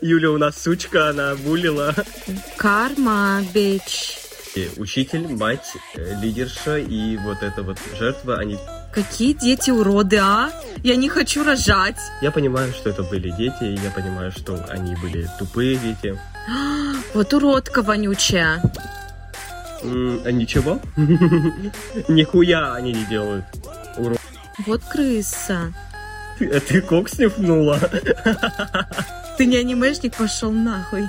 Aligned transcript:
Юля 0.00 0.30
у 0.30 0.38
нас 0.38 0.60
сучка, 0.62 1.10
она 1.10 1.34
булила. 1.34 1.94
Карма, 2.56 3.42
бич. 3.54 4.18
Учитель, 4.76 5.28
мать, 5.28 5.72
э, 5.94 6.20
лидерша 6.20 6.78
и 6.78 7.16
вот 7.18 7.42
эта 7.44 7.62
вот 7.62 7.78
жертва, 7.96 8.38
они... 8.38 8.58
Какие 8.92 9.32
дети 9.34 9.70
уроды, 9.70 10.16
а? 10.16 10.50
Я 10.82 10.96
не 10.96 11.08
хочу 11.08 11.44
рожать. 11.44 11.98
Я 12.22 12.32
понимаю, 12.32 12.72
что 12.72 12.90
это 12.90 13.04
были 13.04 13.30
дети, 13.30 13.62
и 13.64 13.74
я 13.78 13.90
понимаю, 13.92 14.32
что 14.32 14.64
они 14.68 14.96
были 14.96 15.28
тупые 15.38 15.76
дети. 15.76 16.18
Вот 17.14 17.32
уродка 17.34 17.82
вонючая. 17.82 18.60
М, 19.82 20.20
А 20.24 20.32
ничего? 20.32 20.80
Нихуя 22.08 22.74
они 22.74 22.92
не 22.92 23.04
делают. 23.04 23.44
Урод. 23.96 24.18
Вот 24.66 24.82
крыса. 24.84 25.72
Ты- 26.38 26.48
а 26.50 26.58
ты 26.60 26.80
кок 26.80 27.08
снюхнула? 27.08 27.78
Ты 29.38 29.46
не 29.46 29.56
анимешник, 29.56 30.16
пошел 30.16 30.50
нахуй. 30.50 31.08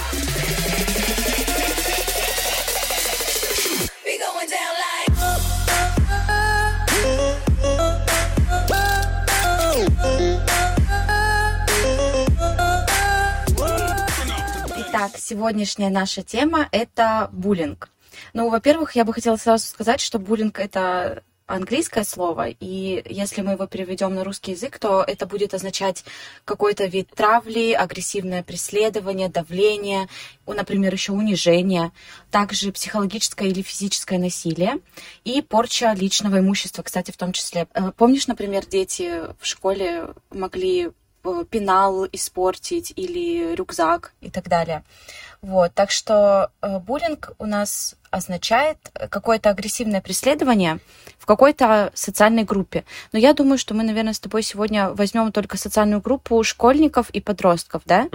Сегодняшняя 15.21 15.89
наша 15.89 16.23
тема— 16.23 16.67
это 16.71 17.29
буллинг. 17.31 17.89
Ну, 18.33 18.49
во-первых, 18.49 18.95
я 18.95 19.05
бы 19.05 19.13
хотела 19.13 19.37
сразу 19.37 19.65
сказать, 19.67 20.01
что 20.01 20.19
буллинг— 20.19 20.59
это 20.59 21.23
английское 21.51 22.03
слово, 22.03 22.47
и 22.49 23.03
если 23.05 23.41
мы 23.41 23.53
его 23.53 23.67
переведем 23.67 24.15
на 24.15 24.23
русский 24.23 24.51
язык, 24.51 24.79
то 24.79 25.03
это 25.05 25.25
будет 25.25 25.53
означать 25.53 26.03
какой-то 26.45 26.85
вид 26.85 27.09
травли, 27.13 27.73
агрессивное 27.73 28.41
преследование, 28.41 29.29
давление, 29.29 30.07
например, 30.47 30.93
еще 30.93 31.11
унижение, 31.11 31.91
также 32.29 32.71
психологическое 32.71 33.49
или 33.49 33.61
физическое 33.61 34.17
насилие 34.17 34.77
и 35.23 35.41
порча 35.41 35.93
личного 35.93 36.39
имущества, 36.39 36.83
кстати, 36.83 37.11
в 37.11 37.17
том 37.17 37.33
числе. 37.33 37.67
Э, 37.73 37.91
Помнишь, 37.95 38.27
например, 38.27 38.65
дети 38.65 39.11
в 39.39 39.45
школе 39.45 40.09
могли 40.29 40.91
пенал 41.49 42.07
испортить 42.11 42.93
или 42.95 43.55
рюкзак 43.55 44.13
и 44.21 44.29
так 44.29 44.47
далее. 44.47 44.83
Вот, 45.41 45.73
так 45.73 45.89
что 45.89 46.51
э, 46.61 46.77
буллинг 46.77 47.31
у 47.39 47.47
нас 47.47 47.95
означает 48.11 48.77
э, 48.93 49.07
какое-то 49.07 49.49
агрессивное 49.49 49.99
преследование 49.99 50.77
в 51.17 51.25
какой-то 51.25 51.91
социальной 51.95 52.43
группе. 52.43 52.83
Но 53.11 53.17
я 53.17 53.33
думаю, 53.33 53.57
что 53.57 53.73
мы, 53.73 53.83
наверное, 53.83 54.13
с 54.13 54.19
тобой 54.19 54.43
сегодня 54.43 54.89
возьмем 54.91 55.31
только 55.31 55.57
социальную 55.57 55.99
группу 55.99 56.43
школьников 56.43 57.09
и 57.09 57.21
подростков, 57.21 57.81
да? 57.85 58.07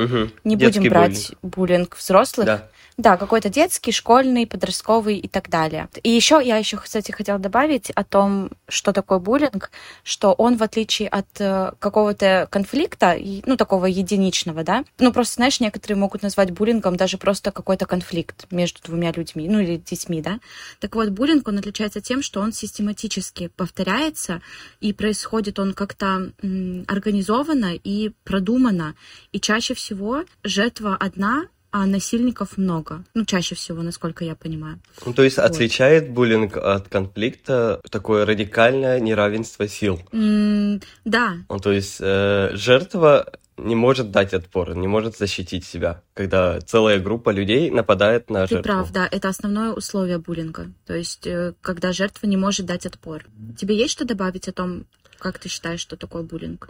Не 0.44 0.54
будем 0.54 0.88
брать 0.88 1.32
буллинг 1.42 1.96
взрослых. 1.96 2.46
Да. 2.46 2.68
Да, 2.98 3.18
какой-то 3.18 3.50
детский, 3.50 3.92
школьный, 3.92 4.46
подростковый 4.46 5.18
и 5.18 5.28
так 5.28 5.50
далее. 5.50 5.90
И 6.02 6.08
еще 6.08 6.40
я 6.42 6.56
еще, 6.56 6.78
кстати, 6.78 7.12
хотела 7.12 7.38
добавить 7.38 7.90
о 7.90 8.04
том, 8.04 8.50
что 8.68 8.94
такое 8.94 9.18
буллинг, 9.18 9.70
что 10.02 10.32
он, 10.32 10.56
в 10.56 10.62
отличие 10.62 11.08
от 11.08 11.26
э, 11.38 11.72
какого-то 11.78 12.48
конфликта, 12.50 13.18
ну, 13.44 13.58
такого 13.58 13.84
единичного, 13.84 14.64
да, 14.64 14.82
ну, 14.98 15.12
просто, 15.12 15.34
знаешь, 15.34 15.60
некоторые 15.60 15.98
могут 15.98 16.22
назвать 16.22 16.52
буллингом 16.52 16.96
даже 16.96 17.18
просто 17.18 17.52
какой-то 17.52 17.84
конфликт 17.84 18.50
между 18.50 18.80
двумя 18.82 19.12
людьми, 19.12 19.46
ну, 19.46 19.60
или 19.60 19.76
детьми, 19.76 20.22
да. 20.22 20.40
Так 20.80 20.94
вот, 20.94 21.10
буллинг, 21.10 21.46
он 21.48 21.58
отличается 21.58 22.00
тем, 22.00 22.22
что 22.22 22.40
он 22.40 22.54
систематически 22.54 23.48
повторяется, 23.48 24.40
и 24.80 24.94
происходит 24.94 25.58
он 25.58 25.74
как-то 25.74 26.32
организованно 26.88 27.74
и 27.74 28.12
продуманно. 28.24 28.94
И 29.32 29.40
чаще 29.40 29.74
всего 29.74 30.24
жертва 30.42 30.96
одна, 30.98 31.44
а 31.70 31.86
насильников 31.86 32.56
много. 32.58 33.04
Ну, 33.14 33.24
чаще 33.24 33.54
всего, 33.54 33.82
насколько 33.82 34.24
я 34.24 34.34
понимаю. 34.34 34.78
Ну, 35.04 35.12
то 35.12 35.22
есть 35.22 35.36
Вот. 35.36 35.44
отличает 35.46 36.10
буллинг 36.10 36.56
от 36.56 36.88
конфликта 36.88 37.80
такое 37.90 38.24
радикальное 38.24 38.98
неравенство 39.00 39.68
сил. 39.68 40.00
М, 40.12 40.80
да, 41.04 41.34
Ну, 41.48 41.58
то 41.58 41.72
есть 41.72 41.98
э, 42.00 42.50
жертва 42.54 43.32
не 43.58 43.74
может 43.74 44.10
дать 44.10 44.34
отпор, 44.34 44.76
не 44.76 44.86
может 44.86 45.16
защитить 45.16 45.64
себя, 45.64 46.02
когда 46.14 46.60
целая 46.60 46.98
группа 47.00 47.30
людей 47.30 47.70
нападает 47.70 48.28
на 48.30 48.46
ты 48.46 48.56
жертву. 48.56 48.62
прав, 48.72 48.92
да, 48.92 49.08
это 49.10 49.28
основное 49.28 49.72
условие 49.72 50.18
буллинга. 50.18 50.66
То 50.86 50.94
есть, 50.94 51.26
э, 51.26 51.54
когда 51.62 51.92
жертва 51.92 52.26
не 52.26 52.36
может 52.36 52.66
дать 52.66 52.84
отпор. 52.86 53.24
Тебе 53.58 53.74
есть 53.76 53.92
что 53.92 54.04
добавить 54.04 54.46
о 54.48 54.52
том, 54.52 54.84
как 55.18 55.38
ты 55.38 55.48
считаешь, 55.48 55.80
что 55.80 55.96
такое 55.96 56.22
буллинг? 56.22 56.68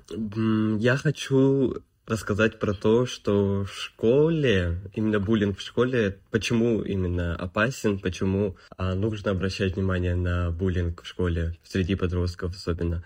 Я 0.81 0.97
хочу 0.97 1.75
рассказать 2.07 2.59
про 2.59 2.73
то, 2.73 3.07
что 3.07 3.65
в 3.65 3.73
школе, 3.73 4.79
именно 4.95 5.21
буллинг 5.21 5.59
в 5.59 5.63
школе, 5.63 6.19
почему 6.31 6.83
именно 6.83 7.35
опасен, 7.35 7.99
почему 7.99 8.57
а, 8.77 8.95
нужно 8.95 9.33
обращать 9.33 9.77
внимание 9.77 10.15
на 10.15 10.51
буллинг 10.51 11.03
в 11.03 11.07
школе, 11.07 11.57
среди 11.65 11.95
подростков 11.95 12.55
особенно. 12.55 13.05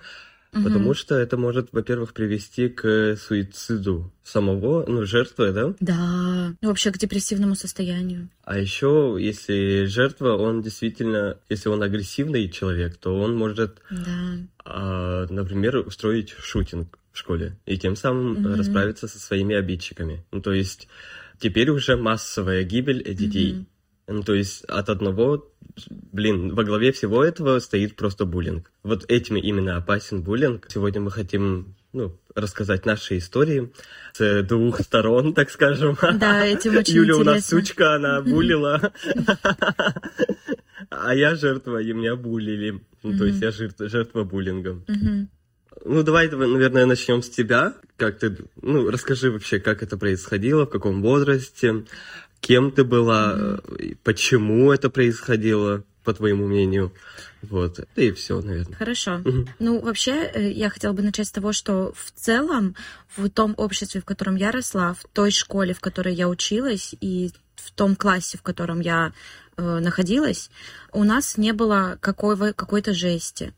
Потому 0.53 0.95
что 0.95 1.15
это 1.15 1.37
может, 1.37 1.69
во-первых, 1.73 2.13
привести 2.13 2.69
к 2.69 3.17
суициду 3.17 4.13
самого, 4.25 4.85
ну, 4.87 5.07
жертвы, 5.07 5.53
да? 5.53 5.75
Да, 5.79 6.55
ну, 6.61 6.69
вообще 6.69 6.91
к 6.91 6.99
депрессивному 6.99 7.55
состоянию. 7.55 8.29
А 8.43 8.59
еще, 8.59 9.17
если 9.21 9.85
жертва, 9.85 10.37
он 10.37 10.61
действительно, 10.61 11.37
если 11.49 11.69
он 11.69 11.83
агрессивный 11.83 12.49
человек, 12.49 12.97
то 12.97 13.17
он 13.17 13.37
может, 13.37 13.81
Да. 13.91 14.39
а, 14.65 15.27
например, 15.31 15.77
устроить 15.87 16.31
шутинг 16.31 16.99
в 17.13 17.19
школе 17.19 17.57
и 17.67 17.77
тем 17.79 17.97
самым 17.97 18.33
Мгм. 18.35 18.55
расправиться 18.55 19.09
со 19.09 19.19
своими 19.19 19.55
обидчиками. 19.57 20.25
Ну, 20.33 20.41
то 20.41 20.53
есть 20.53 20.89
теперь 21.39 21.71
уже 21.71 21.97
массовая 21.97 22.63
гибель 22.63 23.03
детей. 23.15 23.53
Мгм. 23.55 23.67
Ну, 24.09 24.23
то 24.23 24.35
есть 24.35 24.65
от 24.65 24.89
одного, 24.89 25.49
блин, 26.13 26.55
во 26.55 26.65
главе 26.65 26.91
всего 26.93 27.25
этого 27.25 27.59
стоит 27.61 27.95
просто 27.97 28.25
буллинг. 28.25 28.73
Вот 28.83 29.05
этим 29.09 29.37
именно 29.37 29.77
опасен 29.77 30.23
буллинг. 30.23 30.67
Сегодня 30.69 31.01
мы 31.01 31.13
хотим, 31.13 31.77
ну, 31.93 32.19
рассказать 32.35 32.87
наши 32.87 33.19
истории 33.19 33.73
с 34.13 34.43
двух 34.43 34.81
сторон, 34.81 35.33
так 35.33 35.51
скажем. 35.51 35.97
Да, 36.19 36.45
этим 36.45 36.77
очень 36.77 36.95
Юля 36.97 37.17
у 37.17 37.23
нас 37.25 37.37
интересно. 37.39 37.59
сучка, 37.61 37.95
она 37.95 38.21
булила. 38.21 38.93
А 40.91 41.15
я 41.15 41.37
жертва, 41.37 41.81
и 41.81 41.93
меня 41.93 42.17
булили. 42.17 42.81
Ну, 43.03 43.17
то 43.17 43.25
есть 43.27 43.41
я 43.41 43.51
жертва 43.53 44.25
буллинга. 44.25 44.83
Ну, 45.85 46.03
давай, 46.03 46.29
наверное, 46.29 46.87
начнем 46.87 47.23
с 47.23 47.31
тебя. 47.31 47.75
Как 47.97 48.19
ты, 48.19 48.37
ну, 48.61 48.91
расскажи 48.91 49.31
вообще, 49.31 49.61
как 49.61 49.83
это 49.83 49.97
происходило, 49.97 50.67
в 50.67 50.71
каком 50.71 51.03
возрасте, 51.03 51.85
кем 52.41 52.71
ты 52.71 52.85
была, 52.85 53.61
и 53.79 53.95
почему 54.03 54.73
это 54.73 54.91
происходило, 54.91 55.85
по 56.05 56.15
твоему 56.15 56.47
мнению. 56.47 56.93
Вот, 57.43 57.81
и 57.97 58.13
все, 58.13 58.41
наверное. 58.41 58.77
Хорошо. 58.77 59.19
Мгм. 59.19 59.49
Ну, 59.59 59.81
вообще, 59.81 60.13
э, 60.13 60.51
я 60.51 60.71
хотела 60.71 60.93
бы 60.93 61.03
начать 61.03 61.29
с 61.29 61.33
того, 61.33 61.53
что 61.53 61.93
в 61.95 62.11
целом 62.13 62.75
в 63.17 63.29
том 63.29 63.55
обществе, 63.57 64.01
в 64.01 64.05
котором 64.05 64.37
я 64.37 64.51
росла, 64.51 64.95
в 64.95 65.05
той 65.13 65.31
школе, 65.31 65.75
в 65.75 65.81
которой 65.81 66.15
я 66.15 66.29
училась, 66.29 66.95
и 67.01 67.31
в 67.55 67.71
том 67.73 67.97
классе, 67.97 68.39
в 68.39 68.43
котором 68.43 68.81
я 68.81 69.13
э, 69.57 69.79
находилась, 69.79 70.51
у 70.93 71.05
нас 71.05 71.37
не 71.37 71.53
было 71.53 71.99
какого, 72.01 72.53
какой-то 72.53 72.93
жести. 72.93 73.55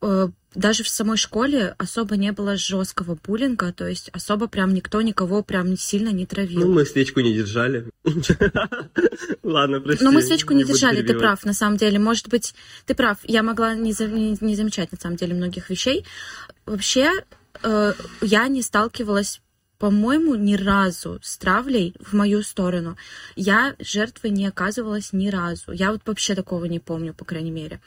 Э, 0.00 0.28
даже 0.54 0.82
в 0.84 0.88
самой 0.88 1.16
школе 1.16 1.74
особо 1.78 2.16
не 2.16 2.32
было 2.32 2.56
жесткого 2.56 3.18
буллинга, 3.22 3.72
то 3.72 3.86
есть 3.86 4.10
особо 4.12 4.48
прям 4.48 4.74
никто 4.74 5.00
никого 5.00 5.42
прям 5.42 5.76
сильно 5.76 6.10
не 6.10 6.26
травил. 6.26 6.60
Ну, 6.60 6.72
мы 6.72 6.84
свечку 6.84 7.20
не 7.20 7.32
держали. 7.32 7.86
Ладно, 9.42 9.80
прости. 9.80 10.04
Но 10.04 10.12
мы 10.12 10.22
свечку 10.22 10.52
не 10.52 10.64
держали, 10.64 11.02
ты 11.02 11.18
прав, 11.18 11.44
на 11.44 11.54
самом 11.54 11.76
деле. 11.76 11.98
Может 11.98 12.28
быть, 12.28 12.54
ты 12.86 12.94
прав, 12.94 13.18
я 13.24 13.42
могла 13.42 13.74
не 13.74 13.92
замечать, 13.92 14.92
на 14.92 14.98
самом 14.98 15.16
деле, 15.16 15.34
многих 15.34 15.70
вещей. 15.70 16.04
Вообще, 16.66 17.10
э, 17.62 17.92
я 18.20 18.48
не 18.48 18.62
сталкивалась, 18.62 19.40
по-моему, 19.82 20.36
ни 20.36 20.54
разу 20.54 21.18
с 21.24 21.36
травлей 21.38 21.96
в 21.98 22.12
мою 22.12 22.44
сторону. 22.44 22.96
Я 23.34 23.74
жертвой 23.80 24.30
не 24.30 24.46
оказывалась 24.46 25.12
ни 25.12 25.28
разу. 25.28 25.72
Я 25.72 25.90
вот 25.90 26.02
вообще 26.06 26.36
такого 26.36 26.66
не 26.66 26.78
помню, 26.78 27.12
по 27.12 27.24
крайней 27.24 27.50
мере. 27.50 27.80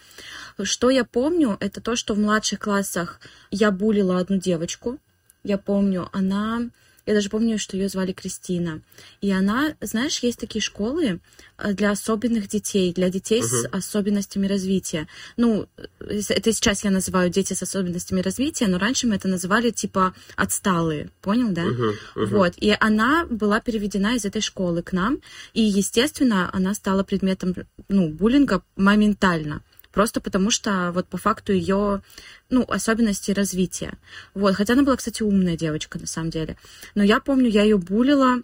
Что 0.62 0.89
я 0.89 1.06
помню, 1.06 1.56
это 1.62 1.80
то, 1.80 1.95
что 1.95 2.13
в 2.13 2.19
младших 2.19 2.59
классах 2.59 3.21
я 3.50 3.71
булила 3.71 4.19
одну 4.19 4.38
девочку, 4.38 5.00
я 5.45 5.57
помню, 5.57 6.09
она... 6.12 6.69
Я 7.06 7.13
даже 7.13 7.30
помню, 7.30 7.60
что 7.60 7.78
ее 7.78 7.88
звали 7.88 8.13
Кристина. 8.13 8.81
И 9.22 9.31
она, 9.31 9.75
знаешь, 9.81 10.19
есть 10.19 10.40
такие 10.40 10.62
школы 10.62 11.19
э, 11.57 11.74
для 11.74 11.92
особенных 11.92 12.48
детей, 12.48 12.94
для 12.94 13.10
детей 13.10 13.44
с 13.44 13.63
Мгм. 13.63 13.75
особенностями 13.75 14.48
развития. 14.48 15.07
Ну, 15.38 15.68
это 16.00 16.52
сейчас 16.52 16.84
я 16.84 16.92
называю 16.92 17.30
дети 17.30 17.54
с 17.54 17.62
особенностями 17.62 18.22
развития, 18.22 18.68
но 18.68 18.80
раньше 18.80 19.06
мы 19.07 19.16
это 19.16 19.28
называли 19.28 19.69
типа 19.69 20.16
отсталые. 20.36 21.10
Понял, 21.22 21.50
да? 21.50 21.66
Мгм, 21.66 21.94
мгм. 22.16 22.25
Вот, 22.25 22.54
и 22.57 22.75
она 22.80 23.25
была 23.30 23.60
переведена 23.60 24.16
из 24.16 24.25
этой 24.25 24.42
школы 24.42 24.81
к 24.81 24.92
нам, 24.92 25.19
и, 25.54 25.62
естественно, 25.62 26.50
она 26.54 26.74
стала 26.74 27.04
предметом, 27.04 27.56
ну, 27.88 28.10
буллинга 28.10 28.63
моментально. 28.75 29.62
Просто 29.95 30.19
потому 30.19 30.51
что 30.51 30.92
вот 30.94 31.07
по 31.07 31.18
факту 31.18 31.53
ее, 31.53 32.01
ну, 32.50 32.65
особенности 32.68 33.31
развития. 33.31 33.94
Вот, 34.33 34.53
хотя 34.56 34.74
она 34.74 34.83
была, 34.83 34.97
кстати, 34.97 35.24
умная 35.24 35.56
девочка 35.56 35.97
на 35.97 36.06
самом 36.06 36.31
деле. 36.31 36.57
Но 36.95 37.03
я 37.03 37.21
помню, 37.21 37.50
я 37.50 37.63
ее 37.63 37.77
булила, 37.77 38.42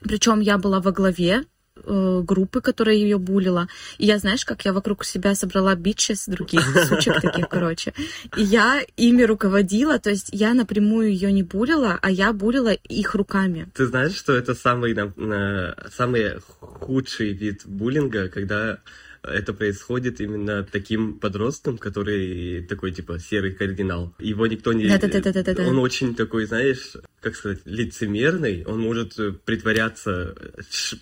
причем 0.00 0.40
я 0.40 0.58
была 0.58 0.80
во 0.80 0.92
главе 0.92 1.44
э, 1.76 2.20
группы, 2.22 2.60
которая 2.60 2.96
ее 2.96 3.16
булила. 3.16 3.66
И 3.96 4.04
я, 4.04 4.18
знаешь, 4.18 4.44
как 4.44 4.66
я 4.66 4.74
вокруг 4.74 5.06
себя 5.06 5.34
собрала 5.34 5.74
бичес 5.74 6.26
других, 6.26 6.60
сучек 6.88 7.22
таких, 7.22 7.48
короче. 7.48 7.94
И 8.36 8.42
я 8.42 8.82
ими 8.98 9.22
руководила, 9.22 9.98
то 9.98 10.10
есть 10.10 10.28
я 10.32 10.52
напрямую 10.52 11.12
ее 11.14 11.32
не 11.32 11.42
булила, 11.42 11.98
а 12.02 12.10
я 12.10 12.34
булила 12.34 12.74
их 12.74 13.14
руками. 13.14 13.70
Ты 13.72 13.86
знаешь, 13.86 14.14
что 14.14 14.34
это 14.34 14.54
самый, 14.54 14.92
на- 14.92 15.74
самый 15.96 16.40
худший 16.60 17.32
вид 17.32 17.62
буллинга, 17.64 18.28
когда 18.28 18.80
это 19.22 19.52
происходит 19.52 20.20
именно 20.20 20.62
таким 20.64 21.18
подростком, 21.18 21.78
который 21.78 22.62
такой, 22.62 22.92
типа, 22.92 23.18
серый 23.18 23.52
кардинал. 23.52 24.14
Его 24.18 24.46
никто 24.46 24.72
не... 24.72 24.88
Да-да-да-да-да-да. 24.88 25.66
Он 25.66 25.78
очень 25.78 26.14
такой, 26.14 26.46
знаешь, 26.46 26.94
как 27.20 27.36
сказать, 27.36 27.60
лицемерный. 27.64 28.64
Он 28.64 28.80
может 28.80 29.14
притворяться 29.44 30.34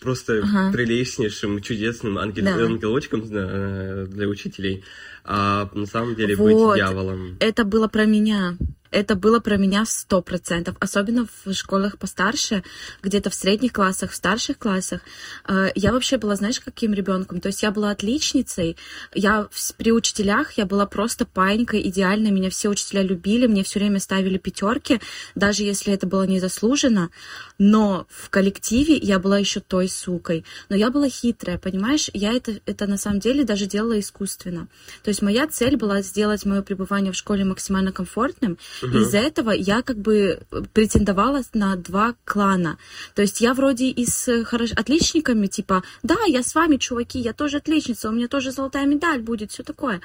просто 0.01 0.41
Ага. 0.43 0.73
прелестнейшим, 0.73 1.61
чудесным 1.61 2.19
ангел- 2.19 2.45
Да. 2.45 2.57
ангелочком 2.57 3.23
э, 3.31 4.07
для 4.09 4.27
учителей, 4.29 4.85
а 5.25 5.71
на 5.75 5.87
самом 5.87 6.15
деле 6.15 6.35
Вот. 6.37 6.47
быть 6.47 6.77
дьяволом. 6.77 7.37
Это 7.41 7.65
было 7.65 7.87
про 7.89 8.05
меня. 8.07 8.57
Это 8.91 9.15
было 9.15 9.41
про 9.41 9.57
меня 9.57 9.85
в 9.85 9.91
сто 9.91 10.23
процентов. 10.23 10.77
Особенно 10.81 11.27
в 11.45 11.53
школах 11.53 11.99
постарше, 11.99 12.63
где-то 13.03 13.31
в 13.31 13.35
средних 13.35 13.73
классах, 13.73 14.13
в 14.13 14.15
старших 14.15 14.59
классах. 14.59 15.01
Э, 15.47 15.71
Я 15.75 15.93
вообще 15.93 16.17
была, 16.19 16.37
знаешь, 16.37 16.61
каким 16.61 16.95
ребенком? 16.95 17.41
То 17.41 17.49
есть 17.49 17.63
я 17.63 17.71
была 17.71 17.91
отличницей. 17.91 18.77
Я 19.15 19.49
при 19.77 19.93
учителях 19.93 20.53
я 20.53 20.67
была 20.67 20.87
просто 20.87 21.27
паинькой 21.27 21.89
идеальной. 21.89 22.31
Меня 22.31 22.51
все 22.51 22.69
учителя 22.69 23.03
любили, 23.03 23.47
мне 23.47 23.63
все 23.63 23.79
время 23.79 24.01
ставили 24.01 24.39
пятерки, 24.39 25.01
даже 25.35 25.63
если 25.63 25.93
это 25.93 26.07
было 26.07 26.25
незаслуженно. 26.25 27.11
Но 27.59 28.07
в 28.09 28.31
коллективе 28.31 28.97
я 28.97 29.19
была 29.19 29.39
еще 29.39 29.61
той 29.61 29.89
сукой. 29.89 30.45
Но 30.69 30.77
я 30.77 30.91
была 30.91 31.09
хитрая, 31.09 31.59
понимаешь? 31.59 32.11
Я 32.15 32.33
это, 32.33 32.61
это 32.67 32.87
на 32.87 32.97
самом 32.97 33.21
деле 33.21 33.45
даже 33.45 33.67
делала 33.67 33.99
искусственно. 33.99 34.69
То 35.03 35.09
есть 35.09 35.23
моя 35.23 35.47
цель 35.47 35.77
была 35.77 36.03
сделать 36.03 36.45
мое 36.45 36.63
пребывание 36.63 37.13
в 37.13 37.17
школе 37.17 37.45
максимально 37.45 37.93
комфортным. 37.93 38.59
И 38.83 38.99
из-за 38.99 39.19
этого 39.19 39.51
я 39.51 39.83
как 39.83 39.99
бы 39.99 40.41
претендовала 40.73 41.43
на 41.55 41.77
два 41.77 42.15
клана. 42.25 42.79
То 43.15 43.23
есть 43.23 43.41
я 43.41 43.55
вроде 43.55 43.87
и 43.87 44.07
с 44.07 44.45
хорош... 44.45 44.73
отличниками, 44.73 45.47
типа, 45.47 45.83
да, 46.03 46.17
я 46.27 46.43
с 46.43 46.55
вами, 46.55 46.77
чуваки, 46.77 47.19
я 47.19 47.33
тоже 47.33 47.59
отличница, 47.59 48.09
у 48.09 48.13
меня 48.13 48.29
тоже 48.29 48.51
золотая 48.51 48.87
медаль 48.87 49.21
будет, 49.21 49.53
все 49.53 49.63
такое. 49.63 50.01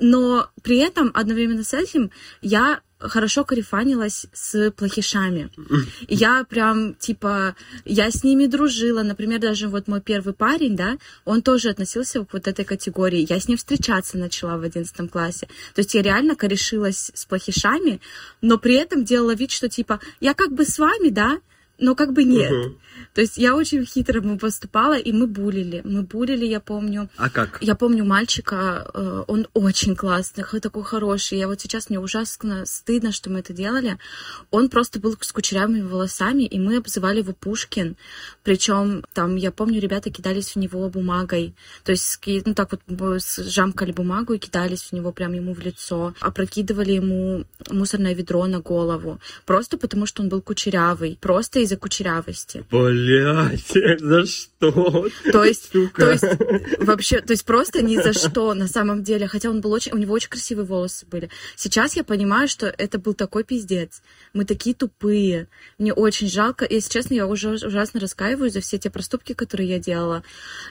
Но 0.00 0.48
при 0.62 0.78
этом 0.78 1.10
одновременно 1.14 1.64
с 1.64 1.74
этим 1.74 2.10
я 2.40 2.80
хорошо 2.98 3.44
карифанилась 3.44 4.26
с 4.32 4.70
плохишами. 4.72 5.50
И 6.06 6.14
Я 6.14 6.44
прям, 6.44 6.94
типа, 6.94 7.54
я 7.84 8.10
с 8.10 8.24
ними 8.24 8.46
дружила. 8.46 9.02
Например, 9.02 9.38
даже 9.38 9.68
вот 9.68 9.86
мой 9.88 10.00
первый 10.00 10.34
парень, 10.34 10.76
да, 10.76 10.98
он 11.24 11.42
тоже 11.42 11.70
относился 11.70 12.24
к 12.24 12.32
вот 12.32 12.48
этой 12.48 12.64
категории. 12.64 13.26
Я 13.28 13.38
с 13.38 13.46
ним 13.48 13.56
встречаться 13.56 14.18
начала 14.18 14.58
в 14.58 14.62
одиннадцатом 14.62 15.08
классе. 15.08 15.46
То 15.74 15.80
есть 15.80 15.94
я 15.94 16.02
реально 16.02 16.34
корешилась 16.34 17.10
с 17.14 17.24
плохишами, 17.24 18.00
но 18.40 18.58
при 18.58 18.74
этом 18.74 19.04
делала 19.04 19.34
вид, 19.34 19.50
что, 19.50 19.68
типа, 19.68 20.00
я 20.20 20.34
как 20.34 20.52
бы 20.52 20.64
с 20.64 20.78
вами, 20.78 21.10
да, 21.10 21.38
но 21.78 21.94
как 21.94 22.12
бы 22.12 22.24
нет. 22.24 22.50
Мгм. 22.50 22.78
То 23.14 23.20
есть 23.20 23.38
я 23.38 23.54
очень 23.54 23.84
хитро 23.84 24.20
ему 24.20 24.38
поступала, 24.38 24.98
и 24.98 25.12
мы 25.12 25.26
булили. 25.26 25.80
Мы 25.84 26.02
булили, 26.02 26.44
я 26.44 26.60
помню, 26.60 27.08
А 27.16 27.30
как? 27.30 27.58
я 27.60 27.74
помню 27.74 28.04
мальчика, 28.04 28.90
э, 28.92 29.24
он 29.26 29.46
очень 29.54 29.96
классный, 29.96 30.44
такой 30.60 30.82
хороший. 30.82 31.38
Я 31.38 31.46
вот 31.48 31.60
сейчас 31.60 31.90
мне 31.90 32.00
ужасно 32.00 32.66
стыдно, 32.66 33.12
что 33.12 33.30
мы 33.30 33.40
это 33.40 33.52
делали. 33.52 33.98
Он 34.50 34.68
просто 34.68 35.00
был 35.00 35.16
с 35.20 35.32
кучерявыми 35.32 35.80
волосами, 35.82 36.42
и 36.42 36.58
мы 36.58 36.76
обзывали 36.78 37.18
его 37.18 37.32
Пушкин. 37.32 37.96
Причем 38.42 39.04
там, 39.14 39.36
я 39.36 39.52
помню, 39.52 39.80
ребята 39.80 40.10
кидались 40.10 40.54
в 40.54 40.56
него 40.56 40.88
бумагой. 40.88 41.54
То 41.84 41.92
есть, 41.92 42.20
ну 42.46 42.54
так 42.54 42.72
вот, 42.72 43.22
жамкали 43.38 43.92
бумагу 43.92 44.34
и 44.34 44.38
кидались 44.38 44.84
в 44.84 44.92
него 44.92 45.12
прям 45.12 45.32
ему 45.32 45.54
в 45.54 45.60
лицо. 45.60 46.14
Опрокидывали 46.20 46.92
ему 46.92 47.44
мусорное 47.70 48.14
ведро 48.14 48.46
на 48.46 48.60
голову. 48.60 49.20
Просто 49.46 49.78
потому, 49.78 50.06
что 50.06 50.22
он 50.22 50.28
был 50.28 50.40
кучерявый. 50.40 51.18
Просто 51.20 51.60
из-за 51.68 51.76
кучерявости. 51.76 52.64
Блять, 52.70 54.00
за 54.00 54.26
что? 54.26 55.08
То 55.30 55.44
есть, 55.44 55.70
Сука. 55.70 56.02
то 56.02 56.10
есть 56.12 56.24
вообще, 56.78 57.20
то 57.20 57.32
есть 57.32 57.44
просто 57.44 57.82
ни 57.82 57.96
за 58.00 58.12
что 58.12 58.54
на 58.54 58.66
самом 58.66 59.02
деле. 59.02 59.28
Хотя 59.28 59.50
он 59.50 59.60
был 59.60 59.72
очень, 59.72 59.92
у 59.92 59.98
него 59.98 60.14
очень 60.14 60.30
красивые 60.30 60.64
волосы 60.64 61.06
были. 61.06 61.28
Сейчас 61.56 61.94
я 61.96 62.04
понимаю, 62.04 62.48
что 62.48 62.66
это 62.66 62.98
был 62.98 63.14
такой 63.14 63.44
пиздец. 63.44 64.02
Мы 64.32 64.44
такие 64.44 64.74
тупые. 64.74 65.48
Мне 65.78 65.92
очень 65.92 66.28
жалко. 66.28 66.64
И, 66.64 66.74
если 66.74 66.90
честно, 66.90 67.14
я 67.14 67.26
уже 67.26 67.50
ужасно 67.50 68.00
раскаиваюсь 68.00 68.54
за 68.54 68.60
все 68.60 68.78
те 68.78 68.90
проступки, 68.90 69.34
которые 69.34 69.68
я 69.68 69.78
делала. 69.78 70.22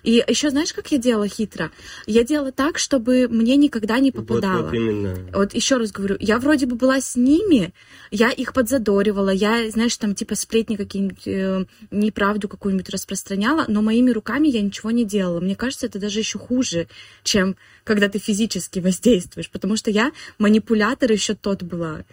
И 0.04 0.24
еще 0.28 0.50
знаешь, 0.50 0.74
как 0.74 0.92
я 0.92 0.98
делала 0.98 1.28
хитро? 1.28 1.72
Я 2.08 2.24
делала 2.24 2.52
так, 2.52 2.78
чтобы 2.80 3.28
мне 3.30 3.56
никогда 3.56 4.00
не 4.00 4.12
Вот, 4.12 4.26
попадало. 4.28 4.64
вот 4.64 4.74
именно. 4.74 5.16
Вот 5.34 5.54
еще 5.54 5.78
раз 5.78 5.92
говорю, 5.92 6.18
я 6.20 6.40
вроде 6.40 6.66
бы 6.66 6.76
была 6.76 7.00
с 7.00 7.16
ними, 7.16 7.74
я 8.12 8.32
их 8.32 8.54
подзадоривала, 8.54 9.30
я, 9.30 9.70
знаешь, 9.70 9.96
там 9.98 10.16
типа 10.16 10.36
сплетни 10.36 10.76
какие-нибудь, 10.88 11.28
э, 11.28 11.66
неправду 11.92 12.48
какую-нибудь 12.48 12.90
распространяла, 12.90 13.66
но 13.68 13.82
моими 13.82 14.12
руками 14.12 14.48
я 14.48 14.62
ничего 14.62 14.92
не 14.92 15.06
делала. 15.06 15.40
Мне 15.40 15.56
кажется, 15.56 15.86
это 15.86 16.00
даже 16.00 16.20
еще 16.20 16.40
хуже, 16.40 16.88
чем 17.24 17.56
когда 17.84 18.10
ты 18.10 18.20
физически 18.20 18.80
воздействуешь, 18.80 19.50
потому 19.50 19.76
что 19.76 19.92
я 19.92 20.12
манипулятор 20.40 21.12
еще 21.12 21.36
тот 21.36 21.64
была. 21.64 22.06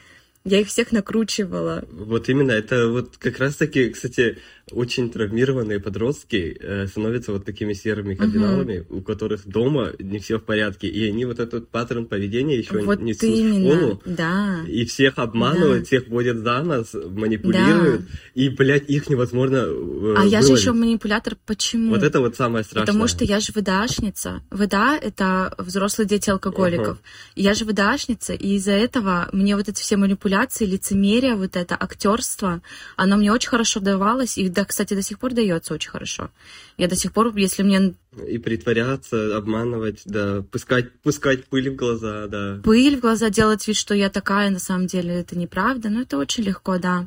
Я 0.45 0.61
их 0.61 0.69
всех 0.69 0.93
накручивала. 0.93 1.85
Вот 1.91 2.29
именно, 2.29 2.53
это 2.53 2.89
вот 2.89 3.17
как 3.17 3.39
раз-таки, 3.39 3.89
кстати, 3.89 4.39
очень 4.73 5.11
травмированные 5.11 5.79
подростки 5.79 6.57
э, 6.59 6.87
становятся 6.87 7.33
вот 7.33 7.45
такими 7.45 7.75
серыми 7.75 8.15
кардиналами, 8.15 8.87
у 8.89 9.03
которых 9.03 9.47
дома 9.47 9.93
не 9.99 10.19
все 10.19 10.39
в 10.39 10.45
порядке, 10.45 10.87
и 10.89 11.09
они 11.09 11.25
вот 11.27 11.39
этот 11.39 11.69
паттерн 11.69 12.07
поведения 12.07 12.57
еще 12.59 12.81
вот 12.81 13.01
несут 13.01 13.23
в 13.23 13.25
именно, 13.27 13.75
школу, 13.75 14.03
да. 14.07 14.61
и 14.67 14.85
всех 14.87 15.19
обманывают, 15.19 15.81
Да. 15.81 15.85
всех 15.87 16.09
водят 16.09 16.39
за 16.39 16.63
нас, 16.63 16.95
манипулируют, 16.95 18.03
и, 18.35 18.49
блядь, 18.49 18.89
их 18.89 19.09
невозможно 19.11 19.57
э, 19.67 20.15
А 20.19 20.25
я 20.25 20.41
же 20.41 20.47
выловить. 20.49 20.61
еще 20.63 20.73
манипулятор. 20.73 21.37
Почему? 21.47 21.91
Вот 21.91 22.03
это 22.03 22.21
вот 22.21 22.37
самое 22.37 22.65
страшное. 22.65 22.87
Потому 22.87 23.07
что 23.09 23.25
я 23.25 23.41
же 23.41 23.53
ВДАшница. 23.55 24.43
ВДА— 24.51 24.97
это 25.03 25.55
взрослые 25.59 26.09
дети 26.09 26.31
алкоголиков. 26.31 26.99
И 27.35 27.43
Я 27.43 27.53
же 27.55 27.65
ВДАшница, 27.67 28.33
и 28.33 28.55
из-за 28.57 28.73
этого 28.73 29.29
мне 29.33 29.57
вот 29.57 29.69
эти 29.69 29.83
все 29.83 29.97
манипуляции, 29.99 30.65
лицемерие, 30.65 31.35
вот 31.35 31.57
это 31.57 31.77
актерство, 31.79 32.63
оно 32.97 33.17
мне 33.17 33.31
очень 33.31 33.51
хорошо 33.51 33.81
давалось, 33.81 34.39
и, 34.39 34.49
да, 34.55 34.65
кстати, 34.65 34.95
до 34.95 35.03
сих 35.03 35.19
пор 35.19 35.33
дается 35.33 35.75
очень 35.75 35.91
хорошо. 35.91 36.31
Я 36.79 36.89
до 36.89 36.97
сих 36.97 37.13
пор, 37.13 37.37
если 37.37 37.63
мне 37.63 37.95
И 38.27 38.39
притворяться, 38.39 39.37
обманывать, 39.37 40.03
да, 40.05 40.43
пускать, 40.51 40.93
пускать 41.03 41.45
пыль 41.47 41.71
в 41.71 41.77
глаза, 41.77 42.27
да. 42.29 42.61
пыль 42.65 42.97
в 42.97 43.01
глаза 43.01 43.31
делать 43.31 43.67
вид, 43.67 43.77
что 43.77 43.95
я 43.95 44.09
такая, 44.09 44.51
на 44.51 44.59
самом 44.59 44.87
деле 44.87 45.15
это 45.15 45.37
неправда, 45.39 45.91
но 45.91 46.03
это 46.03 46.17
очень 46.17 46.45
легко, 46.45 46.79
да. 46.79 47.07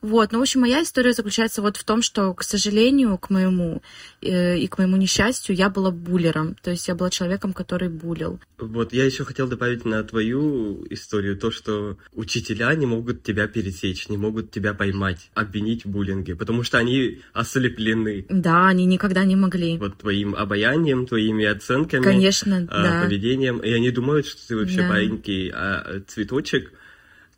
Вот, 0.00 0.32
ну, 0.32 0.38
в 0.38 0.42
общем, 0.42 0.60
моя 0.62 0.82
история 0.82 1.12
заключается 1.12 1.62
вот 1.62 1.76
в 1.76 1.84
том, 1.84 2.02
что, 2.02 2.32
к 2.34 2.42
сожалению, 2.42 3.18
к 3.18 3.30
моему 3.30 3.82
э, 4.20 4.58
и 4.58 4.66
к 4.68 4.78
моему 4.78 4.96
несчастью, 4.96 5.54
я 5.54 5.68
была 5.68 5.90
буллером. 5.90 6.56
То 6.62 6.70
есть 6.70 6.88
я 6.88 6.94
была 6.94 7.10
человеком, 7.10 7.52
который 7.52 7.88
булил. 7.88 8.40
Вот 8.58 8.92
я 8.92 9.04
еще 9.04 9.24
хотел 9.24 9.48
добавить 9.48 9.84
на 9.84 10.02
твою 10.04 10.86
историю 10.90 11.36
то, 11.36 11.50
что 11.50 11.96
учителя 12.12 12.74
не 12.74 12.86
могут 12.86 13.22
тебя 13.22 13.46
пересечь, 13.48 14.08
не 14.08 14.16
могут 14.16 14.50
тебя 14.50 14.72
поймать, 14.74 15.30
обвинить 15.34 15.84
в 15.84 15.88
буллинге, 15.88 16.36
потому 16.36 16.62
что 16.62 16.78
они 16.78 17.20
ослеплены 17.32 18.24
Да, 18.28 18.68
они 18.68 18.86
никогда 18.86 19.24
не 19.24 19.36
могли. 19.36 19.76
вот 19.78 19.98
твоим 19.98 20.34
обаянием, 20.34 21.06
твоими 21.06 21.44
оценками, 21.44 22.02
Конечно, 22.02 22.66
а, 22.70 22.82
да. 22.82 23.02
поведением, 23.04 23.58
и 23.58 23.70
они 23.72 23.90
думают, 23.90 24.26
что 24.26 24.46
ты 24.48 24.56
вообще 24.56 24.78
Да. 24.78 24.88
маленький 24.88 25.50
а, 25.54 26.00
цветочек 26.06 26.72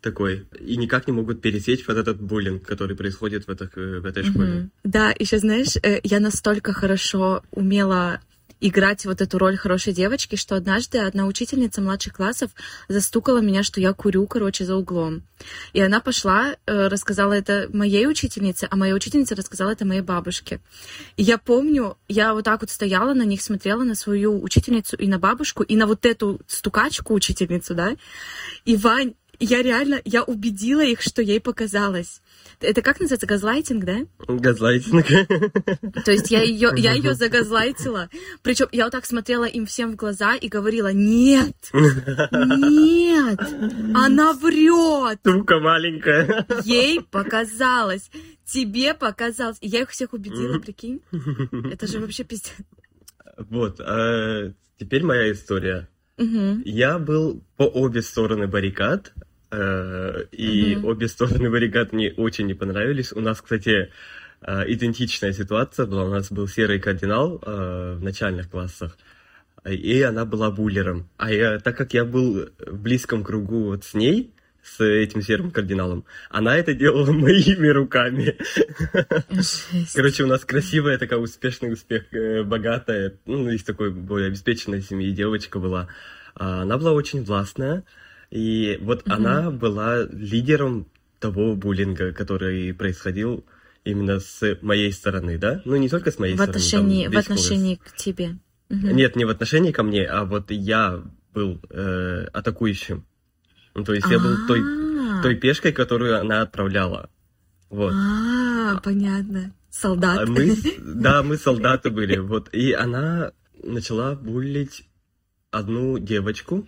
такой, 0.04 0.46
и 0.60 0.76
никак 0.76 1.06
не 1.06 1.12
могут 1.12 1.40
пересечь 1.40 1.88
вот 1.88 1.96
этот 1.96 2.20
буллинг, 2.20 2.62
который 2.62 2.94
происходит 2.94 3.46
в, 3.46 3.50
этих, 3.50 3.76
э, 3.76 4.00
в 4.00 4.06
этой 4.06 4.22
школе. 4.22 4.52
Мгм. 4.52 4.70
Да, 4.84 5.14
еще 5.18 5.38
знаешь, 5.38 5.76
э, 5.82 6.00
я 6.04 6.20
настолько 6.20 6.72
хорошо 6.72 7.42
умела 7.50 8.20
играть 8.60 9.04
вот 9.04 9.20
эту 9.20 9.38
роль 9.38 9.56
хорошей 9.56 9.92
девочки, 9.92 10.36
что 10.36 10.56
однажды 10.56 10.98
одна 10.98 11.26
учительница 11.26 11.82
младших 11.82 12.14
классов 12.14 12.50
застукала 12.88 13.40
меня, 13.40 13.62
что 13.62 13.80
я 13.80 13.92
курю, 13.92 14.26
короче, 14.26 14.64
за 14.64 14.76
углом. 14.76 15.22
И 15.74 15.80
она 15.80 16.00
пошла, 16.00 16.56
э, 16.66 16.88
рассказала 16.88 17.32
это 17.32 17.68
моей 17.72 18.06
учительнице, 18.06 18.66
а 18.70 18.76
моя 18.76 18.94
учительница 18.94 19.34
рассказала 19.34 19.70
это 19.70 19.84
моей 19.84 20.00
бабушке. 20.00 20.60
И 21.16 21.22
я 21.22 21.36
помню, 21.38 21.96
я 22.08 22.32
вот 22.32 22.44
так 22.44 22.60
вот 22.60 22.70
стояла 22.70 23.12
на 23.14 23.24
них, 23.24 23.42
смотрела 23.42 23.84
на 23.84 23.94
свою 23.94 24.42
учительницу 24.42 24.96
и 24.96 25.08
на 25.08 25.18
бабушку, 25.18 25.62
и 25.62 25.76
на 25.76 25.86
вот 25.86 26.06
эту 26.06 26.40
стукачку 26.46 27.14
учительницу, 27.14 27.74
да. 27.74 27.96
И 28.64 28.76
Вань, 28.76 29.14
я 29.40 29.62
реально, 29.62 30.00
я 30.04 30.22
убедила 30.22 30.84
их, 30.84 31.00
что 31.00 31.22
ей 31.22 31.40
показалось. 31.40 32.20
Это 32.60 32.82
как 32.82 33.00
называется, 33.00 33.26
газлайтинг, 33.26 33.84
да? 33.84 33.98
Газлайтинг. 34.26 35.06
То 36.04 36.12
есть 36.12 36.30
я 36.30 36.42
ее, 36.42 36.70
я 36.76 36.92
ее 36.92 37.14
загазлайтила. 37.14 38.08
Причем 38.42 38.68
я 38.72 38.84
вот 38.84 38.92
так 38.92 39.06
смотрела 39.06 39.44
им 39.44 39.66
всем 39.66 39.92
в 39.92 39.96
глаза 39.96 40.34
и 40.34 40.48
говорила, 40.48 40.92
нет, 40.92 41.54
нет, 41.72 43.40
она 43.94 44.32
врет. 44.32 45.22
Тука 45.22 45.58
маленькая. 45.58 46.46
Ей 46.64 47.00
показалось, 47.00 48.10
тебе 48.44 48.94
показалось. 48.94 49.58
И 49.60 49.68
я 49.68 49.82
их 49.82 49.90
всех 49.90 50.12
убедила, 50.12 50.58
прикинь. 50.58 51.00
Это 51.70 51.86
же 51.86 51.98
вообще 51.98 52.24
пиздец. 52.24 52.52
Вот, 53.36 53.80
а 53.80 54.52
теперь 54.78 55.04
моя 55.04 55.32
история. 55.32 55.88
Мгм. 56.16 56.62
Я 56.64 56.98
был 56.98 57.42
по 57.56 57.64
обе 57.64 58.00
стороны 58.02 58.46
баррикад, 58.46 59.12
и 60.32 60.76
Мгм. 60.76 60.84
обе 60.86 61.08
стороны 61.08 61.50
баррикад 61.50 61.92
мне 61.92 62.12
очень 62.16 62.46
не 62.46 62.54
понравились. 62.54 63.12
У 63.12 63.20
нас, 63.20 63.40
кстати, 63.40 63.90
э, 64.40 64.64
идентичная 64.72 65.32
ситуация 65.32 65.86
была. 65.86 66.04
У 66.04 66.10
нас 66.10 66.30
был 66.32 66.48
серый 66.48 66.78
кардинал 66.80 67.40
э, 67.44 67.96
в 67.98 68.02
начальных 68.02 68.50
классах, 68.50 68.96
и 69.64 70.02
она 70.02 70.24
была 70.24 70.50
буллером. 70.50 71.08
А 71.16 71.32
я, 71.32 71.58
так 71.58 71.76
как 71.76 71.94
я 71.94 72.04
был 72.04 72.48
в 72.58 72.78
близком 72.82 73.24
кругу 73.24 73.64
вот 73.64 73.84
с 73.84 73.94
ней, 73.94 74.30
с 74.62 74.82
этим 74.82 75.20
серым 75.20 75.50
кардиналом, 75.50 76.04
она 76.30 76.56
это 76.56 76.72
делала 76.72 77.12
моими 77.12 77.68
руками. 77.68 78.36
Жесть. 79.30 79.94
Короче, 79.94 80.24
у 80.24 80.26
нас 80.26 80.44
красивая 80.44 80.98
такая 80.98 81.18
успешный 81.18 81.72
успех, 81.72 82.04
э, 82.12 82.42
богатая, 82.44 83.14
ну, 83.26 83.50
из 83.50 83.62
такой 83.62 83.90
более 83.90 84.28
обеспеченной 84.28 84.80
семьи 84.82 85.10
девочка 85.10 85.58
была. 85.58 85.88
А, 86.34 86.62
Она 86.62 86.78
была 86.78 86.92
очень 86.92 87.22
властная, 87.24 87.84
и 88.30 88.78
вот 88.82 89.06
Мгм. 89.06 89.14
она 89.14 89.50
была 89.50 90.02
лидером 90.04 90.86
того 91.20 91.54
буллинга, 91.54 92.12
который 92.12 92.72
происходил 92.74 93.44
именно 93.84 94.20
с 94.20 94.58
моей 94.62 94.92
стороны, 94.92 95.38
да? 95.38 95.62
Ну, 95.64 95.76
не 95.76 95.88
только 95.88 96.10
с 96.10 96.18
моей 96.18 96.34
В 96.34 96.36
стороны. 96.36 96.50
отношении, 96.56 97.06
в 97.08 97.16
отношении 97.16 97.74
к 97.76 97.94
тебе. 97.96 98.36
Мгм. 98.68 98.96
Нет, 98.96 99.16
не 99.16 99.24
в 99.24 99.30
отношении 99.30 99.72
ко 99.72 99.82
мне, 99.82 100.04
а 100.04 100.24
вот 100.24 100.50
я 100.50 101.02
был 101.34 101.60
э, 101.70 102.26
атакующим. 102.32 103.04
Ну, 103.74 103.84
то 103.84 103.92
есть 103.92 104.06
я 104.08 104.18
был 104.18 104.46
той, 104.46 104.60
А, 104.60 105.22
той 105.22 105.34
пешкой, 105.36 105.72
которую 105.72 106.18
она 106.20 106.42
отправляла. 106.42 107.10
Вот. 107.70 107.92
А, 107.92 108.80
понятно. 108.82 109.52
Солдат. 109.70 110.20
А 110.20 110.26
мы, 110.26 110.56
да, 110.78 111.22
мы 111.22 111.36
солдаты 111.36 111.90
были, 111.90 112.18
вот. 112.18 112.48
И 112.54 112.72
она 112.72 113.32
начала 113.62 114.14
буллить 114.14 114.88
одну 115.50 115.98
девочку 115.98 116.66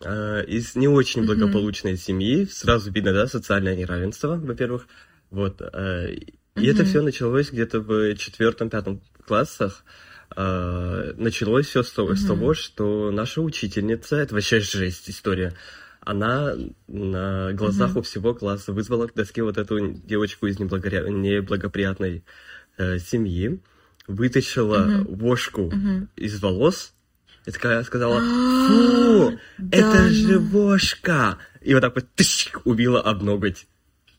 из 0.00 0.74
не 0.74 0.88
очень 0.88 1.24
благополучной 1.24 1.96
семьи. 1.96 2.46
Сразу 2.46 2.90
видно, 2.90 3.12
да, 3.12 3.26
социальное 3.26 3.76
неравенство, 3.76 4.36
во-первых. 4.36 4.86
Вот. 5.30 5.60
э, 5.60 6.14
и 6.56 6.66
это 6.66 6.82
Мгм. 6.82 6.86
все 6.88 7.02
началось 7.02 7.50
где-то 7.50 7.80
в 7.80 8.14
четвертом-пятом 8.16 9.00
классах. 9.26 9.84
Э, 10.36 11.12
началось 11.16 11.66
все 11.66 11.82
с, 11.82 11.90
того- 11.92 12.14
с 12.14 12.20
Мгм. 12.20 12.28
того, 12.28 12.54
что 12.54 13.10
наша 13.10 13.40
учительница, 13.40 14.16
это 14.16 14.34
вообще 14.34 14.60
жесть 14.60 15.10
история, 15.10 15.54
она 16.00 16.54
на 16.88 17.52
глазах 17.52 17.90
Мгм. 17.90 17.98
у 17.98 18.02
всего 18.02 18.34
класса 18.34 18.72
вызвала 18.72 19.06
к 19.06 19.14
доске 19.14 19.42
вот 19.42 19.58
эту 19.58 19.92
девочку 19.92 20.46
из 20.46 20.58
неблагоря- 20.58 21.08
неблагоприятной 21.08 22.24
э, 22.76 22.98
семьи, 22.98 23.60
вытащила 24.08 24.78
Мгм. 24.78 25.14
вошку 25.16 25.62
Мгм. 25.70 26.08
из 26.16 26.40
волос 26.42 26.93
и 27.46 27.50
такая 27.50 27.82
сказала, 27.82 28.20
фу, 28.68 29.38
это 29.70 30.08
же 30.10 30.40
ну. 30.40 30.48
вошка! 30.48 31.38
И 31.60 31.74
вот 31.74 31.80
так 31.80 31.94
вот 31.94 32.06
тыщ, 32.14 32.52
убила 32.64 33.00
об 33.00 33.22
ноготь. 33.22 33.66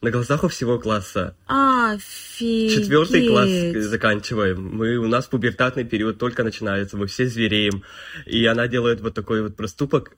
На 0.01 0.11
глазах 0.11 0.43
у 0.43 0.47
всего 0.49 0.77
класса. 0.77 1.35
Офигеть. 1.47 2.75
Четвертый 2.75 3.27
класс 3.27 3.49
заканчиваем. 3.87 4.61
Мы, 4.75 4.97
у 4.97 5.07
нас 5.07 5.25
пубертатный 5.25 5.83
период 5.83 6.19
только 6.19 6.43
начинается, 6.43 6.97
мы 6.97 7.07
все 7.07 7.27
звереем. 7.27 7.83
И 8.25 8.45
она 8.45 8.67
делает 8.67 9.01
вот 9.01 9.15
такой 9.15 9.41
вот 9.41 9.55
проступок. 9.55 10.15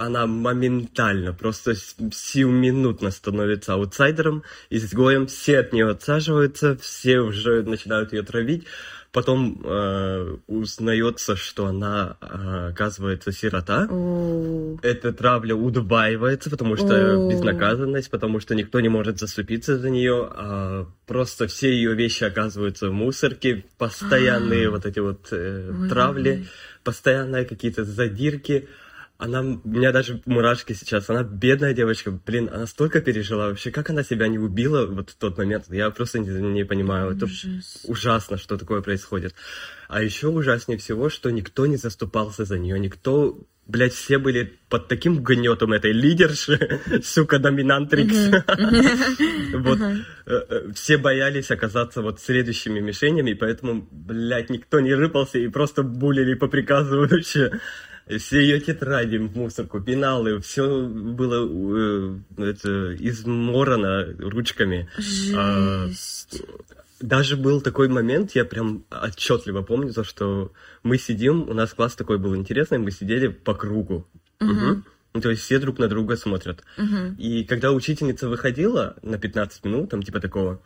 Она 0.00 0.26
моментально, 0.26 1.34
просто 1.34 1.74
сиюминутно 1.74 3.10
становится 3.10 3.74
аутсайдером, 3.74 4.44
изгоем, 4.70 5.26
все 5.26 5.58
от 5.58 5.74
нее 5.74 5.90
отсаживаются, 5.90 6.76
все 6.78 7.20
уже 7.20 7.62
начинают 7.62 8.14
ее 8.14 8.22
травить. 8.22 8.64
Потом 9.12 9.60
э, 9.64 10.36
узнается, 10.46 11.34
что 11.34 11.66
она, 11.66 12.16
э, 12.20 12.68
оказывается, 12.70 13.32
сирота. 13.32 13.88
О, 13.90 14.78
Эта 14.82 15.12
травля 15.12 15.56
удваивается, 15.56 16.48
потому 16.48 16.76
что 16.76 16.94
О. 16.94 17.28
безнаказанность, 17.28 18.08
потому 18.08 18.38
что 18.38 18.54
никто 18.54 18.80
не 18.80 18.88
может 18.88 19.18
заступиться 19.18 19.78
за 19.78 19.90
нее, 19.90 20.28
а 20.30 20.86
просто 21.06 21.48
все 21.48 21.74
ее 21.74 21.94
вещи 21.94 22.22
оказываются 22.22 22.88
в 22.88 22.92
мусорке, 22.92 23.64
постоянные 23.78 24.68
А. 24.68 24.70
вот 24.70 24.86
эти 24.86 25.00
вот 25.00 25.28
э, 25.32 25.72
Ой, 25.72 25.88
травли, 25.88 26.46
постоянные 26.84 27.44
какие-то 27.44 27.84
задирки. 27.84 28.68
Она, 29.20 29.42
у 29.42 29.68
меня 29.68 29.92
даже 29.92 30.22
мурашки 30.24 30.72
сейчас, 30.72 31.10
она 31.10 31.22
бедная 31.22 31.74
девочка, 31.74 32.10
блин, 32.10 32.48
она 32.50 32.66
столько 32.66 33.02
пережила 33.02 33.48
вообще, 33.48 33.70
как 33.70 33.90
она 33.90 34.02
себя 34.02 34.28
не 34.28 34.38
убила 34.38 34.86
вот 34.86 35.10
в 35.10 35.14
тот 35.14 35.36
момент, 35.36 35.66
я 35.68 35.90
просто 35.90 36.20
не, 36.20 36.30
не 36.30 36.64
понимаю, 36.64 37.14
это 37.14 37.26
ужас. 37.26 37.82
ужасно, 37.84 38.38
что 38.38 38.56
такое 38.56 38.80
происходит. 38.80 39.34
А 39.88 40.02
еще 40.02 40.28
ужаснее 40.28 40.78
всего, 40.78 41.10
что 41.10 41.28
никто 41.30 41.66
не 41.66 41.76
заступался 41.76 42.46
за 42.46 42.58
нее, 42.58 42.78
никто, 42.78 43.46
блядь, 43.66 43.92
все 43.92 44.16
были 44.16 44.58
под 44.70 44.88
таким 44.88 45.22
гнетом 45.22 45.74
этой 45.74 45.92
лидерши, 45.92 46.80
сука, 47.04 47.38
доминантрикс. 47.38 48.16
Вот, 49.52 49.80
э, 49.80 49.96
э, 50.26 50.72
все 50.74 50.96
боялись 50.96 51.50
оказаться 51.50 52.00
вот 52.00 52.20
следующими 52.20 52.80
мишенями, 52.80 53.34
поэтому, 53.34 53.86
блядь, 53.90 54.48
никто 54.48 54.80
не 54.80 54.94
рыпался 54.94 55.38
и 55.38 55.48
просто 55.48 55.82
булили 55.82 56.32
по 56.32 56.48
приказу 56.48 57.00
вообще. 57.00 57.60
Все 58.18 58.40
ее 58.40 58.60
тетради 58.60 59.16
в 59.16 59.36
мусорку, 59.36 59.80
пеналы, 59.80 60.40
все 60.40 60.86
было 60.86 61.46
э, 61.46 62.18
это, 62.38 62.94
изморано 62.96 64.14
ручками. 64.18 64.88
А, 65.34 65.86
Жесть. 65.88 66.42
Даже 67.00 67.36
был 67.36 67.62
такой 67.62 67.88
момент, 67.88 68.32
я 68.34 68.44
прям 68.44 68.84
отчетливо 68.90 69.62
помню, 69.62 69.92
то, 69.92 70.04
что 70.04 70.52
мы 70.82 70.98
сидим, 70.98 71.48
у 71.48 71.54
нас 71.54 71.72
класс 71.72 71.94
такой 71.94 72.18
был 72.18 72.36
интересный, 72.36 72.78
мы 72.78 72.90
сидели 72.90 73.28
по 73.28 73.54
кругу. 73.54 74.06
Мгм. 74.38 74.84
Ну, 75.14 75.20
То 75.20 75.30
есть 75.30 75.42
все 75.42 75.58
друг 75.58 75.78
на 75.78 75.88
друга 75.88 76.16
смотрят. 76.16 76.62
Мгм. 76.76 77.14
И 77.18 77.44
когда 77.44 77.72
учительница 77.72 78.28
выходила 78.28 78.96
на 79.02 79.18
15 79.18 79.64
минут, 79.64 79.90
там 79.90 80.02
типа 80.02 80.20
такого, 80.20 80.62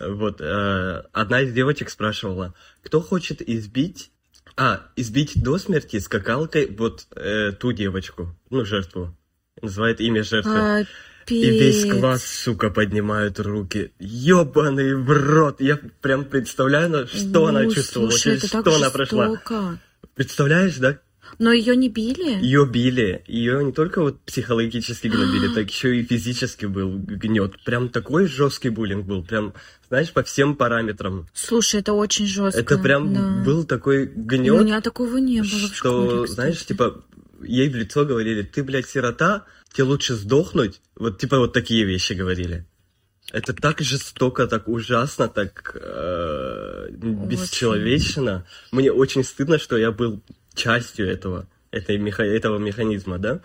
вот, 0.00 0.40
э, 0.40 1.02
одна 1.12 1.40
из 1.40 1.52
девочек 1.52 1.88
спрашивала, 1.90 2.54
кто 2.82 3.00
хочет 3.00 3.40
избить, 3.40 4.10
а, 4.56 4.86
избить 4.96 5.42
до 5.42 5.58
смерти 5.58 5.98
скакалкой 5.98 6.66
вот 6.66 7.06
э, 7.16 7.52
ту 7.52 7.72
девочку, 7.72 8.34
ну, 8.50 8.64
жертву. 8.64 9.16
Называет 9.62 10.00
имя 10.00 10.22
жертвы. 10.22 10.86
И 11.26 11.50
весь 11.50 11.84
класс, 11.90 12.24
сука, 12.24 12.70
поднимают 12.70 13.38
руки. 13.38 13.92
Ёбаный 13.98 14.94
в 14.96 15.10
рот. 15.10 15.60
Я 15.60 15.78
прям 16.00 16.24
представляю, 16.24 17.06
что 17.06 17.46
она 17.46 17.62
Ну, 17.62 17.72
чувствовала, 17.72 18.10
слушай, 18.10 18.38
через 18.38 18.48
что 18.48 18.74
она 18.74 18.90
прошла. 18.90 19.28
жестоко. 19.28 19.78
Представляешь, 20.14 20.76
да? 20.78 20.98
Но 21.38 21.52
ее 21.52 21.76
не 21.76 21.88
били? 21.88 22.42
Ее 22.42 22.66
били. 22.66 23.24
Ее 23.26 23.64
не 23.64 23.72
только 23.72 24.02
вот 24.02 24.20
психологически 24.20 25.08
гнобили, 25.08 25.48
так 25.54 25.70
еще 25.70 25.98
и 25.98 26.04
физически 26.04 26.66
был 26.66 26.98
гнет. 26.98 27.62
Прям 27.64 27.88
такой 27.88 28.26
жесткий 28.26 28.70
буллинг 28.70 29.06
был. 29.06 29.24
Прям, 29.24 29.54
знаешь, 29.88 30.12
по 30.12 30.22
всем 30.22 30.56
параметрам. 30.56 31.28
Слушай, 31.32 31.80
это 31.80 31.92
очень 31.92 32.26
жестко. 32.26 32.60
Это 32.60 32.78
прям 32.78 33.14
да. 33.14 33.44
был 33.44 33.64
такой 33.64 34.06
У 34.06 34.22
гнет, 34.22 34.64
меня 34.64 34.80
такого 34.80 35.16
не 35.18 35.40
было 35.40 35.48
в 35.48 35.74
что, 35.74 35.74
школе, 35.74 36.24
кстати. 36.24 36.34
знаешь, 36.34 36.66
типа, 36.66 37.04
ей 37.42 37.68
в 37.68 37.76
лицо 37.76 38.04
говорили, 38.04 38.42
ты, 38.42 38.62
блядь, 38.62 38.88
сирота, 38.88 39.44
тебе 39.72 39.84
лучше 39.84 40.14
сдохнуть. 40.14 40.80
Вот, 40.96 41.18
типа, 41.18 41.38
вот 41.38 41.52
такие 41.52 41.84
вещи 41.84 42.12
говорили. 42.12 42.66
Это 43.32 43.52
так 43.52 43.80
жестоко, 43.80 44.46
так 44.48 44.66
ужасно, 44.68 45.28
так 45.28 45.76
э, 45.80 46.88
бесчеловечно. 46.90 48.44
Мне 48.72 48.90
очень 48.90 49.22
стыдно, 49.22 49.58
что 49.58 49.76
я 49.76 49.92
был 49.92 50.20
частью 50.60 51.08
этого, 51.08 51.46
этой 51.70 51.98
меха- 51.98 52.24
этого 52.24 52.58
механизма, 52.58 53.18
да? 53.18 53.40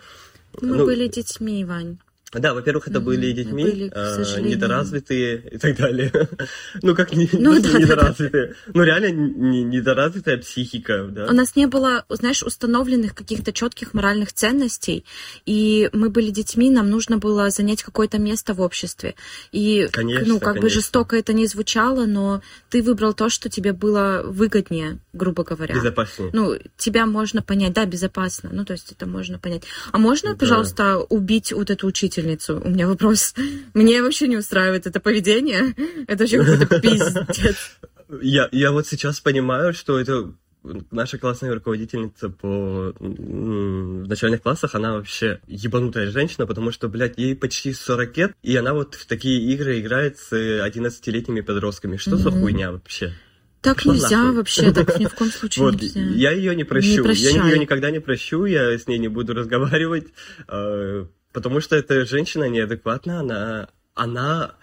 Мы 0.60 0.76
Ну, 0.76 0.84
были 0.84 1.08
детьми, 1.08 1.64
Вань. 1.64 1.98
Да, 2.32 2.54
во-первых, 2.54 2.88
это 2.88 3.00
были 3.00 3.30
детьми, 3.32 3.62
Были, 3.64 3.92
э, 3.94 4.40
недоразвитые 4.40 5.48
и 5.52 5.58
так 5.58 5.76
далее. 5.76 6.10
Ну, 6.82 6.94
как 6.94 7.12
не, 7.14 7.28
Ну, 7.32 7.60
да, 7.60 7.70
да, 7.70 7.78
недоразвитые. 7.78 8.54
Ну, 8.74 8.82
реально 8.82 9.10
не- 9.10 9.62
недоразвитая 9.62 10.38
психика, 10.38 11.04
да. 11.04 11.26
У 11.26 11.32
нас 11.32 11.54
не 11.56 11.66
было, 11.66 12.04
знаешь, 12.08 12.42
установленных 12.42 13.14
каких-то 13.14 13.52
четких 13.52 13.94
моральных 13.94 14.32
ценностей, 14.32 15.04
и 15.46 15.88
мы 15.92 16.10
были 16.10 16.30
детьми, 16.30 16.68
нам 16.70 16.90
нужно 16.90 17.18
было 17.18 17.48
занять 17.50 17.82
какое-то 17.84 18.18
место 18.18 18.54
в 18.54 18.60
обществе. 18.60 19.14
И, 19.52 19.88
Конечно, 19.92 20.26
ну, 20.26 20.40
как 20.40 20.54
бы 20.56 20.60
конечно. 20.62 20.80
жестоко 20.80 21.16
это 21.16 21.32
не 21.32 21.46
звучало, 21.46 22.06
но 22.06 22.42
ты 22.70 22.82
выбрал 22.82 23.14
то, 23.14 23.28
что 23.28 23.48
тебе 23.48 23.72
было 23.72 24.22
выгоднее, 24.24 24.98
грубо 25.12 25.44
говоря. 25.44 25.74
Безопаснее. 25.76 26.30
Ну, 26.32 26.54
тебя 26.76 27.06
можно 27.06 27.40
понять, 27.40 27.72
да, 27.72 27.86
безопасно. 27.86 28.50
Ну, 28.52 28.64
то 28.64 28.72
есть 28.72 28.90
это 28.92 29.06
можно 29.06 29.38
понять. 29.38 29.62
А 29.92 29.98
можно, 29.98 30.32
Да. 30.32 30.36
пожалуйста, 30.36 30.98
убить 30.98 31.52
вот 31.52 31.70
эту 31.70 31.86
учительницу? 32.16 32.60
У 32.64 32.68
меня 32.68 32.86
вопрос. 32.88 33.34
Мне 33.74 34.02
вообще 34.02 34.28
не 34.28 34.36
устраивает 34.36 34.86
это 34.86 35.00
поведение. 35.00 35.74
Это 36.06 36.24
вообще 36.24 36.38
какой-то 36.42 36.80
пиздец. 36.80 37.78
Я, 38.22 38.48
я 38.52 38.72
вот 38.72 38.86
сейчас 38.86 39.20
понимаю, 39.20 39.72
что 39.74 39.98
это 39.98 40.32
наша 40.90 41.18
классная 41.18 41.54
руководительница 41.54 42.28
по 42.28 42.92
в 42.98 44.08
начальных 44.08 44.42
классах, 44.42 44.74
она 44.74 44.94
вообще 44.94 45.40
ебанутая 45.46 46.10
женщина, 46.10 46.46
потому 46.46 46.72
что, 46.72 46.88
блядь, 46.88 47.18
ей 47.18 47.36
почти 47.36 47.72
40 47.72 48.16
лет, 48.16 48.32
и 48.42 48.56
она 48.56 48.74
вот 48.74 48.94
в 48.94 49.06
такие 49.06 49.40
игры 49.52 49.78
играет 49.80 50.18
с 50.18 50.32
11-летними 50.32 51.40
подростками. 51.42 51.96
Что 51.96 52.16
за 52.16 52.30
Мгм. 52.30 52.40
хуйня 52.40 52.72
вообще? 52.72 53.12
Так 53.62 53.76
Пошла 53.78 53.94
нельзя 53.94 54.18
нахуй. 54.22 54.36
вообще, 54.36 54.72
так 54.72 54.98
ни 55.00 55.06
в 55.06 55.14
коем 55.14 55.30
случае 55.32 55.64
Вот, 55.64 55.74
нельзя. 55.82 56.00
я 56.00 56.30
ее 56.32 56.54
не 56.54 56.64
прощу. 56.64 56.88
я 56.98 57.02
прощай. 57.02 57.32
ее 57.50 57.58
никогда 57.58 57.90
не 57.90 58.00
прощу, 58.00 58.44
я 58.44 58.76
с 58.78 58.86
ней 58.86 58.98
не 58.98 59.08
буду 59.08 59.34
разговаривать, 59.34 60.06
э, 60.48 61.06
потому 61.36 61.60
что 61.60 61.76
эта 61.76 62.06
женщина 62.06 62.48
неадекватна, 62.48 63.20
она, 63.20 63.68
она, 63.94 64.54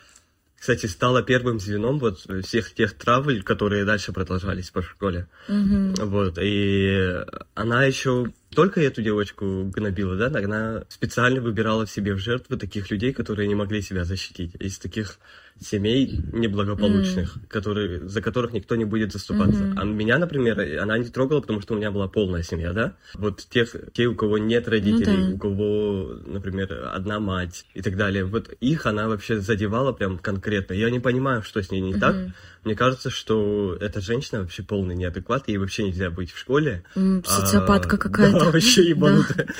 кстати, 0.59 0.87
стала 0.87 1.21
первым 1.21 1.59
звеном 1.59 1.99
вот 1.99 2.25
всех 2.43 2.73
тех 2.73 2.97
травель, 2.97 3.43
которые 3.43 3.85
дальше 3.85 4.11
продолжались 4.11 4.71
по 4.71 4.81
школе. 4.81 5.27
Мгм. 5.47 5.93
Вот, 5.93 6.39
и 6.41 7.19
она 7.53 7.85
еще 7.85 8.33
только 8.49 8.81
эту 8.81 9.03
девочку 9.03 9.65
гнобила, 9.65 10.15
да, 10.15 10.39
она 10.39 10.83
специально 10.89 11.41
выбирала 11.41 11.85
в 11.85 11.91
себе 11.91 12.15
в 12.15 12.17
жертвы 12.17 12.57
таких 12.57 12.89
людей, 12.89 13.13
которые 13.13 13.47
не 13.47 13.53
могли 13.53 13.83
себя 13.83 14.03
защитить, 14.03 14.55
из 14.59 14.79
таких 14.79 15.19
семей 15.59 16.19
неблагополучных, 16.31 17.37
которые, 17.47 18.07
за 18.07 18.21
которых 18.21 18.53
никто 18.53 18.75
не 18.75 18.85
будет 18.85 19.13
заступаться. 19.13 19.65
Мгм. 19.65 19.79
А 19.79 19.85
меня, 19.85 20.17
например, 20.17 20.59
она 20.81 20.97
не 20.97 21.09
трогала, 21.09 21.41
потому 21.41 21.61
что 21.61 21.73
у 21.73 21.77
меня 21.77 21.91
была 21.91 22.07
полная 22.07 22.43
семья, 22.43 22.73
да. 22.73 22.95
Вот 23.15 23.45
тех, 23.49 23.75
те, 23.93 24.07
у 24.07 24.15
кого 24.15 24.37
нет 24.37 24.67
родителей, 24.67 25.21
Ну 25.21 25.29
да. 25.29 25.35
у 25.35 25.37
кого, 25.37 26.13
например, 26.25 26.89
одна 26.93 27.19
мать 27.19 27.65
и 27.73 27.81
так 27.81 27.97
далее, 27.97 28.25
вот 28.25 28.49
их 28.59 28.85
она 28.85 29.07
вообще 29.07 29.39
задевала 29.39 29.93
прям 29.93 30.17
конкретно. 30.17 30.73
Я 30.73 30.89
не 30.89 30.99
понимаю, 30.99 31.43
что 31.43 31.61
с 31.61 31.71
ней 31.71 31.81
не 31.81 31.93
так. 31.93 32.15
Мгм. 32.15 32.33
Мне 32.63 32.75
кажется, 32.75 33.09
что 33.09 33.77
эта 33.79 33.99
женщина 33.99 34.41
вообще 34.41 34.63
полный 34.63 34.95
неадекват, 34.95 35.49
ей 35.49 35.57
вообще 35.57 35.83
нельзя 35.83 36.09
быть 36.09 36.31
в 36.31 36.39
школе. 36.39 36.83
М, 36.95 37.23
Социопатка 37.25 37.95
А, 37.95 37.99
какая-то. 37.99 38.39
Да, 38.39 38.51
вообще 38.51 38.89
ебанутая. 38.89 39.47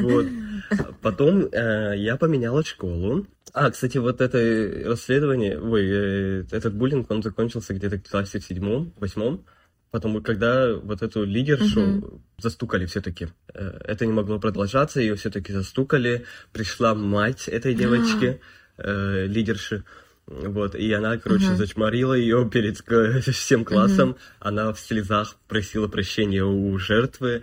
Вот. 0.00 0.26
Потом 1.02 1.48
э, 1.52 1.94
я 1.96 2.16
поменяла 2.16 2.64
школу. 2.64 3.26
А, 3.52 3.70
кстати, 3.70 3.98
вот 3.98 4.20
это 4.20 4.88
расследование, 4.88 5.60
ой, 5.60 5.84
э, 5.86 6.44
этот 6.50 6.74
буллинг, 6.74 7.10
он 7.10 7.22
закончился 7.22 7.74
где-то 7.74 7.98
в 7.98 8.10
классе 8.10 8.38
в 8.40 8.44
седьмом, 8.44 8.92
восьмом. 8.98 9.44
Потому 9.90 10.20
когда 10.22 10.74
вот 10.74 11.02
эту 11.02 11.22
лидершу 11.22 11.80
Мгм. 11.80 12.22
застукали 12.38 12.84
все-таки. 12.86 13.28
Это 13.54 14.06
не 14.06 14.12
могло 14.12 14.40
продолжаться, 14.40 15.00
ее 15.00 15.14
все-таки 15.14 15.52
застукали. 15.52 16.24
Пришла 16.52 16.94
мать 16.94 17.46
этой 17.46 17.74
девочки, 17.74 18.40
э, 18.76 19.26
лидерши. 19.26 19.84
Вот, 20.26 20.74
и 20.74 20.90
она, 20.92 21.16
короче, 21.18 21.48
Мгм. 21.48 21.56
зачморила 21.56 22.14
ее 22.14 22.48
перед 22.50 22.82
э, 22.90 23.20
всем 23.20 23.64
классом. 23.64 24.16
Она 24.40 24.72
в 24.72 24.80
слезах 24.80 25.36
просила 25.46 25.86
прощения 25.86 26.42
у 26.44 26.76
жертвы. 26.76 27.30
Э, 27.30 27.42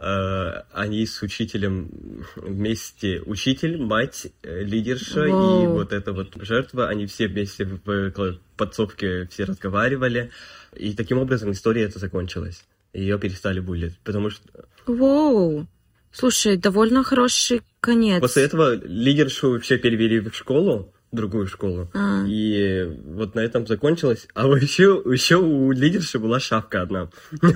Они 0.00 1.06
с 1.06 1.22
учителем 1.22 2.24
вместе, 2.36 3.20
учитель, 3.26 3.78
мать, 3.78 4.28
э, 4.42 4.62
лидерша 4.62 5.26
и 5.26 5.30
Вау. 5.30 5.72
вот 5.72 5.92
эта 5.92 6.12
вот 6.12 6.34
жертва, 6.40 6.88
они 6.88 7.06
все 7.06 7.26
вместе 7.26 7.64
в 7.64 8.38
подсобке 8.56 9.26
все 9.26 9.44
разговаривали. 9.44 10.30
И 10.76 10.94
таким 10.94 11.18
образом 11.18 11.50
история 11.50 11.82
эта 11.82 11.98
закончилась. 11.98 12.64
Ее 12.92 13.18
перестали 13.18 13.58
буллить, 13.58 13.98
потому 14.04 14.30
что 14.30 14.42
Воу. 14.86 15.66
Слушай, 16.12 16.56
довольно 16.56 17.02
хороший 17.02 17.62
конец. 17.80 18.20
после 18.20 18.44
этого 18.44 18.74
лидершу 18.74 19.50
вообще 19.50 19.78
перевели 19.78 20.20
в 20.20 20.34
школу, 20.34 20.92
в 21.10 21.16
другую 21.16 21.46
школу. 21.48 21.90
А. 21.92 22.24
И 22.26 22.88
вот 23.04 23.34
на 23.34 23.40
этом 23.40 23.66
закончилось. 23.66 24.28
А 24.34 24.46
еще, 24.46 25.02
еще 25.06 25.36
у 25.36 25.72
лидерши 25.72 26.18
была 26.18 26.40
шапка 26.40 26.82
одна. 26.82 27.10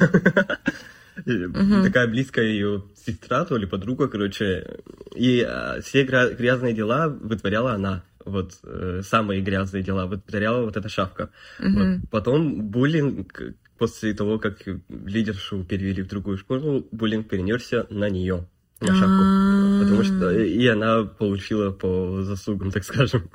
И 1.27 1.47
Такая 1.83 2.07
близкая 2.09 2.47
ее 2.47 2.85
сестра, 2.95 3.45
то 3.45 3.57
ли 3.57 3.67
подруга, 3.67 4.09
короче. 4.09 4.79
И 5.15 5.41
а, 5.43 5.81
все 5.83 6.05
гря- 6.05 6.35
грязные 6.35 6.75
дела 6.75 7.09
вытворяла 7.09 7.73
она. 7.73 8.05
Вот 8.25 8.53
э, 8.63 9.01
самые 9.05 9.41
грязные 9.41 9.83
дела 9.83 10.07
вытворяла 10.07 10.65
вот 10.65 10.77
эта 10.77 10.89
шапка. 10.89 11.31
Мгм. 11.59 11.75
Вот. 12.01 12.11
Потом 12.11 12.63
буллинг, 12.63 13.43
после 13.79 14.15
того, 14.15 14.39
как 14.39 14.59
лидершу 14.89 15.65
перевели 15.65 16.03
в 16.03 16.09
другую 16.09 16.39
школу, 16.39 16.87
буллинг 16.93 17.29
перенесся 17.29 17.87
на 17.91 18.09
нее, 18.09 18.47
на 18.83 18.95
шапку. 18.95 19.85
Потому 19.85 20.03
что 20.05 20.31
и 20.31 20.67
она 20.67 21.05
получила 21.05 21.71
по 21.71 22.23
заслугам, 22.23 22.71
так 22.71 22.85
скажем. 22.85 23.29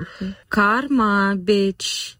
Карма, 0.47 1.33
бич. 1.35 2.17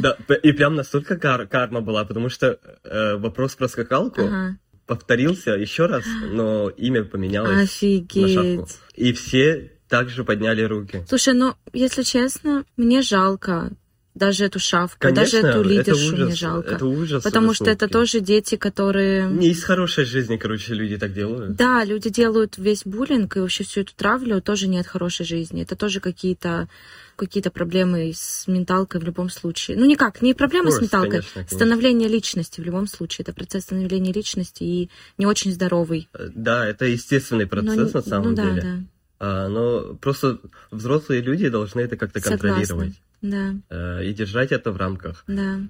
Да, 0.00 0.16
п- 0.26 0.38
и 0.42 0.52
прям 0.52 0.74
настолько 0.74 1.16
кар- 1.16 1.46
карма 1.46 1.80
была, 1.80 2.04
потому 2.04 2.28
что 2.28 2.58
э, 2.84 3.16
вопрос 3.16 3.54
про 3.54 3.68
скакалку 3.68 4.22
Ага. 4.22 4.58
повторился 4.86 5.52
еще 5.52 5.86
раз, 5.86 6.04
но 6.32 6.68
имя 6.70 7.04
поменялось 7.04 7.50
на 7.50 7.66
шапку. 7.66 7.74
Офигеть. 7.76 8.78
И 8.94 9.12
все 9.12 9.72
также 9.88 10.24
подняли 10.24 10.62
руки. 10.62 11.04
Слушай, 11.08 11.34
ну, 11.34 11.54
если 11.72 12.02
честно, 12.02 12.64
мне 12.76 13.02
жалко 13.02 13.70
даже 14.16 14.46
эту 14.46 14.58
шавку, 14.58 14.96
Конечно, 14.98 15.22
даже 15.24 15.38
эту 15.38 15.60
это 15.60 15.68
лидершу 15.68 16.06
ужас, 16.14 16.26
мне 16.26 16.34
жалко. 16.34 16.74
это 16.74 16.86
ужас. 16.86 17.22
потому 17.22 17.52
что 17.52 17.70
это 17.70 17.86
тоже 17.86 18.20
дети, 18.20 18.56
которые... 18.56 19.28
Не 19.28 19.50
из 19.50 19.62
хорошей 19.62 20.04
жизни, 20.06 20.36
короче, 20.38 20.72
люди 20.74 20.96
так 20.96 21.12
делают. 21.12 21.54
Да, 21.54 21.84
люди 21.84 22.08
делают 22.08 22.56
весь 22.56 22.82
буллинг 22.84 23.36
и 23.36 23.40
вообще 23.40 23.62
всю 23.64 23.82
эту 23.82 23.94
травлю 23.94 24.40
тоже 24.40 24.68
не 24.68 24.78
от 24.78 24.86
хорошей 24.86 25.26
жизни. 25.26 25.62
Это 25.62 25.76
тоже 25.76 26.00
какие-то 26.00 26.68
какие-то 27.16 27.50
проблемы 27.50 28.12
с 28.14 28.46
менталкой 28.46 29.00
в 29.00 29.04
любом 29.04 29.30
случае. 29.30 29.78
Ну, 29.78 29.86
никак, 29.86 30.20
не 30.20 30.34
проблемы 30.34 30.70
с 30.70 30.78
course, 30.78 30.82
менталкой, 30.82 31.10
конечно, 31.10 31.30
конечно. 31.34 31.56
становление 31.56 32.08
личности 32.08 32.60
в 32.60 32.64
любом 32.64 32.86
случае. 32.86 33.22
Это 33.22 33.32
процесс 33.32 33.62
становления 33.64 34.12
личности 34.12 34.62
и 34.64 34.90
не 35.16 35.24
очень 35.24 35.50
здоровый. 35.52 36.08
Э, 36.12 36.28
Да, 36.34 36.66
это 36.66 36.84
естественный 36.84 37.46
процесс 37.46 37.74
Но 37.76 37.84
не- 37.84 37.92
на 37.92 38.02
самом 38.02 38.34
ну, 38.34 38.36
деле. 38.36 38.62
да. 38.62 38.78
А, 39.18 39.48
но 39.48 39.94
просто 39.94 40.40
взрослые 40.70 41.22
люди 41.22 41.48
должны 41.48 41.80
это 41.80 41.96
как-то 41.96 42.20
контролировать. 42.20 42.92
Да, 43.30 43.54
э, 43.70 44.04
и 44.04 44.12
держать 44.14 44.52
это 44.52 44.70
в 44.72 44.76
рамках. 44.76 45.24
да. 45.26 45.60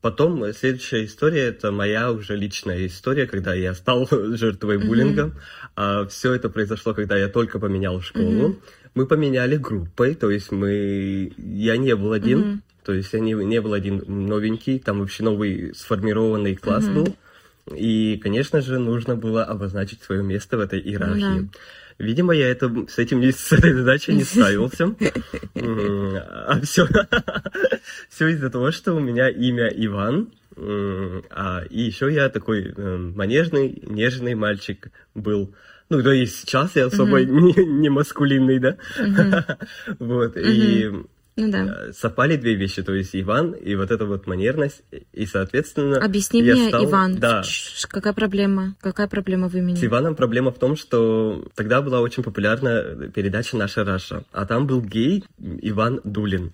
Потом 0.00 0.42
э, 0.44 0.52
следующая 0.54 1.04
история 1.04 1.48
это 1.48 1.72
моя 1.72 2.10
уже 2.10 2.34
личная 2.34 2.86
история, 2.86 3.26
когда 3.26 3.52
я 3.52 3.74
стал 3.74 4.08
жертвой 4.10 4.78
Мгм. 4.78 4.86
буллинга. 4.86 5.32
А, 5.76 6.06
все 6.06 6.32
это 6.32 6.48
произошло, 6.48 6.94
когда 6.94 7.18
я 7.18 7.28
только 7.28 7.58
поменял 7.58 8.00
школу. 8.00 8.48
Мгм. 8.48 8.60
Мы 8.94 9.06
поменяли 9.06 9.56
группой, 9.56 10.14
то 10.14 10.30
есть 10.30 10.52
мы 10.52 11.32
я 11.36 11.76
не 11.76 11.94
был 11.94 12.12
один, 12.12 12.38
Мгм. 12.38 12.62
то 12.84 12.92
есть 12.92 13.12
я 13.12 13.20
не, 13.20 13.34
не 13.34 13.60
был 13.60 13.74
один 13.74 14.02
новенький, 14.06 14.78
там 14.78 15.00
вообще 15.00 15.22
новый 15.22 15.74
сформированный 15.74 16.56
класс 16.56 16.86
Мгм. 16.86 16.94
был. 16.94 17.16
И, 17.76 18.18
конечно 18.22 18.62
же, 18.62 18.78
нужно 18.78 19.16
было 19.16 19.44
обозначить 19.44 20.02
свое 20.02 20.22
место 20.22 20.56
в 20.56 20.60
этой 20.60 20.80
иерархии. 20.80 21.40
Ну 21.40 21.50
Видимо, 22.00 22.34
я 22.34 22.48
это, 22.48 22.72
с 22.88 22.98
этим 22.98 23.22
с 23.22 23.52
этой 23.52 23.72
задачей 23.74 24.14
не 24.14 24.24
справился. 24.24 24.94
А 25.54 26.60
все, 26.62 26.88
все 28.08 28.28
из-за 28.28 28.50
того, 28.50 28.70
что 28.72 28.94
у 28.94 29.00
меня 29.00 29.28
имя 29.28 29.68
Иван. 29.68 30.30
А, 30.56 31.62
и 31.70 31.80
еще 31.82 32.12
я 32.12 32.28
такой 32.28 32.74
э, 32.76 32.96
манежный, 32.96 33.82
нежный 33.86 34.34
мальчик 34.34 34.90
был. 35.14 35.54
Ну, 35.90 36.02
да 36.02 36.14
и 36.14 36.24
сейчас 36.24 36.76
я 36.76 36.86
особо 36.86 37.20
не, 37.24 37.64
не 37.64 37.88
маскулинный, 37.88 38.58
да? 38.58 38.76
Вот, 39.98 40.36
и 40.36 40.90
Ну 41.36 41.50
да. 41.50 41.88
э, 41.88 41.92
совпали 41.92 42.36
две 42.36 42.54
вещи, 42.54 42.82
то 42.82 42.92
есть 42.92 43.14
Иван 43.14 43.52
и 43.52 43.74
вот 43.74 43.90
эта 43.90 44.04
вот 44.04 44.26
манерность, 44.26 44.82
и, 45.12 45.26
соответственно... 45.26 45.98
Объясни 45.98 46.42
я 46.42 46.54
мне, 46.54 46.68
стал- 46.68 46.84
Иван, 46.84 47.16
Да, 47.16 47.42
какая 47.88 48.12
проблема? 48.12 48.74
Какая 48.80 49.08
проблема 49.08 49.48
в 49.48 49.54
имени? 49.56 49.76
с 49.76 49.84
Иваном 49.84 50.16
проблема 50.16 50.50
в 50.50 50.58
том, 50.58 50.76
что 50.76 51.44
тогда 51.54 51.82
была 51.82 52.00
очень 52.00 52.22
популярна 52.22 53.10
передача 53.14 53.56
«Наша 53.56 53.84
Раша», 53.84 54.24
а 54.32 54.44
там 54.44 54.66
был 54.66 54.82
гей 54.82 55.24
Иван 55.38 56.00
Дулин. 56.04 56.52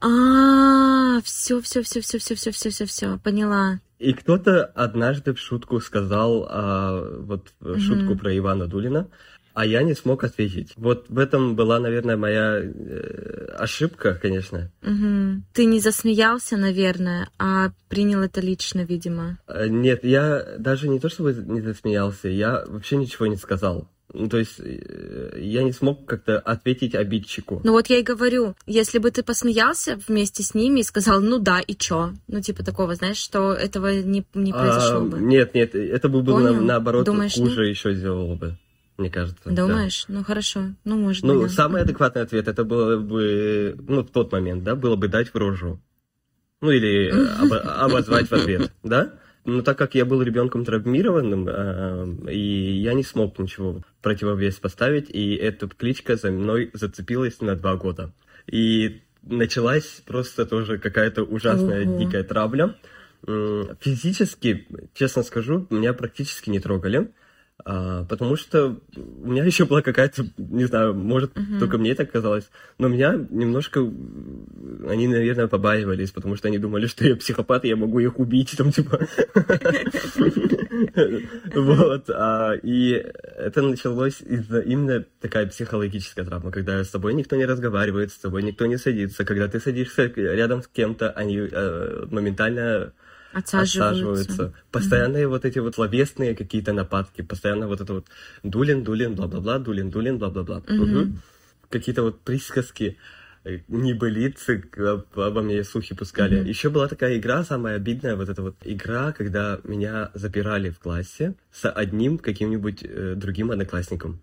А, 0.00 1.20
все, 1.22 1.60
все, 1.60 1.82
все, 1.82 2.00
все, 2.00 2.18
все, 2.18 2.34
все, 2.34 2.50
все, 2.50 2.70
все, 2.70 2.86
все, 2.86 3.18
поняла. 3.18 3.80
И 3.98 4.12
кто-то 4.12 4.64
однажды 4.64 5.32
в 5.34 5.38
шутку 5.38 5.80
сказал 5.80 6.46
а, 6.50 7.20
вот 7.20 7.52
э, 7.62 7.78
шутку 7.78 8.16
про 8.16 8.36
Ивана 8.36 8.66
Дулина. 8.66 9.08
А 9.54 9.64
я 9.64 9.82
не 9.82 9.94
смог 9.94 10.24
ответить. 10.24 10.72
Вот 10.76 11.06
в 11.08 11.18
этом 11.18 11.54
была, 11.56 11.78
наверное, 11.78 12.16
моя 12.16 12.60
э, 12.60 13.54
ошибка, 13.56 14.18
конечно. 14.20 14.70
Мгм. 14.82 15.44
Ты 15.52 15.64
не 15.64 15.80
засмеялся, 15.80 16.56
наверное, 16.56 17.28
а 17.38 17.70
принял 17.88 18.20
это 18.22 18.40
лично, 18.40 18.80
видимо. 18.80 19.38
Э, 19.46 19.68
Нет, 19.68 20.04
я 20.04 20.44
даже 20.58 20.88
не 20.88 20.98
то 20.98 21.08
чтобы 21.08 21.32
не 21.34 21.60
засмеялся, 21.60 22.28
я 22.28 22.64
вообще 22.66 22.96
ничего 22.96 23.26
не 23.26 23.36
сказал. 23.36 23.88
Ну, 24.12 24.28
то 24.28 24.38
есть 24.38 24.60
э, 24.60 25.38
я 25.40 25.62
не 25.64 25.72
смог 25.72 26.06
как-то 26.06 26.38
ответить 26.38 26.94
обидчику. 26.94 27.60
Ну 27.64 27.72
вот 27.72 27.88
я 27.88 27.98
и 27.98 28.02
говорю, 28.02 28.54
если 28.66 28.98
бы 28.98 29.10
ты 29.10 29.22
посмеялся 29.24 29.98
вместе 30.06 30.42
с 30.44 30.54
ними 30.54 30.80
и 30.80 30.84
сказал, 30.84 31.20
ну 31.20 31.38
да, 31.38 31.58
и 31.60 31.74
чё? 31.74 32.12
Ну 32.28 32.40
типа 32.40 32.64
такого, 32.64 32.94
знаешь, 32.94 33.16
что 33.16 33.52
этого 33.52 33.92
не, 34.02 34.24
не 34.34 34.52
произошло 34.52 34.98
А, 34.98 35.00
бы. 35.00 35.18
Нет, 35.18 35.54
нет, 35.54 35.74
это 35.74 36.08
бы 36.08 36.22
было 36.22 36.38
на- 36.38 36.60
наоборот 36.60 37.06
Думаешь, 37.06 37.34
хуже 37.34 37.66
еще 37.66 37.92
сделало 37.94 38.36
бы, 38.36 38.56
мне 38.96 39.10
кажется. 39.10 39.40
да. 39.44 39.66
Думаешь? 39.66 40.04
Ну 40.08 40.22
хорошо, 40.24 40.74
ну 40.84 40.96
может 40.98 41.24
Ну, 41.24 41.42
да. 41.42 41.48
самый 41.48 41.82
адекватный 41.82 42.22
ответ 42.22 42.48
это 42.48 42.64
было 42.64 42.96
бы, 42.98 43.76
ну, 43.88 44.02
в 44.02 44.10
тот 44.10 44.32
момент, 44.32 44.62
да, 44.64 44.74
было 44.76 44.96
бы 44.96 45.08
дать 45.08 45.28
в 45.32 45.36
рожу. 45.36 45.80
Ну, 46.60 46.70
или 46.70 47.10
обо- 47.42 47.60
обозвать 47.60 48.28
в 48.28 48.32
ответ, 48.32 48.72
да? 48.82 49.14
Но 49.44 49.60
так 49.60 49.76
как 49.76 49.94
я 49.94 50.06
был 50.06 50.22
ребенком 50.22 50.64
травмированным, 50.64 51.46
э, 51.48 52.32
и 52.32 52.80
я 52.80 52.94
не 52.94 53.02
смог 53.02 53.38
ничего 53.38 53.82
противовес 54.00 54.54
поставить, 54.56 55.10
и 55.10 55.34
эта 55.34 55.68
кличка 55.68 56.16
за 56.16 56.30
мной 56.30 56.70
зацепилась 56.72 57.40
на 57.42 57.54
два 57.54 57.76
года. 57.76 58.12
И 58.46 59.02
началась 59.22 60.02
просто 60.06 60.46
тоже 60.46 60.78
какая-то 60.78 61.24
ужасная 61.24 61.84
Ого. 61.86 61.98
дикая 61.98 62.22
травля. 62.24 62.74
Физически, 63.80 64.66
честно 64.94 65.22
скажу, 65.22 65.66
меня 65.70 65.92
практически 65.92 66.50
не 66.50 66.60
трогали. 66.60 67.12
А, 67.62 68.04
потому 68.04 68.36
что 68.36 68.80
у 68.96 69.30
меня 69.30 69.44
еще 69.46 69.64
была 69.64 69.80
какая-то, 69.80 70.24
не 70.38 70.64
знаю, 70.64 70.94
может, 70.94 71.32
только 71.60 71.78
мне 71.78 71.94
так 71.94 72.10
казалось, 72.10 72.50
но 72.78 72.88
меня 72.88 73.14
немножко, 73.30 73.80
м, 73.80 74.86
они, 74.88 75.06
наверное, 75.06 75.46
побаивались, 75.46 76.10
потому 76.10 76.34
что 76.36 76.48
они 76.48 76.58
думали, 76.58 76.86
что 76.86 77.06
я 77.06 77.14
психопат, 77.14 77.64
и 77.64 77.68
я 77.68 77.76
могу 77.76 78.00
их 78.00 78.18
убить, 78.18 78.54
там, 78.56 78.72
типа. 78.72 79.06
Вот, 81.54 82.10
а, 82.10 82.54
и 82.62 82.90
это 83.38 83.62
началось 83.62 84.20
из-за 84.20 84.60
именно 84.60 85.04
такая 85.20 85.46
психологическая 85.46 86.24
травма, 86.24 86.50
когда 86.50 86.82
с 86.82 86.88
тобой 86.88 87.14
никто 87.14 87.36
не 87.36 87.46
разговаривает, 87.46 88.10
с 88.10 88.18
тобой 88.18 88.42
никто 88.42 88.66
не 88.66 88.76
садится, 88.76 89.24
когда 89.24 89.46
ты 89.46 89.60
садишься 89.60 90.06
рядом 90.06 90.62
с 90.62 90.66
кем-то, 90.66 91.10
они 91.10 91.38
э, 91.38 92.06
моментально 92.10 92.92
Отсаживаются. 93.34 93.88
отсаживаются. 93.88 94.54
Постоянные 94.70 95.26
вот 95.28 95.44
эти 95.44 95.58
вот 95.58 95.74
словесные 95.74 96.34
какие-то 96.34 96.72
нападки, 96.72 97.22
постоянно 97.22 97.66
вот 97.68 97.80
это 97.80 97.92
вот 97.94 98.06
дулин, 98.42 98.84
дулин, 98.84 99.14
бла-бла-бла, 99.14 99.58
дулин, 99.58 99.90
дулин, 99.90 100.18
бла-бла-бла. 100.18 100.62
Мгм. 100.68 101.22
Какие-то 101.70 102.02
вот 102.02 102.20
присказки, 102.20 102.96
э, 103.44 103.58
небылицы 103.68 104.64
об- 104.76 105.18
обо 105.18 105.42
мне 105.42 105.64
слухи 105.64 105.94
пускали. 105.94 106.36
Еще 106.48 106.70
была 106.70 106.88
такая 106.88 107.18
игра, 107.18 107.44
самая 107.44 107.76
обидная, 107.76 108.16
вот 108.16 108.28
эта 108.28 108.42
вот 108.42 108.56
игра, 108.64 109.12
когда 109.12 109.58
меня 109.64 110.10
запирали 110.14 110.70
в 110.70 110.78
классе 110.78 111.34
с 111.52 111.68
одним 111.68 112.18
каким-нибудь 112.18 112.82
э, 112.82 113.14
другим 113.16 113.50
одноклассником, 113.50 114.20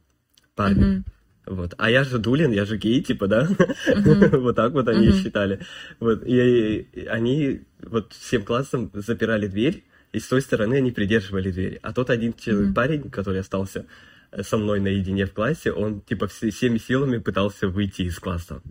парнем. 0.56 1.04
Вот. 1.46 1.74
А 1.78 1.90
я 1.90 2.04
же 2.04 2.20
Дулин, 2.20 2.52
я 2.52 2.66
же 2.66 2.78
гей, 2.78 3.02
типа, 3.02 3.28
да? 3.28 3.48
Вот 4.32 4.56
так 4.56 4.74
вот 4.74 4.88
они 4.88 5.12
считали. 5.12 5.60
Вот. 6.00 6.24
И 6.26 6.88
и 6.94 7.06
они 7.06 7.62
вот 7.82 8.14
всем 8.14 8.44
классом 8.44 8.92
запирали 8.94 9.48
дверь, 9.48 9.84
и 10.14 10.20
с 10.20 10.28
той 10.28 10.42
стороны 10.42 10.76
они 10.76 10.92
придерживали 10.92 11.52
дверь. 11.52 11.80
А 11.82 11.94
тот 11.94 12.10
один 12.10 12.34
человек, 12.34 12.76
парень, 12.76 13.10
который 13.10 13.40
остался 13.42 13.86
э, 14.32 14.44
со 14.44 14.58
мной 14.58 14.80
наедине 14.80 15.26
в 15.26 15.34
классе, 15.34 15.72
он 15.72 16.02
типа 16.02 16.28
все- 16.28 16.52
всеми 16.52 16.78
силами 16.78 17.18
пытался 17.18 17.68
выйти 17.68 18.04
из 18.04 18.20
класса. 18.20 18.62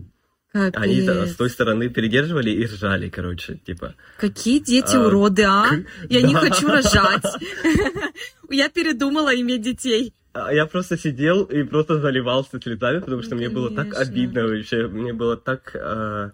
Они 0.53 1.01
да, 1.03 1.13
Капец. 1.15 1.31
с 1.31 1.35
той 1.37 1.49
стороны 1.49 1.89
придерживали 1.89 2.49
и 2.51 2.65
ржали, 2.65 3.07
короче, 3.09 3.55
типа. 3.65 3.95
Какие 4.17 4.59
дети 4.59 4.95
А, 4.97 5.07
уроды, 5.07 5.43
а? 5.43 5.65
к- 5.69 5.85
Я 6.09 6.21
не 6.21 6.33
да. 6.33 6.39
хочу 6.41 6.67
рожать. 6.67 7.23
Я 8.49 8.69
передумала 8.69 9.33
иметь 9.33 9.61
детей. 9.61 10.13
А 10.33 10.53
Я 10.53 10.65
просто 10.65 10.97
сидел 10.97 11.43
и 11.43 11.63
просто 11.63 11.99
заливался 11.99 12.59
слезами, 12.61 12.99
потому 12.99 13.21
что 13.21 13.35
мне 13.35 13.49
было 13.49 13.69
так 13.75 13.93
обидно 13.97 14.47
вообще, 14.47 14.87
мне 14.87 15.13
было 15.13 15.35
так 15.35 15.75
а, 15.75 16.31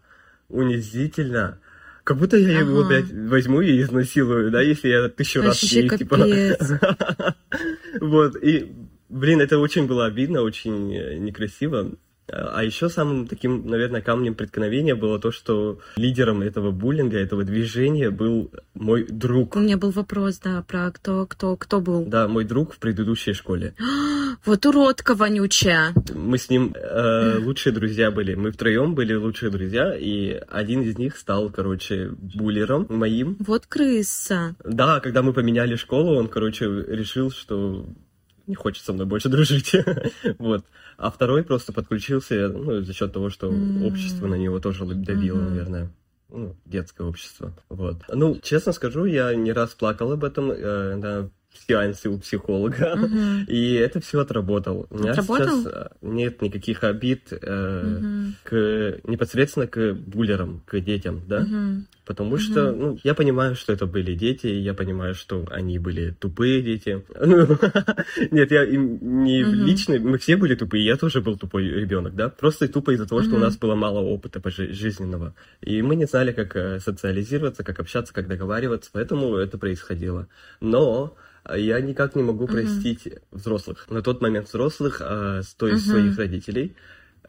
унизительно. 0.50 1.60
Как 2.04 2.18
будто 2.18 2.38
я 2.38 2.60
его, 2.60 2.80
Ага. 2.82 2.88
блядь, 2.88 3.12
возьму 3.12 3.62
и 3.62 3.82
изнасилую, 3.82 4.52
да, 4.52 4.62
если 4.62 4.90
я 4.90 5.10
тысячу 5.10 5.42
раз 5.42 5.62
Вообще 5.62 5.82
гей, 5.82 5.90
типа. 5.98 6.16
капец. 6.18 6.72
Вот, 8.00 8.36
и, 8.42 8.72
блин, 9.10 9.42
это 9.42 9.58
очень 9.58 9.88
было 9.88 10.06
обидно, 10.06 10.42
очень 10.42 10.94
э, 10.94 11.18
некрасиво. 11.18 11.92
А 12.30 12.64
еще 12.64 12.90
самым 12.90 13.28
таким, 13.28 13.68
наверное, 13.68 14.02
камнем 14.02 14.36
преткновения 14.36 14.96
было 14.96 15.20
то, 15.20 15.32
что 15.32 15.80
лидером 15.96 16.42
этого 16.42 16.72
буллинга, 16.72 17.18
этого 17.18 17.44
движения 17.44 18.10
был 18.10 18.52
мой 18.74 19.06
друг. 19.08 19.56
У 19.56 19.60
меня 19.60 19.78
был 19.78 19.92
вопрос, 19.92 20.40
да, 20.40 20.62
про 20.68 20.92
кто, 20.92 21.26
кто, 21.26 21.56
кто 21.56 21.80
был. 21.80 22.06
Да, 22.06 22.28
мой 22.28 22.44
друг 22.44 22.74
в 22.74 22.80
предыдущей 22.80 23.34
школе. 23.34 23.74
Вот 24.46 24.66
уродка 24.66 25.16
вонючая. 25.16 25.94
Мы 26.14 26.38
с 26.38 26.50
ним 26.50 26.74
э, 26.74 27.40
лучшие 27.40 27.74
друзья 27.74 28.12
были. 28.12 28.36
Мы 28.36 28.52
втроем 28.52 28.94
были 28.94 29.14
лучшие 29.14 29.50
друзья, 29.50 29.96
и 29.98 30.40
один 30.50 30.84
из 30.84 30.98
них 30.98 31.18
стал, 31.18 31.50
короче, 31.50 32.12
буллером 32.12 32.86
моим. 32.90 33.36
Вот 33.40 33.66
крыса. 33.66 34.56
Да, 34.64 35.00
когда 35.00 35.22
мы 35.22 35.34
поменяли 35.34 35.76
школу, 35.76 36.16
он, 36.16 36.28
короче, 36.28 36.66
решил, 36.66 37.32
что 37.32 37.88
не 38.48 38.56
хочет 38.56 38.84
со 38.84 38.94
мной 38.94 39.06
больше 39.06 39.30
дружить. 39.30 39.76
вот. 40.40 40.66
А 40.98 41.12
второй 41.12 41.44
просто 41.44 41.74
подключился, 41.74 42.50
ну, 42.50 42.82
за 42.82 42.94
счет 42.94 43.14
того, 43.14 43.30
что 43.30 43.48
М. 43.48 43.84
общество 43.84 44.28
на 44.28 44.36
него 44.36 44.60
тоже 44.60 44.86
давило, 44.86 45.38
Мгм. 45.42 45.50
наверное. 45.50 45.92
Ну, 46.30 46.56
детское 46.66 47.08
общество. 47.08 47.54
Вот. 47.70 47.98
Ну, 48.10 48.40
честно 48.42 48.74
скажу, 48.74 49.06
я 49.06 49.34
не 49.34 49.54
раз 49.54 49.70
плакал 49.76 50.12
об 50.12 50.24
этом 50.26 50.52
э, 50.52 50.96
на 50.96 51.30
сеансе 51.68 52.10
у 52.10 52.20
психолога. 52.20 52.96
Мгм. 52.96 53.46
И 53.48 53.74
это 53.76 54.00
все 54.02 54.20
отработал. 54.20 54.88
У 54.90 54.98
меня 54.98 55.12
Отработал? 55.12 55.62
сейчас 55.62 55.66
э, 55.74 55.88
нет 56.02 56.42
никаких 56.42 56.84
обид 56.84 57.30
э, 57.32 58.00
Мгм. 58.02 58.36
к 58.44 59.00
непосредственно 59.06 59.68
к 59.68 59.94
буллерам, 59.94 60.62
к 60.66 60.80
детям, 60.82 61.22
да? 61.28 61.42
Мгм. 61.42 61.88
Потому 62.08 62.38
что, 62.38 62.72
ну, 62.72 62.98
я 63.04 63.14
понимаю, 63.14 63.56
что 63.56 63.74
это 63.74 63.86
были 63.86 64.16
дети, 64.16 64.48
я 64.48 64.74
понимаю, 64.74 65.14
что 65.14 65.46
они 65.52 65.78
были 65.78 66.12
тупые 66.12 66.62
дети. 66.62 67.04
Нет, 68.32 68.50
я 68.52 68.66
не 68.66 69.44
лично, 69.44 70.00
мы 70.00 70.18
все 70.18 70.38
были 70.38 70.56
тупые, 70.56 70.86
я 70.86 70.96
тоже 70.96 71.20
был 71.22 71.38
тупой 71.38 71.68
ребенок, 71.68 72.16
да? 72.16 72.30
Просто 72.30 72.68
тупо 72.70 72.92
из-за 72.92 73.06
того, 73.08 73.22
что 73.24 73.36
у 73.36 73.40
нас 73.40 73.58
было 73.58 73.76
мало 73.76 74.00
опыта 74.00 74.42
жизненного. 74.50 75.34
И 75.62 75.82
мы 75.82 75.96
не 75.98 76.06
знали, 76.06 76.32
как 76.32 76.56
э, 76.56 76.80
социализироваться, 76.80 77.64
как 77.66 77.80
общаться, 77.80 78.14
как 78.14 78.28
договариваться, 78.30 78.90
поэтому 78.94 79.36
это 79.36 79.58
происходило. 79.58 80.28
Но 80.62 81.16
э, 81.44 81.60
я 81.60 81.82
никак 81.82 82.16
не 82.16 82.24
могу 82.24 82.48
простить 82.48 83.10
взрослых. 83.32 83.86
На 83.90 84.02
тот 84.02 84.22
момент 84.22 84.48
взрослых, 84.48 85.02
с- 85.02 85.54
то 85.56 85.68
есть 85.68 85.84
своих 85.92 86.18
родителей, 86.18 86.74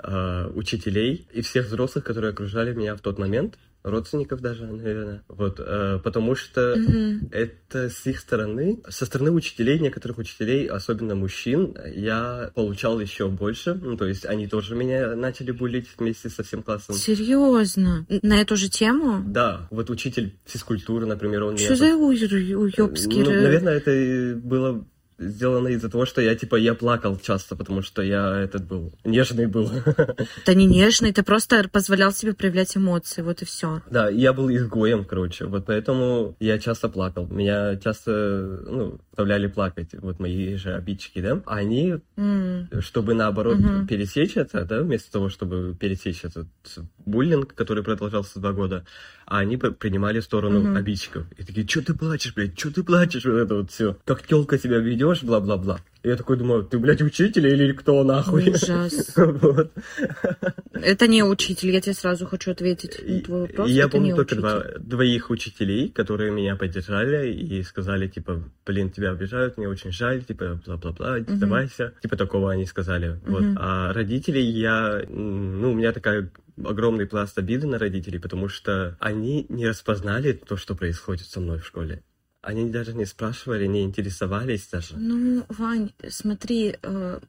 э, 0.01 0.51
учителей 0.55 1.27
и 1.33 1.43
всех 1.43 1.67
взрослых, 1.67 2.05
которые 2.05 2.31
окружали 2.31 2.73
меня 2.73 2.95
в 2.95 3.01
тот 3.01 3.19
момент, 3.19 3.59
родственников 3.83 4.41
даже, 4.41 4.67
наверное. 4.67 5.23
Вот, 5.29 5.61
э, 5.61 6.01
потому 6.03 6.35
что 6.35 6.75
Мгм. 6.77 7.29
это 7.33 7.89
с 7.89 8.07
их 8.07 8.19
стороны, 8.19 8.81
со 8.89 9.07
стороны 9.07 9.31
учителей, 9.31 9.79
некоторых 9.79 10.19
учителей, 10.19 10.67
особенно 10.67 11.15
мужчин, 11.15 11.77
я 11.95 12.51
получал 12.55 13.01
еще 13.01 13.29
больше. 13.29 13.75
Ну, 13.75 13.97
то 13.97 14.07
есть 14.07 14.27
они 14.27 14.47
тоже 14.47 14.75
меня 14.75 15.15
начали 15.15 15.51
булить 15.51 15.87
вместе 15.97 16.29
со 16.29 16.43
всем 16.43 16.63
классом. 16.63 16.95
Серьезно? 16.95 18.07
На 18.23 18.41
эту 18.41 18.57
же 18.57 18.69
тему? 18.69 19.23
Да, 19.27 19.69
вот 19.71 19.91
учитель 19.91 20.39
физкультуры, 20.45 21.07
например, 21.07 21.45
он 21.45 21.57
Что 21.57 21.75
меня... 21.75 21.77
за 21.77 21.97
уебский 21.97 23.23
Ну, 23.23 23.31
наверное, 23.31 23.75
это 23.75 24.39
было 24.41 24.85
сделано 25.19 25.69
из-за 25.69 25.91
того, 25.91 26.07
что 26.07 26.21
я, 26.21 26.35
типа, 26.35 26.57
я 26.57 26.75
плакал 26.75 27.19
часто, 27.19 27.57
потому 27.57 27.83
что 27.83 28.03
я 28.03 28.39
этот 28.39 28.65
был, 28.65 28.93
нежный 29.05 29.47
был. 29.47 29.71
Да 30.47 30.55
не 30.55 30.67
нежный, 30.67 31.13
ты 31.13 31.23
просто 31.23 31.69
позволял 31.71 32.13
себе 32.13 32.33
проявлять 32.35 32.77
эмоции, 32.77 33.23
вот 33.23 33.43
и 33.43 33.45
все. 33.45 33.83
Да, 33.91 34.09
я 34.09 34.33
был 34.33 34.51
изгоем, 34.51 35.05
короче, 35.05 35.47
вот 35.47 35.67
поэтому 35.67 36.37
я 36.41 36.59
часто 36.59 36.89
плакал. 36.89 37.27
Меня 37.27 37.77
часто, 37.77 38.11
ну, 38.67 39.01
заставляли 39.11 39.49
плакать, 39.49 39.89
вот 39.95 40.21
мои 40.21 40.55
же 40.55 40.75
обидчики, 40.75 41.21
да. 41.21 41.43
Они, 41.47 41.97
чтобы 42.81 43.15
наоборот 43.15 43.59
Мгм. 43.59 43.87
пересечь 43.89 44.37
это, 44.37 44.65
да, 44.65 44.83
вместо 44.83 45.11
того, 45.11 45.29
чтобы 45.29 45.75
пересечь 45.75 46.25
этот 46.25 46.47
буллинг, 47.05 47.53
который 47.55 47.83
продолжался 47.83 48.39
два 48.39 48.53
года, 48.53 48.85
они 49.31 49.57
п- 49.57 49.73
принимали 49.73 50.21
сторону 50.21 50.61
Мгм. 50.61 50.77
обидчиков. 50.77 51.25
И 51.37 51.43
такие, 51.45 51.67
что 51.69 51.83
ты 51.85 51.95
плачешь, 51.95 52.35
блядь, 52.35 52.59
что 52.59 52.73
ты 52.73 52.83
плачешь, 52.83 53.25
вот 53.25 53.35
это 53.39 53.55
вот 53.57 53.71
все. 53.71 53.97
Как 54.05 54.23
телка 54.27 54.59
себя 54.59 54.79
ведет, 54.79 54.99
даешь, 55.09 55.23
бла-бла-бла. 55.23 55.81
И 56.03 56.09
я 56.09 56.17
такой 56.17 56.37
думаю, 56.37 56.63
ты, 56.65 56.79
блядь, 56.79 57.03
учитель 57.03 57.47
или 57.49 57.73
кто 57.73 58.05
нахуй? 58.05 58.51
Ужас. 58.51 59.13
Вот. 59.17 59.73
Это 60.73 61.07
не 61.09 61.23
учитель, 61.25 61.71
я 61.71 61.81
тебе 61.81 61.95
сразу 61.95 62.27
хочу 62.27 62.51
ответить 62.53 63.01
на 63.07 63.21
твой 63.21 63.41
вопрос. 63.43 63.69
И 63.69 63.73
я 63.73 63.83
это 63.85 63.93
помню 63.93 64.15
только 64.15 64.35
учитель. 64.35 64.41
два, 64.41 64.65
двоих 64.79 65.31
учителей, 65.31 65.89
которые 65.89 66.31
меня 66.31 66.57
поддержали 66.57 67.33
и 67.33 67.63
сказали, 67.63 68.07
типа, 68.09 68.43
блин, 68.67 68.91
тебя 68.91 69.11
обижают, 69.11 69.57
мне 69.59 69.69
очень 69.69 69.93
жаль, 69.93 70.23
типа, 70.23 70.61
бла-бла-бла, 70.65 71.19
сдавайся. 71.27 71.95
Типа 72.03 72.17
такого 72.17 72.53
они 72.53 72.65
сказали. 72.67 73.19
Вот. 73.27 73.43
Мгм. 73.43 73.57
А 73.61 73.93
родителей 73.93 74.45
я, 74.45 75.03
ну, 75.09 75.73
у 75.73 75.75
меня 75.75 75.93
такая 75.93 76.31
огромный 76.65 77.07
пласт 77.07 77.39
обиды 77.39 77.67
на 77.67 77.79
родителей, 77.79 78.19
потому 78.19 78.49
что 78.49 78.97
они 79.01 79.47
не 79.49 79.67
распознали 79.67 80.33
то, 80.33 80.57
что 80.57 80.75
происходит 80.75 81.27
со 81.27 81.41
мной 81.41 81.59
в 81.59 81.67
школе. 81.67 82.03
Они 82.41 82.71
даже 82.71 82.95
не 82.95 83.05
спрашивали, 83.05 83.67
не 83.67 83.83
интересовались 83.83 84.69
даже. 84.69 84.97
Ну, 84.97 85.45
Вань, 85.49 85.91
смотри, 86.09 86.77
э, 86.81 87.21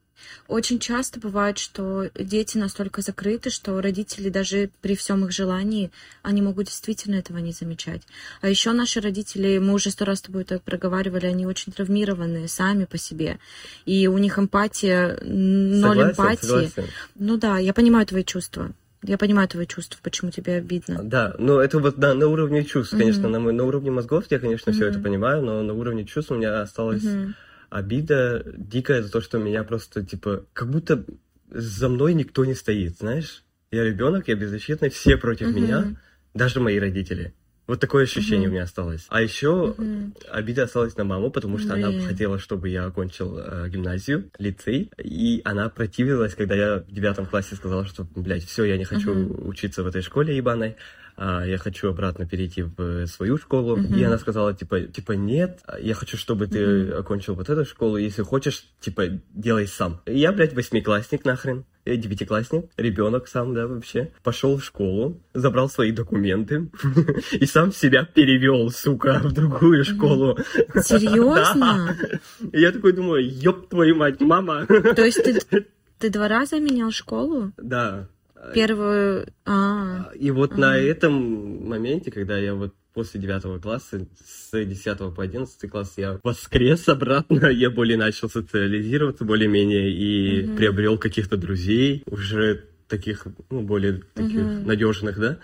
очень 0.48 0.80
часто 0.80 1.20
бывает, 1.20 1.58
что 1.58 2.10
дети 2.16 2.58
настолько 2.58 3.02
закрыты, 3.02 3.50
что 3.50 3.82
родители 3.82 4.30
даже 4.30 4.70
при 4.82 4.96
всем 4.96 5.26
их 5.26 5.32
желании, 5.32 5.92
они 6.22 6.42
могут 6.42 6.68
действительно 6.68 7.16
этого 7.16 7.38
не 7.38 7.52
замечать. 7.52 8.02
А 8.42 8.50
еще 8.50 8.72
наши 8.72 9.02
родители, 9.02 9.58
мы 9.58 9.74
уже 9.74 9.92
сто 9.92 10.06
раз 10.06 10.20
с 10.20 10.24
тобой 10.24 10.44
это 10.44 10.60
проговаривали, 10.60 11.26
они 11.26 11.46
очень 11.46 11.72
травмированные 11.72 12.48
сами 12.48 12.86
по 12.86 12.98
себе. 12.98 13.40
И 13.86 14.08
у 14.08 14.18
них 14.18 14.38
эмпатия, 14.38 15.20
ноль 15.24 15.98
Согласен, 15.98 16.12
эмпатии. 16.12 16.46
согласен. 16.46 16.86
Ну 17.16 17.38
да, 17.38 17.58
я 17.58 17.74
понимаю 17.74 18.06
твои 18.06 18.24
чувства. 18.24 18.72
Я 19.04 19.18
понимаю 19.18 19.48
твои 19.48 19.66
чувства, 19.66 20.00
почему 20.04 20.32
тебе 20.32 20.56
обидно. 20.56 21.04
Да, 21.04 21.36
но 21.40 21.62
это 21.62 21.80
вот 21.80 21.98
да, 21.98 22.14
на 22.14 22.28
уровне 22.28 22.66
чувств, 22.66 22.94
Мгм. 22.94 23.00
конечно, 23.00 23.30
на, 23.30 23.40
на 23.40 23.64
уровне 23.64 23.92
мозгов 23.92 24.26
я, 24.30 24.40
конечно, 24.40 24.72
все 24.74 24.88
это 24.88 25.00
понимаю, 25.00 25.42
но 25.42 25.64
на 25.64 25.74
уровне 25.74 26.06
чувств 26.06 26.32
у 26.32 26.36
меня 26.36 26.62
осталось 26.62 27.04
Мгм. 27.04 27.36
обида 27.70 28.44
дикая 28.58 29.02
за 29.02 29.12
то, 29.12 29.22
что 29.22 29.38
меня 29.38 29.64
просто, 29.64 30.04
типа, 30.06 30.46
как 30.54 30.70
будто 30.70 31.06
за 31.50 31.90
мной 31.90 32.14
никто 32.14 32.44
не 32.46 32.56
стоит, 32.56 32.98
знаешь? 32.98 33.44
Я 33.72 33.84
ребенок, 33.86 34.28
я 34.28 34.36
беззащитный, 34.36 34.90
все 34.90 35.18
против 35.18 35.52
Мгм. 35.52 35.56
меня, 35.56 35.96
даже 36.34 36.60
мои 36.60 36.80
родители. 36.80 37.34
Вот 37.70 37.80
такое 37.80 38.06
ощущение 38.06 38.48
Мгм. 38.48 38.50
у 38.50 38.54
меня 38.54 38.64
осталось. 38.64 39.06
А 39.10 39.22
еще 39.22 39.76
Мгм. 39.78 40.16
обида 40.32 40.64
осталась 40.64 40.98
на 40.98 41.04
маму, 41.04 41.30
потому 41.30 41.60
что 41.60 41.76
она 41.76 41.90
Блин. 41.90 42.02
хотела, 42.02 42.40
чтобы 42.40 42.68
я 42.68 42.86
окончил 42.86 43.38
э, 43.38 43.70
гимназию, 43.70 44.32
лицей, 44.40 44.92
и 44.98 45.44
она 45.46 45.70
противилась, 45.70 46.34
когда 46.34 46.56
я 46.56 46.78
в 46.80 46.92
девятом 46.92 47.28
классе 47.28 47.54
сказала, 47.54 47.86
что, 47.86 48.08
блядь, 48.16 48.44
все, 48.44 48.64
я 48.64 48.76
не 48.76 48.86
хочу 48.86 49.12
Мгм. 49.14 49.48
учиться 49.48 49.84
в 49.84 49.88
этой 49.88 50.02
школе 50.02 50.36
ебаной, 50.36 50.78
я 51.20 51.58
хочу 51.58 51.90
обратно 51.90 52.26
перейти 52.26 52.64
в 52.64 52.80
э, 52.80 53.08
свою 53.08 53.38
школу. 53.38 53.76
Мгм. 53.78 53.96
И 53.96 54.04
она 54.04 54.18
сказала, 54.18 54.54
типа, 54.54 54.82
типа, 54.82 55.14
нет, 55.14 55.60
я 55.80 55.94
хочу, 55.94 56.18
чтобы 56.18 56.48
ты 56.48 56.66
Мгм. 56.66 57.00
окончил 57.00 57.36
вот 57.36 57.50
эту 57.50 57.66
школу, 57.66 57.98
если 57.98 58.22
хочешь, 58.24 58.66
типа, 58.80 59.20
делай 59.34 59.68
сам. 59.68 60.02
И 60.06 60.18
я, 60.18 60.32
блядь, 60.32 60.54
восьмиклассник 60.54 61.26
нахрен. 61.26 61.66
Я 61.86 61.96
девятиклассник, 61.96 62.66
ребенок 62.78 63.28
сам, 63.28 63.54
да, 63.56 63.66
вообще. 63.66 64.12
Пошел 64.22 64.58
в 64.58 64.64
школу, 64.64 65.22
забрал 65.34 65.70
свои 65.70 65.92
документы 65.92 66.70
и 67.32 67.46
сам 67.46 67.72
себя 67.72 68.06
перевел, 68.06 68.70
сука, 68.70 69.20
в 69.24 69.32
другую 69.32 69.84
школу. 69.86 70.38
Серьезно? 70.76 71.98
Я 72.54 72.72
такой 72.72 72.94
думаю, 72.94 73.28
ёб 73.28 73.70
твою 73.70 73.96
мать, 73.96 74.22
мама. 74.22 74.66
То 74.68 75.04
есть 75.04 75.24
ты, 75.24 75.40
ты 76.00 76.10
два 76.10 76.28
раза 76.28 76.60
менял 76.60 76.92
школу? 76.92 77.52
Да. 77.58 78.08
Первую... 78.54 79.28
А, 79.46 80.12
И 80.16 80.32
вот 80.32 80.58
на 80.58 80.72
Ага. 80.72 80.80
этом 80.82 81.68
моменте, 81.68 82.12
когда 82.12 82.38
я 82.38 82.56
вот 82.56 82.74
после 82.94 83.20
девятого 83.22 83.60
класса, 83.60 84.08
с 84.24 84.52
10 84.52 84.98
по 85.16 85.22
11 85.24 85.70
класс, 85.70 85.94
я 85.98 86.20
воскрес 86.24 86.88
обратно, 86.90 87.48
я 87.52 87.70
более 87.70 87.98
начал 87.98 88.30
социализироваться 88.30 89.24
более-менее 89.26 89.92
и 89.92 90.44
Мгм. 90.48 90.56
приобрел 90.56 90.98
каких-то 90.98 91.38
друзей, 91.38 92.04
уже 92.08 92.66
таких, 92.88 93.28
ну, 93.50 93.62
более 93.62 94.02
таких 94.14 94.38
Мгм. 94.38 94.66
надежных, 94.68 95.20
да, 95.20 95.38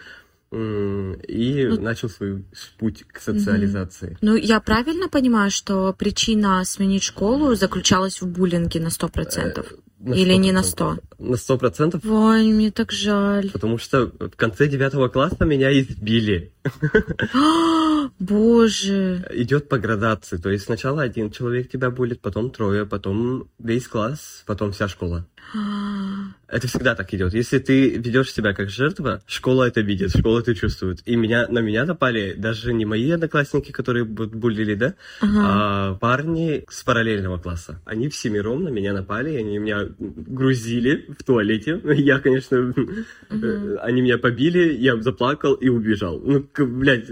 и 0.52 1.66
Ну- 1.70 1.82
начал 1.82 2.10
свой 2.10 2.44
путь 2.78 3.04
к 3.12 3.20
социализации. 3.20 4.18
Ну, 4.22 4.36
я 4.36 4.60
правильно 4.62 5.10
понимаю, 5.10 5.52
что 5.52 5.94
причина 5.94 6.64
сменить 6.66 7.04
школу 7.04 7.56
заключалась 7.56 8.22
в 8.22 8.28
буллинге 8.28 8.80
на 8.80 8.90
100%? 8.90 9.66
На 10.06 10.13
Или 10.13 10.36
не 10.36 10.52
на 10.52 10.62
100%. 10.62 11.00
На 11.18 11.36
сто 11.36 11.58
процентов, 11.58 12.06
Вань, 12.06 12.54
мне 12.54 12.70
так 12.70 12.91
жаль. 12.91 13.50
потому 13.50 13.80
что 13.80 14.12
в 14.20 14.36
конце 14.36 14.68
девятого 14.68 15.08
класса 15.08 15.46
меня 15.46 15.72
избили. 15.80 16.54
Боже. 18.20 19.26
идет 19.34 19.68
по 19.68 19.80
градации. 19.80 20.38
То 20.38 20.52
есть 20.52 20.65
сначала 20.65 21.02
один 21.02 21.32
человек 21.32 21.72
тебя 21.72 21.89
булит, 21.89 22.22
потом 22.22 22.52
трое, 22.52 22.86
потом 22.86 23.50
весь 23.58 23.88
класс, 23.88 24.44
потом 24.46 24.74
вся 24.74 24.88
школа. 24.88 25.26
Это 26.48 26.68
всегда 26.68 26.94
так 26.96 27.12
идет. 27.14 27.34
Если 27.34 27.58
ты 27.58 27.90
ведешь 27.98 28.32
себя 28.32 28.54
как 28.54 28.70
жертва, 28.70 29.22
школа 29.26 29.64
это 29.68 29.82
видит, 29.82 30.16
школа 30.16 30.40
это 30.40 30.54
чувствует. 30.54 31.00
И 31.06 31.16
меня, 31.16 31.48
на 31.48 31.60
меня 31.60 31.86
напали 31.86 32.34
даже 32.38 32.72
не 32.72 32.86
мои 32.86 33.10
одноклассники, 33.12 33.72
которые 33.72 34.06
бу- 34.06 34.28
булили, 34.28 34.76
да, 34.76 34.94
Ага. 35.22 35.42
а 35.44 35.94
парни 35.96 36.64
с 36.70 36.84
параллельного 36.84 37.40
класса. 37.40 37.82
Они 37.86 38.10
всемиром 38.10 38.64
на 38.64 38.70
меня 38.70 38.94
напали, 38.94 39.36
они 39.36 39.58
меня 39.58 39.88
грузили 40.00 41.06
в 41.18 41.24
туалете. 41.24 41.82
Я, 41.84 42.20
конечно, 42.20 42.74
э, 43.32 43.78
они 43.82 44.02
меня 44.02 44.18
побили, 44.20 44.74
я 44.78 45.02
заплакал 45.02 45.56
и 45.56 45.68
убежал. 45.68 46.20
Ну, 46.24 46.48
блядь, 46.58 47.08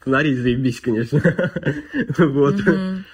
сценарий 0.00 0.34
заебись, 0.34 0.80
конечно. 0.80 1.20
Вот. 2.18 2.54
Мгм. 2.56 3.04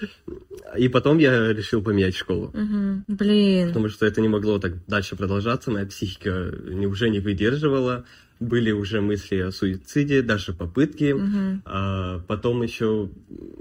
И 0.77 0.87
потом 0.87 1.17
я 1.17 1.53
решил 1.53 1.81
поменять 1.81 2.15
школу. 2.15 2.51
Мгм. 2.53 3.05
Блин. 3.07 3.69
Потому 3.69 3.89
что 3.89 4.05
это 4.05 4.21
не 4.21 4.27
могло 4.27 4.59
так 4.59 4.85
дальше 4.87 5.15
продолжаться, 5.15 5.71
моя 5.71 5.85
психика 5.85 6.53
уже 6.85 7.09
не 7.09 7.19
выдерживала. 7.19 8.05
Были 8.39 8.71
уже 8.71 9.01
мысли 9.01 9.37
о 9.37 9.51
суициде, 9.51 10.21
даже 10.21 10.53
попытки. 10.53 11.11
Мгм. 11.11 11.61
А 11.65 12.19
потом 12.19 12.63
еще, 12.63 13.09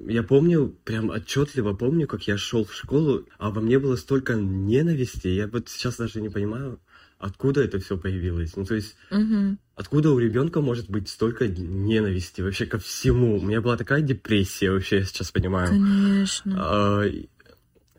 я 0.07 0.23
помню, 0.23 0.77
прям 0.85 1.11
отчетливо 1.11 1.73
помню, 1.75 2.07
как 2.07 2.29
я 2.29 2.37
шел 2.37 2.64
в 2.64 2.73
школу, 2.73 3.25
а 3.38 3.51
во 3.51 3.61
мне 3.61 3.81
было 3.81 3.97
столько 3.97 4.35
ненависти. 4.35 5.29
Я 5.29 5.49
вот 5.49 5.68
сейчас 5.68 5.97
даже 5.97 6.21
не 6.21 6.29
понимаю, 6.29 6.79
откуда 7.18 7.62
это 7.62 7.78
все 7.78 7.96
появилось. 7.96 8.57
Ну, 8.57 8.64
то 8.64 8.74
есть, 8.74 8.96
Мгм. 9.11 9.59
откуда 9.74 10.11
у 10.11 10.18
ребенка 10.18 10.61
может 10.61 10.88
быть 10.90 11.09
столько 11.09 11.48
ненависти 11.48 12.40
вообще 12.40 12.66
ко 12.66 12.78
всему? 12.78 13.38
У 13.38 13.42
меня 13.42 13.61
была 13.61 13.76
такая 13.76 14.00
депрессия, 14.02 14.70
вообще, 14.70 14.98
я 14.98 15.04
сейчас 15.04 15.31
понимаю. 15.31 15.68
Конечно. 15.68 16.54
А, 16.57 17.04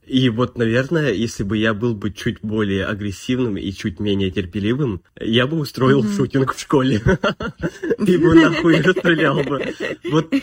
И 0.10 0.28
вот, 0.30 0.58
наверное, 0.58 1.12
если 1.14 1.44
бы 1.44 1.56
я 1.56 1.76
был 1.76 1.94
бы 1.94 2.12
чуть 2.12 2.40
более 2.42 2.88
агрессивным 2.88 3.58
и 3.58 3.72
чуть 3.72 4.00
менее 4.00 4.32
терпеливым, 4.32 5.04
я 5.20 5.46
бы 5.46 5.60
устроил 5.60 6.00
Мгм. 6.00 6.12
шутинг 6.12 6.56
в 6.56 6.60
школе. 6.60 7.00
И 8.08 8.18
бы 8.18 8.34
нахуй 8.34 8.82
расстрелял 8.82 9.44
бы. 9.44 9.76
Вот 10.10 10.34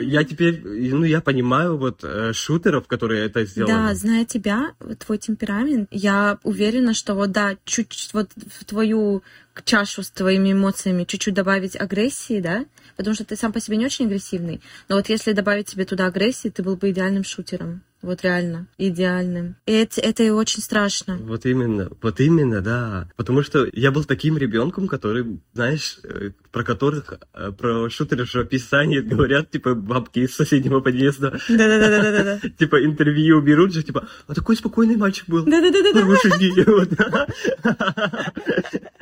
я 0.00 0.24
теперь, 0.24 0.60
ну, 0.64 1.04
я 1.04 1.20
понимаю 1.20 1.76
вот 1.76 2.00
э, 2.02 2.32
шутеров, 2.32 2.88
которые 2.88 3.26
это 3.26 3.40
Да, 3.40 3.46
сделали. 3.46 3.94
зная 3.94 4.24
тебя, 4.24 4.72
твой 4.98 5.18
темперамент, 5.18 5.88
я 5.92 6.38
уверена, 6.42 6.92
что 6.92 7.14
вот 7.14 7.30
да, 7.30 7.56
чуть 7.64 8.10
вот 8.12 8.30
в 8.34 8.64
твою 8.64 9.22
чашу 9.64 10.02
с 10.02 10.10
твоими 10.10 10.52
эмоциями 10.52 11.04
чуть-чуть 11.04 11.34
добавить 11.34 11.76
агрессии, 11.76 12.40
да, 12.40 12.64
потому 12.96 13.14
что 13.14 13.24
ты 13.24 13.36
сам 13.36 13.52
по 13.52 13.60
себе 13.60 13.76
не 13.76 13.86
очень 13.86 14.06
агрессивный, 14.06 14.60
но 14.88 14.96
вот 14.96 15.08
если 15.08 15.32
добавить 15.32 15.66
тебе 15.66 15.84
туда 15.84 16.06
агрессии, 16.06 16.48
ты 16.48 16.62
был 16.62 16.76
бы 16.76 16.90
идеальным 16.90 17.24
шутером. 17.24 17.82
Вот 18.00 18.22
реально, 18.22 18.68
идеальным. 18.78 19.56
И 19.66 19.72
это, 19.72 20.00
это 20.00 20.22
и 20.22 20.30
очень 20.30 20.62
страшно. 20.62 21.16
Вот 21.16 21.46
именно, 21.46 21.90
вот 22.00 22.20
именно, 22.20 22.60
да. 22.60 23.08
Потому 23.16 23.42
что 23.42 23.66
я 23.72 23.90
был 23.90 24.04
таким 24.04 24.38
ребенком, 24.38 24.86
который, 24.86 25.40
знаешь, 25.52 25.98
э, 26.04 26.30
про 26.52 26.62
которых, 26.62 27.14
э, 27.34 27.50
про 27.50 27.90
шутеров 27.90 28.30
же 28.30 28.38
в 28.38 28.42
описании 28.42 29.00
говорят, 29.00 29.50
типа, 29.50 29.74
бабки 29.74 30.20
из 30.20 30.36
соседнего 30.36 30.80
подъезда. 30.80 31.38
Да-да-да-да-да. 31.48 32.48
Типа 32.58 32.84
интервью 32.84 33.40
берут 33.40 33.72
же, 33.72 33.82
типа, 33.82 34.08
а 34.28 34.34
такой 34.34 34.54
спокойный 34.56 34.96
мальчик 34.96 35.28
был. 35.28 35.44
Да-да-да-да. 35.44 37.26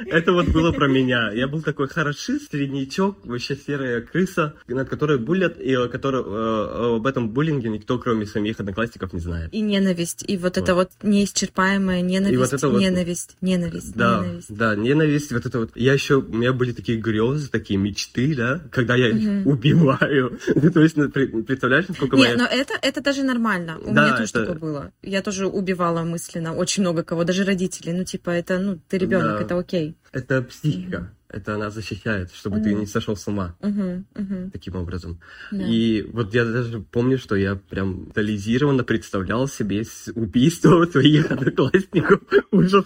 Это 0.06 0.32
вот 0.32 0.48
было 0.48 0.72
про 0.72 0.88
меня. 0.88 1.32
Я 1.32 1.48
был 1.48 1.62
такой 1.62 1.88
хорошист, 1.88 2.50
среднячок, 2.50 3.18
вообще 3.26 3.56
серая 3.56 4.00
крыса, 4.00 4.54
над 4.68 4.88
которой 4.88 5.18
булят, 5.18 5.58
и 5.60 5.74
о 5.74 5.88
которой, 5.88 6.22
э, 6.22 6.96
об 6.96 7.06
этом 7.06 7.28
буллинге 7.30 7.68
никто, 7.68 7.98
кроме 7.98 8.24
самих 8.24 8.58
одноклассников, 8.58 8.85
не 9.12 9.20
знает. 9.20 9.52
И 9.52 9.60
ненависть, 9.60 10.24
и 10.26 10.36
вот 10.36 10.56
Вот. 10.56 10.58
это 10.58 10.74
вот 10.74 10.90
неисчерпаемая 11.02 12.00
ненависть, 12.02 12.38
вот 12.38 12.52
это 12.52 12.68
вот- 12.68 12.80
ненависть, 12.80 13.36
ненависть, 13.40 13.94
Да, 13.94 14.20
ненависть. 14.22 14.54
да, 14.56 14.74
ненависть, 14.76 15.32
вот 15.32 15.46
это 15.46 15.58
вот. 15.58 15.70
Я 15.74 15.92
еще, 15.92 16.16
у 16.16 16.22
меня 16.32 16.52
были 16.52 16.72
такие 16.72 16.98
грезы, 16.98 17.48
такие 17.50 17.78
мечты, 17.78 18.34
да, 18.36 18.60
когда 18.70 18.94
я 18.96 19.08
их 19.08 19.22
Мгм. 19.22 19.46
убиваю. 19.46 20.38
Ну, 20.54 20.70
То 20.70 20.80
есть, 20.82 20.96
ну, 20.96 21.08
представляешь, 21.10 21.88
насколько 21.88 22.16
Не, 22.16 22.22
моя... 22.24 22.36
но 22.36 22.44
это, 22.44 22.74
это 22.82 23.00
даже 23.02 23.22
нормально. 23.22 23.78
У 23.78 23.92
Да, 23.94 24.04
меня 24.06 24.16
тоже 24.16 24.30
это- 24.30 24.40
такое 24.40 24.58
было. 24.58 24.92
Я 25.02 25.22
тоже 25.22 25.46
убивала 25.46 26.02
мысленно 26.02 26.54
очень 26.54 26.82
много 26.82 27.02
кого, 27.02 27.24
даже 27.24 27.44
родителей. 27.44 27.92
Ну, 27.92 28.04
типа, 28.04 28.30
это, 28.30 28.58
ну, 28.58 28.78
ты 28.88 28.98
ребенок, 28.98 29.38
Да. 29.38 29.42
это 29.44 29.58
окей. 29.58 29.96
Это 30.12 30.42
психика. 30.42 31.10
Это 31.28 31.54
она 31.54 31.70
защищает, 31.70 32.30
чтобы 32.32 32.60
ты 32.60 32.70
Мгм. 32.70 32.80
не 32.80 32.86
сошел 32.86 33.16
с 33.16 33.26
ума 33.26 33.56
Мгм, 33.60 34.06
мгм. 34.14 34.50
таким 34.50 34.76
образом. 34.76 35.20
Да. 35.50 35.66
И 35.66 36.02
вот 36.02 36.34
я 36.34 36.44
даже 36.44 36.80
помню, 36.80 37.18
что 37.18 37.34
я 37.36 37.56
прям 37.56 38.06
детализированно 38.06 38.84
представлял 38.84 39.48
себе 39.48 39.84
убийство 40.14 40.84
своих 40.90 41.30
одноклассников. 41.30 42.20
Ужас. 42.52 42.84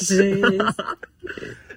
Жесть. 0.00 0.76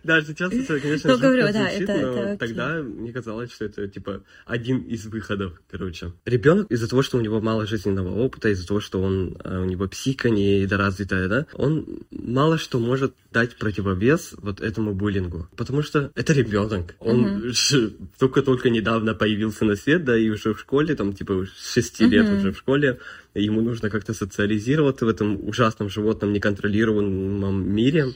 Да, 0.07 0.21
сейчас 0.21 0.53
это, 0.53 0.79
конечно, 0.79 1.11
Ну, 1.11 1.19
говорю, 1.19 1.41
да, 1.43 1.51
звучит, 1.51 1.81
это- 1.89 2.01
но 2.01 2.13
это 2.23 2.37
тогда 2.37 2.81
мне 2.81 3.11
казалось, 3.11 3.51
что 3.51 3.65
это, 3.65 3.89
типа, 3.89 4.23
один 4.45 4.79
из 4.83 5.05
выходов, 5.05 5.61
короче. 5.69 6.13
Ребенок 6.25 6.71
из-за 6.71 6.87
того, 6.87 7.01
что 7.01 7.17
у 7.17 7.21
него 7.21 7.41
мало 7.41 7.67
жизненного 7.67 8.15
опыта, 8.17 8.47
из-за 8.49 8.65
того, 8.65 8.79
что 8.79 9.01
он, 9.01 9.37
э, 9.43 9.59
у 9.59 9.65
него 9.65 9.85
психика 9.89 10.29
недоразвитая, 10.29 11.27
да, 11.27 11.45
он 11.53 11.99
мало 12.09 12.57
что 12.57 12.79
может 12.79 13.13
дать 13.33 13.57
противовес 13.57 14.33
вот 14.37 14.61
этому 14.61 14.93
буллингу. 14.95 15.49
Потому 15.57 15.81
что 15.81 16.09
это 16.15 16.31
ребенок. 16.31 16.95
Он 16.99 17.43
ж 17.53 17.91
только-только 18.17 18.69
недавно 18.69 19.13
появился 19.13 19.65
на 19.65 19.75
свет, 19.75 20.05
да, 20.05 20.17
и 20.17 20.29
уже 20.29 20.53
в 20.53 20.59
школе, 20.61 20.95
там, 20.95 21.11
типа, 21.11 21.45
с 21.53 21.73
шести 21.73 22.05
лет 22.05 22.25
Мгм. 22.27 22.37
уже 22.37 22.51
в 22.53 22.57
школе, 22.57 22.99
ему 23.35 23.59
нужно 23.61 23.89
как-то 23.89 24.13
социализироваться 24.13 25.05
в 25.05 25.09
этом 25.09 25.45
ужасном 25.47 25.89
животном 25.89 26.31
неконтролируемом 26.31 27.69
мире. 27.75 28.13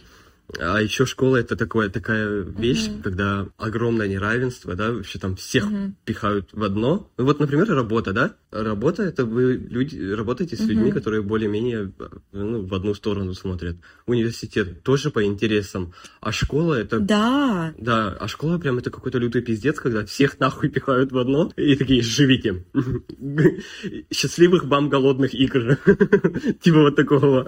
А 0.60 0.82
еще 0.82 1.06
школа 1.06 1.38
это 1.38 1.56
такое, 1.56 1.90
такая 1.90 2.42
вещь, 2.42 2.88
Мгм. 2.90 3.02
когда 3.04 3.48
огромное 3.58 4.08
неравенство, 4.08 4.76
да, 4.76 4.92
вообще 4.92 5.20
там 5.20 5.36
всех 5.36 5.66
Мгм. 5.72 5.96
пихают 6.06 6.50
в 6.52 6.64
одно. 6.64 7.10
Ну 7.18 7.26
вот, 7.26 7.40
например, 7.40 7.70
работа, 7.70 8.12
да? 8.14 8.36
Работа 8.52 9.04
это 9.04 9.26
вы 9.26 9.54
люди 9.54 9.98
работаете 10.12 10.58
с 10.58 10.68
людьми, 10.68 10.86
Мгм. 10.86 10.94
которые 10.94 11.22
более-менее 11.22 11.94
ну, 12.34 12.66
в 12.66 12.74
одну 12.74 12.94
сторону 12.94 13.34
смотрят. 13.34 13.78
Университет 14.06 14.84
тоже 14.84 15.10
по 15.10 15.24
интересам. 15.24 15.94
А 16.20 16.32
школа 16.32 16.74
это 16.74 17.00
Да, 17.00 17.74
да, 17.78 18.10
а 18.20 18.28
школа 18.28 18.58
прям 18.58 18.78
это 18.78 18.90
какой-то 18.90 19.20
лютый 19.20 19.42
пиздец, 19.42 19.80
когда 19.80 20.06
всех 20.06 20.40
нахуй 20.40 20.70
пихают 20.70 21.12
в 21.12 21.18
одно 21.18 21.52
и 21.56 21.76
такие, 21.76 22.02
живите. 22.02 22.66
Счастливых 24.14 24.66
вам 24.66 24.90
голодных 24.90 25.34
игр. 25.34 25.78
Типа 26.62 26.80
вот 26.80 26.96
такого. 26.96 27.48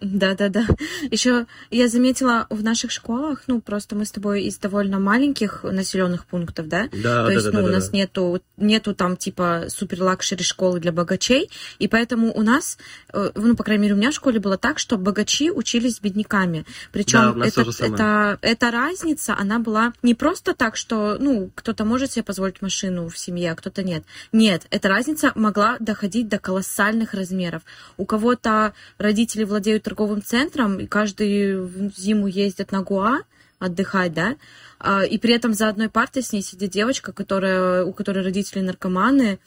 Да, 0.00 0.34
да, 0.34 0.48
да. 0.48 0.66
Еще 1.10 1.46
я 1.70 1.88
заметила 1.88 2.39
в 2.50 2.62
наших 2.62 2.90
школах, 2.90 3.42
ну, 3.46 3.60
просто 3.60 3.96
мы 3.96 4.04
с 4.04 4.10
тобой 4.10 4.44
из 4.44 4.58
довольно 4.58 4.98
маленьких 4.98 5.64
населенных 5.64 6.26
пунктов, 6.26 6.68
да? 6.68 6.88
Да, 6.92 7.24
То 7.24 7.26
да, 7.26 7.32
есть, 7.32 7.44
да, 7.46 7.52
ну, 7.52 7.58
да, 7.58 7.64
у 7.64 7.66
да, 7.68 7.72
нас 7.74 7.88
да. 7.88 7.98
нету, 7.98 8.42
нету 8.56 8.94
там 8.94 9.16
типа 9.16 9.64
супер 9.68 10.02
luxury 10.02 10.42
школы 10.42 10.80
для 10.80 10.92
богачей, 10.92 11.50
и 11.78 11.88
поэтому 11.88 12.32
у 12.32 12.42
нас, 12.42 12.78
э, 13.12 13.30
ну, 13.34 13.56
по 13.56 13.64
крайней 13.64 13.82
мере, 13.82 13.94
у 13.94 13.98
меня 13.98 14.10
в 14.10 14.14
школе 14.14 14.40
было 14.40 14.56
так, 14.56 14.78
что 14.78 14.96
богачи 14.96 15.50
учились 15.50 15.96
с 15.96 16.00
бедняками. 16.00 16.60
Да, 16.60 16.64
Причем 16.92 17.38
нас 17.38 17.56
это, 17.56 17.84
это, 17.84 18.38
эта 18.42 18.70
разница, 18.70 19.36
она 19.38 19.58
была 19.58 19.92
не 20.02 20.14
просто 20.14 20.54
так, 20.54 20.76
что, 20.76 21.16
ну, 21.18 21.50
кто-то 21.54 21.84
может 21.84 22.12
себе 22.12 22.22
позволить 22.22 22.62
машину 22.62 23.08
в 23.08 23.18
семье, 23.18 23.52
а 23.52 23.54
кто-то 23.56 23.82
нет. 23.82 24.04
Нет, 24.32 24.66
эта 24.70 24.88
разница 24.88 25.32
могла 25.34 25.76
доходить 25.80 26.28
до 26.28 26.38
колоссальных 26.38 27.14
размеров. 27.14 27.62
У 27.96 28.04
кого-то 28.04 28.74
родители 28.98 29.44
владеют 29.44 29.84
торговым 29.84 30.22
центром, 30.22 30.78
и 30.78 30.86
каждую 30.86 31.92
зиму 31.96 32.26
ездят 32.30 32.72
на 32.72 32.82
Гуа 32.82 33.20
отдыхать, 33.58 34.14
да, 34.14 34.36
А, 34.78 35.04
и 35.04 35.18
при 35.18 35.34
этом 35.34 35.52
за 35.52 35.68
одной 35.68 35.90
партой 35.90 36.22
с 36.22 36.32
ней 36.32 36.42
сидит 36.42 36.70
девочка, 36.70 37.12
которая, 37.12 37.84
у 37.84 37.92
которой 37.92 38.24
родители 38.24 38.60
наркоманы, 38.60 39.38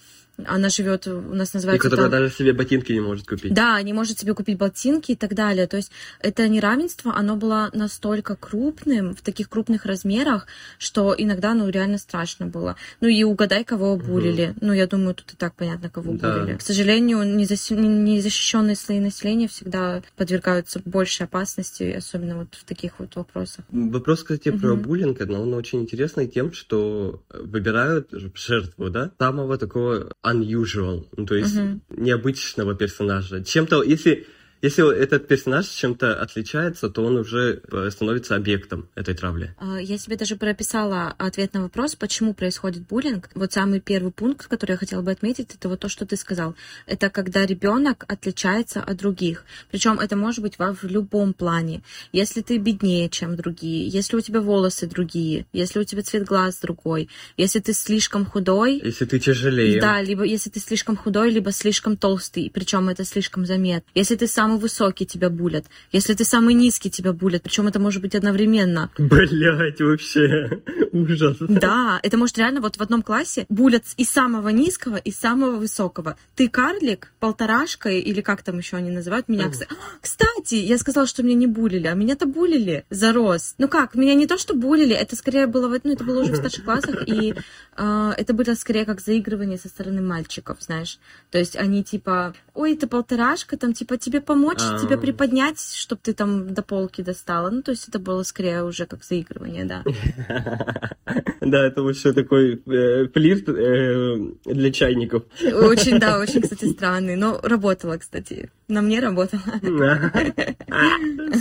она 0.45 0.69
живет, 0.69 1.05
у 1.07 1.21
нас 1.33 1.53
И 1.53 1.57
называется... 1.57 1.89
которая 1.89 2.09
там- 2.09 2.19
даже 2.21 2.33
себе 2.33 2.53
ботинки 2.53 2.91
не 2.91 3.01
может 3.01 3.27
купить. 3.27 3.53
да, 3.53 3.81
не 3.81 3.93
может 3.93 4.19
себе 4.19 4.33
купить 4.33 4.57
ботинки 4.57 5.11
и 5.11 5.15
так 5.15 5.35
далее. 5.35 5.67
То 5.67 5.77
есть 5.77 5.91
это 6.19 6.47
неравенство, 6.47 7.13
оно 7.15 7.35
было 7.35 7.69
настолько 7.73 8.35
крупным, 8.35 9.15
в 9.15 9.21
таких 9.21 9.49
крупных 9.49 9.85
размерах, 9.85 10.47
что 10.79 11.13
иногда, 11.17 11.53
ну, 11.53 11.69
реально 11.69 11.97
страшно 11.97 12.47
было. 12.47 12.75
Ну 13.01 13.07
и 13.07 13.23
угадай, 13.23 13.63
кого 13.63 13.95
булили. 13.95 14.55
Ну, 14.61 14.73
я 14.73 14.87
думаю, 14.87 15.13
тут 15.15 15.33
и 15.33 15.35
так 15.35 15.53
понятно, 15.53 15.89
кого 15.89 16.13
Да. 16.13 16.39
булили. 16.39 16.57
К 16.57 16.61
сожалению, 16.61 17.23
незащищенные 17.23 18.75
слои 18.75 18.99
населения 18.99 19.47
всегда 19.47 20.01
подвергаются 20.17 20.81
большей 20.83 21.25
опасности, 21.25 21.83
особенно 21.97 22.37
вот 22.39 22.55
в 22.55 22.63
таких 22.63 22.99
вот 22.99 23.15
вопросах. 23.15 23.65
Вопрос, 23.71 24.23
кстати, 24.23 24.49
про 24.51 24.73
Мгм. 24.73 24.81
буллинг, 24.81 25.19
но 25.21 25.41
он 25.41 25.53
очень 25.53 25.81
интересный 25.81 26.27
тем, 26.27 26.53
что 26.53 27.21
выбирают 27.33 28.09
жертву, 28.35 28.89
да, 28.89 29.11
самого 29.19 29.57
такого 29.57 30.11
unusual, 30.23 31.07
ну, 31.17 31.25
то 31.25 31.35
есть 31.35 31.55
Мгм. 31.55 31.81
необычного 31.89 32.75
персонажа. 32.75 33.43
Чем-то, 33.43 33.83
если, 33.83 34.25
если 34.63 34.97
этот 34.97 35.27
персонаж 35.27 35.67
чем-то 35.67 36.19
отличается, 36.19 36.89
то 36.89 37.03
он 37.03 37.17
уже 37.17 37.61
э, 37.71 37.89
становится 37.91 38.35
объектом 38.35 38.87
этой 38.95 39.13
травли. 39.13 39.53
А, 39.59 39.77
Я 39.79 39.97
себе 39.99 40.15
даже 40.15 40.35
прописала 40.37 41.13
ответ 41.19 41.53
на 41.53 41.61
вопрос, 41.63 41.95
почему 41.95 42.33
происходит 42.33 42.87
буллинг. 42.87 43.29
Вот 43.35 43.53
самый 43.53 43.79
первый 43.81 44.11
пункт, 44.11 44.47
который 44.47 44.71
я 44.71 44.77
хотела 44.77 45.01
бы 45.01 45.11
отметить, 45.11 45.49
это 45.53 45.69
вот 45.69 45.81
то, 45.81 45.89
что 45.89 46.05
ты 46.05 46.15
сказал. 46.15 46.55
Это 46.87 47.09
когда 47.09 47.45
ребенок 47.45 48.05
отличается 48.07 48.81
от 48.81 48.97
других. 48.97 49.43
Причем 49.69 49.99
это 49.99 50.15
может 50.15 50.41
быть 50.41 50.57
во- 50.57 50.73
в 50.73 50.83
любом 50.85 51.33
плане. 51.33 51.83
Если 52.13 52.41
ты 52.41 52.57
беднее, 52.57 53.09
чем 53.09 53.35
другие, 53.35 53.87
если 53.89 54.15
у 54.15 54.21
тебя 54.21 54.39
волосы 54.41 54.87
другие, 54.87 55.45
если 55.51 55.79
у 55.79 55.83
тебя 55.83 56.01
цвет 56.01 56.23
глаз 56.23 56.59
другой, 56.61 57.09
если 57.37 57.59
ты 57.59 57.73
слишком 57.73 58.25
худой, 58.25 58.81
Если 58.83 59.03
ты 59.05 59.19
тяжелее. 59.19 59.81
да, 59.81 60.01
либо 60.01 60.23
если 60.23 60.49
ты 60.49 60.59
слишком 60.61 60.95
худой, 60.95 61.31
либо 61.31 61.51
слишком 61.51 61.97
толстый, 61.97 62.49
причем 62.53 62.87
это 62.87 63.03
слишком 63.03 63.45
заметно. 63.45 63.89
Если 63.93 64.15
ты 64.15 64.27
самый 64.53 64.61
высокий, 64.61 65.05
тебя 65.05 65.29
булят. 65.29 65.65
Если 65.91 66.13
ты 66.13 66.23
самый 66.25 66.53
низкий, 66.53 66.89
тебя 66.89 67.13
булят. 67.13 67.41
Причем 67.43 67.67
это 67.67 67.79
может 67.79 68.01
быть 68.01 68.15
одновременно. 68.15 68.89
Блять, 68.97 69.79
вообще 69.81 70.61
ужас. 70.91 71.37
Да, 71.39 71.99
это 72.03 72.17
может 72.17 72.37
реально 72.37 72.61
вот 72.61 72.77
в 72.77 72.81
одном 72.81 73.01
классе 73.01 73.45
булят 73.49 73.83
и 73.97 74.03
самого 74.05 74.49
низкого, 74.49 74.97
и 74.97 75.11
самого 75.11 75.57
высокого. 75.57 76.15
Ты 76.35 76.47
карлик, 76.49 77.11
полторашка, 77.19 77.89
или 77.89 78.21
как 78.21 78.43
там 78.43 78.57
еще 78.59 78.77
они 78.77 78.91
называют 78.91 79.27
меня. 79.29 79.47
Кс- 79.47 79.65
А, 79.69 79.75
Кстати, 80.01 80.55
я 80.55 80.77
сказала, 80.77 81.07
что 81.07 81.23
меня 81.23 81.35
не 81.35 81.47
булили, 81.47 81.87
а 81.87 81.93
меня-то 81.95 82.25
булили 82.25 82.85
за 82.89 83.13
рост. 83.13 83.55
Ну 83.57 83.67
как, 83.67 83.95
меня 83.95 84.13
не 84.13 84.27
то, 84.27 84.37
что 84.37 84.53
булили, 84.53 84.93
это 84.95 85.15
скорее 85.15 85.47
было, 85.47 85.67
в- 85.67 85.79
ну 85.83 85.91
это 85.93 86.03
было 86.03 86.21
уже 86.21 86.33
в 86.33 86.35
старших 86.37 86.63
классах, 86.65 87.07
и 87.07 87.33
а, 87.75 88.13
это 88.17 88.33
было 88.33 88.53
скорее 88.55 88.85
как 88.85 89.01
заигрывание 89.01 89.57
со 89.57 89.67
стороны 89.69 90.01
мальчиков, 90.01 90.57
знаешь. 90.61 90.99
То 91.31 91.37
есть 91.39 91.55
они 91.55 91.83
типа, 91.83 92.33
ой, 92.53 92.75
ты 92.75 92.87
полторашка, 92.87 93.57
там 93.57 93.73
типа 93.73 93.97
тебе 93.97 94.21
помочь, 94.43 94.61
А. 94.61 94.79
тебя 94.79 94.97
приподнять, 94.97 95.59
чтобы 95.59 96.01
ты 96.03 96.13
там 96.13 96.53
до 96.53 96.61
полки 96.61 97.01
достала. 97.01 97.49
Ну 97.49 97.61
то 97.61 97.71
есть 97.71 97.87
это 97.87 97.99
было 97.99 98.23
скорее 98.23 98.63
уже 98.63 98.85
как 98.85 99.03
заигрывание, 99.03 99.65
да. 99.65 99.83
Да, 101.41 101.65
это 101.65 101.83
вообще 101.83 102.13
такой 102.13 102.53
э, 102.65 103.07
флирт 103.09 103.49
э, 103.49 104.15
для 104.45 104.71
чайников. 104.71 105.23
Очень, 105.41 105.99
да, 105.99 106.19
очень, 106.19 106.41
кстати, 106.41 106.71
странный. 106.71 107.17
Но 107.17 107.39
работала, 107.43 107.97
кстати. 107.97 108.49
На 108.69 108.81
мне 108.81 108.99
работала. 109.01 109.41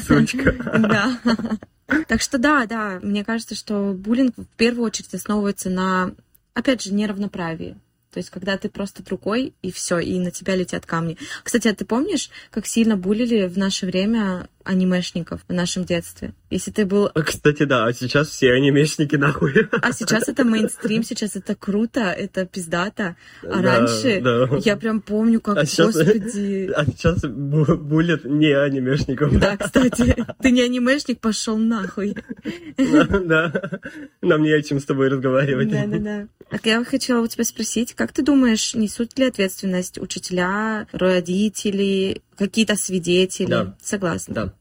Сучка. 0.07 0.53
Да. 0.79 1.19
Так 2.09 2.21
что 2.21 2.39
да, 2.39 2.67
да, 2.67 2.99
мне 3.03 3.25
кажется, 3.25 3.55
что 3.55 3.93
буллинг 3.93 4.37
в 4.37 4.57
первую 4.57 4.87
очередь 4.87 5.15
основывается 5.15 5.71
на, 5.71 6.13
опять 6.55 6.83
же, 6.83 6.93
неравноправии. 6.93 7.77
То 8.13 8.19
есть, 8.19 8.29
когда 8.31 8.59
ты 8.59 8.69
просто 8.69 9.03
другой, 9.03 9.55
и 9.63 9.73
все, 9.73 9.99
и 9.99 10.19
на 10.19 10.31
тебя 10.31 10.55
летят 10.55 10.85
камни. 10.85 11.17
Кстати, 11.43 11.69
а 11.69 11.75
ты 11.75 11.87
помнишь, 11.87 12.29
как 12.51 12.67
сильно 12.67 12.97
булили 12.97 13.47
в 13.47 13.57
наше 13.57 13.87
время 13.87 14.49
анимешников 14.65 15.41
в 15.49 15.53
нашем 15.53 15.85
детстве? 15.85 16.35
Если 16.51 16.71
ты 16.71 16.85
был... 16.85 17.11
А, 17.15 17.23
Кстати, 17.23 17.65
да, 17.65 17.87
а 17.87 17.93
сейчас 17.95 18.29
все 18.29 18.53
анимешники 18.53 19.17
нахуй. 19.17 19.67
А 19.81 19.93
сейчас 19.93 20.29
это 20.29 20.45
мейнстрим, 20.45 21.03
сейчас 21.03 21.37
это 21.37 21.55
круто, 21.55 22.01
это 22.01 22.45
пиздато. 22.47 23.17
А 23.43 23.61
Да, 23.63 23.79
раньше 23.79 24.21
да. 24.21 24.49
я 24.63 24.77
прям 24.77 25.01
помню, 25.01 25.41
как, 25.41 25.57
А 25.57 25.65
сейчас- 25.65 25.97
господи... 25.97 26.71
А 26.77 26.85
сейчас 26.85 27.25
бу- 27.25 27.77
булят 27.77 28.25
не 28.25 28.53
анимешников. 28.53 29.37
Да, 29.41 29.57
кстати, 29.57 30.15
ты 30.43 30.51
не 30.51 30.61
анимешник, 30.61 31.19
пошел 31.21 31.57
нахуй. 31.57 32.15
Да, 33.25 33.53
нам 34.21 34.43
не 34.43 34.53
о 34.53 34.63
чем 34.63 34.81
с 34.81 34.85
тобой 34.85 35.09
разговаривать. 35.09 35.71
Да, 35.71 35.87
да, 35.87 35.99
да. 35.99 36.29
Так 36.53 36.67
я 36.67 36.85
хотела 36.85 37.23
у 37.23 37.27
тебя 37.27 37.45
спросить, 37.45 37.95
как 37.95 38.13
ты 38.13 38.23
думаешь, 38.23 38.75
несут 38.75 39.19
ли 39.19 39.25
ответственность 39.25 39.97
учителя, 39.97 40.87
родители, 40.93 42.21
какие-то 42.37 42.77
свидетели? 42.77 43.49
Да. 43.49 43.77
Согласна. 43.83 44.35
Да, 44.35 44.55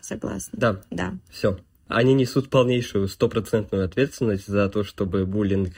Согласна. 0.00 0.52
да, 0.56 0.82
Да. 0.92 1.14
все. 1.28 1.58
Они 1.88 2.14
несут 2.14 2.48
полнейшую 2.48 3.08
стопроцентную 3.08 3.84
ответственность 3.86 4.46
за 4.46 4.68
то, 4.68 4.84
чтобы 4.84 5.26
буллинг 5.26 5.72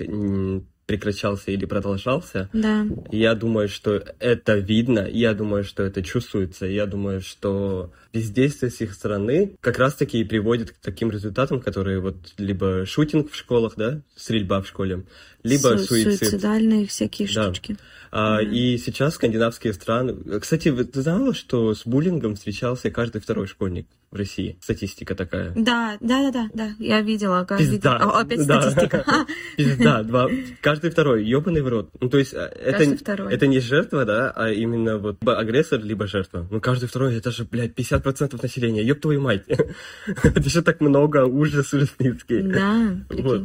прекращался 0.89 1.51
или 1.51 1.67
продолжался. 1.67 2.49
Да. 2.55 2.87
Я 3.13 3.35
думаю, 3.35 3.69
что 3.69 4.03
это 4.19 4.57
видно, 4.57 5.07
я 5.07 5.35
думаю, 5.35 5.63
что 5.63 5.83
это 5.83 6.03
чувствуется, 6.03 6.65
я 6.65 6.87
думаю, 6.87 7.21
что 7.21 7.93
бездействие 8.13 8.71
с 8.73 8.81
их 8.81 8.95
стороны 8.95 9.55
как 9.61 9.79
раз-таки 9.79 10.19
и 10.19 10.25
приводит 10.25 10.71
к 10.73 10.77
таким 10.79 11.11
результатам, 11.11 11.61
которые 11.61 12.01
вот 12.01 12.17
либо 12.39 12.87
шутинг 12.87 13.31
в 13.31 13.37
школах, 13.37 13.75
да, 13.77 14.01
стрельба 14.17 14.63
в 14.63 14.67
школе, 14.67 15.05
либо 15.43 15.77
Су- 15.77 15.85
суицид. 15.89 16.19
Суицидальные 16.21 16.87
всякие 16.87 17.29
Да. 17.29 17.45
штучки. 17.45 17.77
А, 18.11 18.41
Мгм. 18.41 18.53
И 18.55 18.79
сейчас 18.79 19.15
скандинавские 19.17 19.75
страны... 19.75 20.41
Кстати, 20.41 20.73
ты 20.73 21.03
знала, 21.03 21.35
что 21.35 21.75
с 21.75 21.85
буллингом 21.87 22.37
встречался 22.37 22.91
каждый 22.91 23.21
второй 23.21 23.47
школьник? 23.47 23.87
В 24.11 24.17
России. 24.17 24.59
Статистика 24.63 25.15
такая. 25.15 25.53
Да, 25.55 25.97
да, 26.01 26.31
да, 26.31 26.33
да, 26.33 26.49
да. 26.55 26.71
Я 26.79 27.01
видела, 27.03 27.45
как 27.45 27.59
Пизда. 27.59 27.97
О, 27.97 28.21
опять 28.21 28.47
Да. 28.47 28.63
статистика. 28.63 29.05
Пизда, 29.57 30.03
два. 30.03 30.29
Каждый 30.63 30.91
второй, 30.91 31.25
ебаный 31.27 31.61
в 31.61 31.69
рот. 31.69 31.91
Ну, 32.01 32.09
то 32.09 32.19
есть, 32.19 32.33
Каждый 32.33 32.95
это, 32.95 33.25
это 33.31 33.47
не 33.47 33.61
жертва, 33.61 34.05
да, 34.05 34.31
а 34.35 34.51
именно 34.51 34.99
вот 34.99 35.19
либо 35.21 35.37
агрессор, 35.37 35.81
либо 35.83 36.07
жертва. 36.07 36.47
Ну, 36.51 36.61
каждый 36.61 36.89
второй, 36.89 37.17
это 37.17 37.31
же, 37.31 37.45
блядь, 37.45 37.79
50% 37.79 38.41
населения. 38.41 38.83
Ёб 38.83 39.01
твою 39.01 39.21
мать. 39.21 39.45
Это 40.07 40.49
же 40.49 40.63
так 40.63 40.81
много, 40.81 41.25
ужас 41.27 41.73
ужасницкий. 41.73 42.43
Да, 42.43 42.97
Вот. 43.11 43.43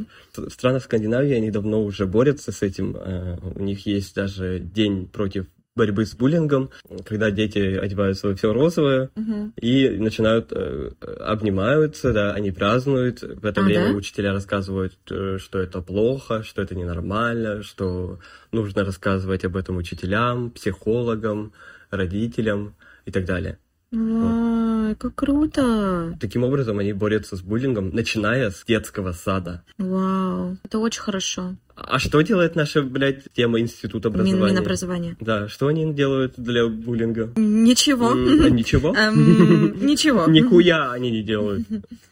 странах 0.52 0.84
Скандинавии 0.84 1.34
они 1.34 1.52
давно 1.52 1.84
уже 1.84 2.06
борются 2.06 2.52
с 2.52 2.62
этим. 2.62 2.96
А, 2.98 3.38
У 3.56 3.62
них 3.62 3.86
есть 3.86 4.16
даже 4.16 4.60
день 4.60 5.08
против 5.08 5.46
борьбы 5.76 6.06
с 6.06 6.14
буллингом, 6.16 6.70
когда 7.06 7.32
дети 7.32 7.58
одеваются 7.58 8.36
все 8.36 8.54
розовое 8.54 9.10
Мгм. 9.16 9.54
и 9.60 9.90
начинают 9.90 10.52
э, 10.52 10.92
обнимаются, 11.20 12.14
да, 12.14 12.34
они 12.34 12.52
празднуют. 12.52 13.22
В 13.22 13.46
это 13.46 13.62
А, 13.62 13.64
время 13.64 13.90
да? 13.92 13.98
учителя 13.98 14.34
рассказывают, 14.34 14.94
э, 15.10 15.38
что 15.40 15.60
это 15.60 15.82
плохо, 15.82 16.44
что 16.44 16.62
это 16.62 16.76
ненормально, 16.76 17.64
что 17.64 18.20
нужно 18.52 18.84
рассказывать 18.86 19.46
об 19.46 19.56
этом 19.58 19.78
учителям, 19.78 20.52
психологам, 20.52 21.54
родителям 21.90 22.76
и 23.06 23.12
так 23.12 23.26
далее. 23.26 23.58
Вау, 23.92 24.96
как 24.96 25.14
круто. 25.16 26.18
Таким 26.20 26.44
образом, 26.44 26.80
они 26.80 26.94
борются 26.94 27.36
с 27.36 27.42
буллингом, 27.42 27.90
начиная 27.90 28.50
с 28.50 28.64
детского 28.66 29.12
сада. 29.12 29.64
Вау, 29.78 30.58
это 30.64 30.80
очень 30.80 31.02
хорошо. 31.02 31.56
А 31.76 31.98
что 32.00 32.22
делает 32.22 32.56
наша, 32.56 32.84
блядь, 32.84 33.24
тема 33.34 33.60
института 33.60 34.10
Мин- 34.10 34.20
образования? 34.20 34.52
Минобразование. 34.54 35.18
Да, 35.20 35.48
что 35.48 35.68
они 35.68 35.92
делают 35.94 36.36
для 36.38 36.68
буллинга? 36.68 37.32
Ничего. 37.36 38.12
А 38.12 38.16
Ничего? 38.50 38.96
Эм, 38.98 39.86
Ничего. 39.86 40.28
Нихуя 40.28 40.92
они 40.92 41.10
не 41.10 41.24
делают, 41.24 41.64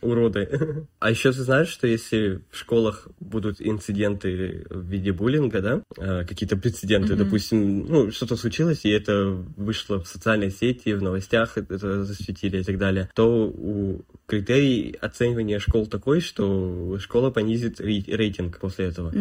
уроды. 0.02 0.88
А 1.00 1.12
еще 1.12 1.32
ты 1.32 1.42
знаешь, 1.44 1.68
что 1.70 1.86
если 1.88 2.42
в 2.50 2.58
школах 2.58 3.08
будут 3.20 3.58
инциденты 3.60 4.66
в 4.70 4.88
виде 4.88 5.12
буллинга, 5.12 5.62
да, 5.62 5.82
э, 5.98 6.26
какие-то 6.26 6.58
прецеденты, 6.58 7.16
допустим, 7.16 7.86
ну, 7.88 8.12
что-то 8.12 8.36
случилось, 8.38 8.84
и 8.84 8.90
это 8.90 9.38
вышло 9.58 10.02
в 10.04 10.08
социальной 10.08 10.50
сети, 10.52 10.94
в 10.94 11.04
новостях 11.04 11.58
это 11.58 12.04
засветили 12.04 12.62
и 12.62 12.64
так 12.64 12.78
далее, 12.78 13.10
то 13.14 13.48
у 13.48 14.02
критерий 14.26 14.96
оценивания 15.02 15.60
школ 15.60 15.86
такой, 15.88 16.22
что 16.22 16.98
школа 17.00 17.30
понизит 17.32 17.80
рей- 17.80 18.06
рейтинг 18.08 18.60
после 18.60 18.86
этого. 18.86 19.12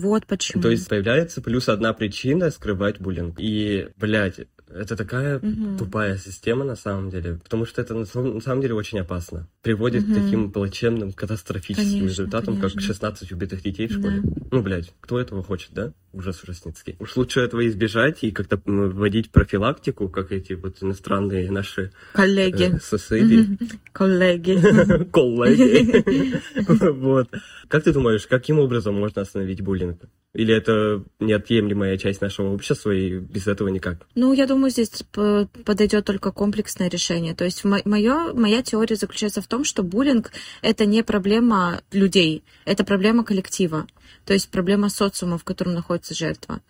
Вот 0.00 0.26
почему. 0.26 0.62
То 0.62 0.70
есть 0.70 0.88
появляется 0.88 1.40
плюс 1.40 1.68
одна 1.68 1.92
причина 1.92 2.50
скрывать 2.50 3.00
буллинг. 3.00 3.36
И, 3.38 3.88
блядь, 3.96 4.40
это 4.74 4.96
такая 4.96 5.38
Мгм. 5.40 5.76
тупая 5.78 6.16
система 6.16 6.64
на 6.64 6.76
самом 6.76 7.10
деле, 7.10 7.38
потому 7.42 7.64
что 7.66 7.80
это 7.82 7.94
на 7.94 8.04
самом, 8.04 8.34
на 8.36 8.40
самом 8.40 8.60
деле 8.62 8.74
очень 8.74 8.98
опасно. 9.00 9.48
Приводит 9.62 10.04
Мгм. 10.04 10.12
к 10.12 10.22
таким 10.22 10.50
плачевным, 10.52 11.12
катастрофическим 11.12 11.90
Конечно, 11.92 12.08
результатам, 12.08 12.54
как 12.54 12.72
конечно. 12.72 12.80
16 12.80 13.32
убитых 13.32 13.62
детей 13.62 13.86
в 13.86 13.92
Да. 13.92 13.98
школе. 13.98 14.22
Ну, 14.50 14.62
блядь, 14.62 14.92
кто 15.00 15.18
этого 15.20 15.42
хочет, 15.42 15.70
да? 15.72 15.92
Ужас 16.12 16.42
ужасницкий. 16.42 16.96
Уж 16.98 17.16
лучше 17.16 17.40
этого 17.40 17.66
избежать 17.66 18.18
и 18.22 18.30
как-то 18.32 18.60
вводить 18.66 19.30
профилактику, 19.30 20.08
как 20.08 20.30
эти 20.32 20.52
вот 20.52 20.82
иностранные 20.82 21.50
наши 21.50 21.90
Коллеги. 22.12 22.74
э, 22.74 22.78
соседи. 22.80 23.56
Коллеги. 23.92 24.58
Коллеги. 25.12 26.40
Вот. 26.92 27.28
Как 27.68 27.84
ты 27.84 27.92
думаешь, 27.92 28.26
каким 28.26 28.58
образом 28.58 28.94
можно 28.94 29.22
остановить 29.22 29.60
буллинг? 29.62 30.00
Или 30.34 30.54
это 30.54 31.04
неотъемлемая 31.20 31.98
часть 31.98 32.22
нашего 32.22 32.54
общества, 32.54 32.90
и 32.90 33.18
без 33.18 33.46
этого 33.46 33.68
никак? 33.68 34.06
Ну, 34.14 34.32
я 34.32 34.46
думаю, 34.46 34.70
здесь 34.70 35.02
подойдет 35.12 36.06
только 36.06 36.32
комплексное 36.32 36.88
решение. 36.88 37.34
То 37.34 37.44
есть 37.44 37.64
мо- 37.64 37.82
моё- 37.84 38.32
моя 38.34 38.62
теория 38.62 38.96
заключается 38.96 39.42
в 39.42 39.46
том, 39.46 39.64
что 39.64 39.82
буллинг— 39.82 40.32
это 40.62 40.86
не 40.86 41.02
проблема 41.02 41.82
людей, 41.92 42.44
это 42.64 42.82
проблема 42.82 43.24
коллектива. 43.24 43.86
То 44.24 44.32
есть 44.32 44.50
проблема 44.50 44.88
социума, 44.88 45.36
в 45.36 45.44
котором 45.44 45.74
находится 45.74 46.14
жертва. 46.14 46.60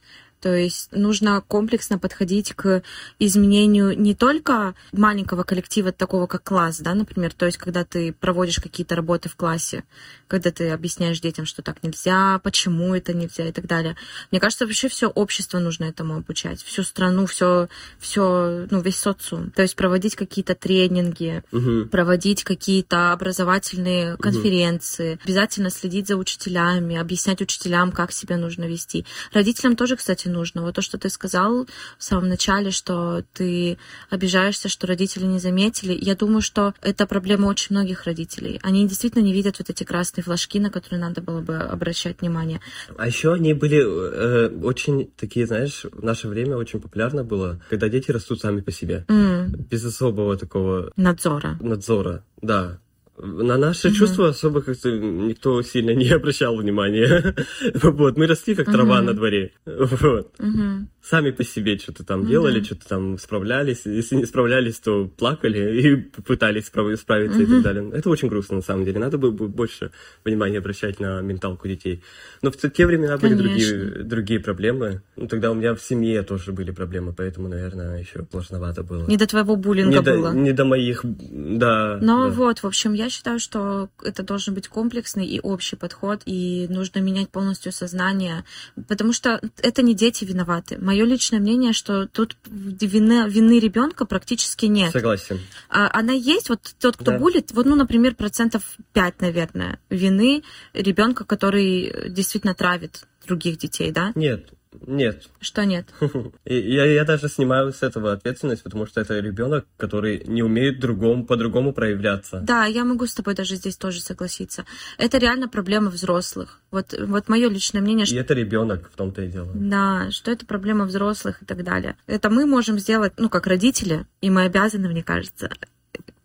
То 0.43 0.53
есть 0.55 0.90
нужно 0.90 1.40
комплексно 1.47 1.99
подходить 1.99 2.53
к 2.53 2.82
изменению 3.20 3.97
не 3.99 4.14
только 4.14 4.74
маленького 4.90 5.45
коллектива, 5.45 5.93
такого 5.93 6.26
как 6.26 6.43
класс, 6.43 6.80
да, 6.80 6.95
например, 6.95 7.32
то 7.32 7.47
есть 7.47 7.59
когда 7.59 7.84
ты 7.84 8.12
проводишь 8.12 8.59
какие-то 8.59 8.97
работы 8.97 9.28
в 9.28 9.36
классе, 9.36 9.84
когда 10.26 10.51
ты 10.51 10.70
объясняешь 10.70 11.20
детям, 11.20 11.47
что 11.47 11.62
так 11.62 11.82
нельзя, 11.84 12.40
почему 12.43 12.93
это 12.95 13.14
нельзя 13.14 13.47
и 13.49 13.53
так 13.53 13.66
далее. 13.66 13.95
Мне 14.32 14.40
кажется, 14.40 14.66
вообще 14.66 14.88
все 14.88 15.07
общество 15.07 15.61
нужно 15.61 15.84
этому 15.84 16.16
обучать, 16.16 16.61
всю 16.62 16.82
страну, 16.82 17.26
все, 17.26 17.68
все, 18.01 18.66
ну, 18.68 18.80
весь 18.80 18.99
социум. 18.99 19.51
То 19.53 19.62
есть 19.62 19.76
проводить 19.76 20.16
какие-то 20.16 20.57
тренинги, 20.57 21.45
Мгм. 21.53 21.88
проводить 21.88 22.43
какие-то 22.43 23.12
образовательные 23.12 24.16
конференции, 24.16 25.20
обязательно 25.22 25.70
следить 25.70 26.09
за 26.09 26.16
учителями, 26.16 26.97
объяснять 26.97 27.40
учителям, 27.40 27.93
как 27.93 28.11
себя 28.11 28.36
нужно 28.36 28.64
вести. 28.64 29.07
Родителям 29.32 29.76
тоже, 29.76 29.97
кстати, 29.97 30.32
нужно. 30.33 30.62
Вот 30.62 30.74
то, 30.74 30.83
что 30.83 30.99
ты 30.99 31.09
сказал 31.11 31.66
в 31.99 32.05
самом 32.05 32.28
начале, 32.28 32.70
что 32.70 33.22
ты 33.33 33.78
обижаешься, 34.11 34.68
что 34.68 34.87
родители 34.87 35.24
не 35.24 35.39
заметили. 35.39 35.93
Я 36.01 36.14
думаю, 36.16 36.41
что 36.41 36.74
это 36.83 37.07
проблема 37.07 37.47
очень 37.47 37.68
многих 37.76 38.05
родителей. 38.05 38.59
Они 38.62 38.87
действительно 38.89 39.22
не 39.22 39.33
видят 39.33 39.59
вот 39.59 39.70
эти 39.70 39.85
красные 39.85 40.24
флажки, 40.24 40.59
на 40.59 40.70
которые 40.70 41.01
надо 41.01 41.20
было 41.22 41.41
бы 41.41 41.57
обращать 41.57 42.20
внимание. 42.20 42.61
А 42.97 43.07
еще 43.07 43.33
они 43.35 43.55
были 43.55 43.78
э, 43.80 44.49
очень 44.62 45.11
такие, 45.16 45.47
знаешь, 45.47 45.85
в 45.93 46.03
наше 46.03 46.28
время 46.28 46.57
очень 46.57 46.80
популярно 46.80 47.24
было, 47.24 47.61
когда 47.70 47.89
дети 47.89 48.11
растут 48.11 48.41
сами 48.41 48.61
по 48.61 48.72
себе, 48.72 49.05
М, 49.09 49.53
без 49.70 49.85
особого 49.85 50.37
такого 50.37 50.93
надзора. 50.97 51.59
надзора. 51.61 52.24
Да. 52.41 52.78
На 53.18 53.58
наши 53.58 53.92
чувства 53.92 54.28
особо 54.28 54.62
как-то 54.62 54.90
никто 54.90 55.62
сильно 55.62 55.90
не 55.94 56.08
обращал 56.14 56.56
внимания. 56.56 57.34
Вот, 57.74 58.16
мы 58.16 58.26
росли 58.26 58.54
как 58.54 58.66
трава 58.66 58.96
Мгм. 58.98 59.06
на 59.06 59.14
дворе. 59.14 59.52
Вот. 59.66 60.32
Мгм. 60.38 60.88
Сами 61.03 61.32
по 61.32 61.42
себе 61.42 61.78
что-то 61.78 62.05
там 62.05 62.20
Мгм. 62.20 62.28
делали, 62.28 62.62
что-то 62.62 62.86
там 62.88 63.18
справлялись. 63.18 63.82
Если 63.84 64.14
не 64.14 64.24
справлялись, 64.24 64.78
то 64.78 65.07
плакали 65.07 65.80
и 65.80 65.96
пытались 65.96 66.66
справ- 66.66 66.96
справиться 66.96 67.40
и 67.40 67.44
Мгм. 67.44 67.55
так 67.55 67.62
далее. 67.62 67.90
Это 67.92 68.09
очень 68.09 68.28
грустно, 68.28 68.57
на 68.57 68.62
самом 68.62 68.84
деле. 68.84 69.00
Надо 69.00 69.18
было 69.18 69.32
бы 69.32 69.48
больше 69.48 69.90
внимания 70.24 70.59
обращать 70.59 71.00
на 71.00 71.20
менталку 71.20 71.66
детей. 71.66 72.03
Но 72.40 72.53
в 72.53 72.57
те 72.57 72.86
времена 72.86 73.18
были 73.18 73.34
другие, 73.34 74.05
другие 74.05 74.38
проблемы. 74.38 75.03
Ну, 75.16 75.26
тогда 75.26 75.50
у 75.50 75.55
меня 75.55 75.74
в 75.74 75.82
семье 75.82 76.22
тоже 76.22 76.53
были 76.53 76.70
проблемы, 76.70 77.12
поэтому, 77.12 77.48
наверное, 77.48 77.98
еще 77.98 78.24
сложновато 78.30 78.84
было. 78.84 79.05
Не 79.09 79.16
до 79.16 79.26
твоего 79.26 79.57
буллинга 79.57 79.98
не, 79.98 80.03
до, 80.03 80.12
было. 80.12 80.32
не 80.32 80.53
до 80.53 80.64
моих, 80.64 81.00
да. 81.05 81.98
Но 82.00 82.24
да. 82.24 82.30
вот, 82.30 82.61
в 82.61 82.64
общем, 82.66 82.92
я 82.92 83.11
считаю, 83.11 83.40
что 83.40 83.88
это 84.05 84.22
должен 84.22 84.55
быть 84.55 84.68
комплексный 84.68 85.26
и 85.26 85.40
общий 85.40 85.74
подход, 85.74 86.22
и 86.26 86.68
нужно 86.70 87.00
менять 87.00 87.28
полностью 87.30 87.72
сознание, 87.72 88.44
потому 88.88 89.12
что 89.12 89.40
это 89.61 89.82
не 89.82 89.94
дети 89.94 90.24
виноваты. 90.24 90.78
Мое 90.93 91.07
личное 91.07 91.40
мнение, 91.40 91.72
что 91.72 92.07
тут 92.07 92.36
вины, 92.47 93.26
вины 93.26 93.59
ребенка 93.59 94.05
практически 94.05 94.66
нет. 94.66 94.93
Согласен. 94.93 95.40
А 95.70 95.88
она 95.99 96.12
есть, 96.12 96.51
вот 96.51 96.61
тот, 96.78 96.99
кто 96.99 97.12
Да. 97.12 97.18
булит, 97.18 97.51
вот, 97.53 97.64
ну, 97.64 97.76
например, 97.76 98.14
процентов 98.14 98.62
5, 98.93 99.22
наверное, 99.22 99.78
вины 99.88 100.43
ребенка, 100.74 101.24
который 101.24 102.11
действительно 102.11 102.55
травит 102.55 103.05
других 103.26 103.57
детей, 103.57 103.90
да? 103.90 104.12
Нет, 104.14 104.51
нет. 104.87 105.29
Что 105.41 105.64
нет? 105.64 105.87
И 106.45 106.55
Я, 106.55 106.85
я 106.87 107.05
даже 107.05 107.29
снимаю 107.29 107.73
с 107.73 107.83
этого 107.83 108.12
ответственность, 108.12 108.62
потому 108.62 108.87
что 108.87 109.01
это 109.01 109.18
ребенок, 109.20 109.66
который 109.77 110.23
не 110.27 110.43
умеет 110.43 110.81
другому, 110.81 111.25
по-другому 111.25 111.73
проявляться. 111.73 112.41
Да, 112.41 112.64
я 112.64 112.85
могу 112.85 113.07
с 113.07 113.14
тобой 113.14 113.35
даже 113.35 113.57
здесь 113.57 113.77
тоже 113.77 114.01
согласиться. 114.01 114.64
Это 114.99 115.18
реально 115.18 115.49
проблема 115.49 115.91
взрослых. 115.91 116.61
Вот, 116.70 116.95
вот 116.99 117.29
мое 117.29 117.49
личное 117.49 117.81
мнение, 117.81 118.05
И 118.05 118.09
что 118.09 118.16
это 118.16 118.35
ребенок 118.35 118.91
в 118.93 118.97
том-то 118.97 119.23
и 119.23 119.29
дело. 119.29 119.51
Да, 119.55 120.11
что 120.11 120.31
это 120.31 120.47
проблема 120.47 120.85
взрослых 120.85 121.43
и 121.43 121.45
так 121.45 121.64
далее. 121.64 121.97
Это 122.07 122.31
мы 122.31 122.47
можем 122.47 122.79
сделать, 122.79 123.12
ну, 123.18 123.29
как 123.29 123.47
родители, 123.47 124.07
и 124.20 124.31
мы 124.31 124.45
обязаны, 124.45 124.89
мне 124.89 125.03
кажется. 125.03 125.51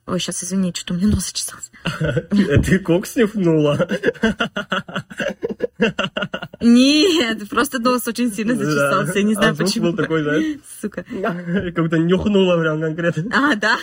Ой, 0.08 0.20
сейчас 0.22 0.42
извини, 0.42 0.72
что-то 0.74 0.94
у 0.94 0.98
меня 0.98 1.08
нос 1.08 1.28
зачесался. 1.28 1.70
Ты 2.66 2.80
кок 2.80 3.06
снюхнула? 3.06 3.90
Нет, 6.62 7.50
просто 7.50 7.80
нос 7.80 8.08
очень 8.08 8.34
сильно 8.34 8.56
зачесался, 8.56 9.20
я 9.20 9.24
не 9.24 9.34
знаю 9.34 9.52
а 9.52 9.56
почему. 9.56 9.88
был 9.88 9.98
такой, 9.98 10.24
знаешь, 10.24 10.60
Сука. 10.82 11.04
как 11.04 11.84
будто 11.84 11.98
нюхнула 11.98 12.58
прям 12.58 12.80
конкретно. 12.80 13.26
А, 13.34 13.56
да. 13.56 13.78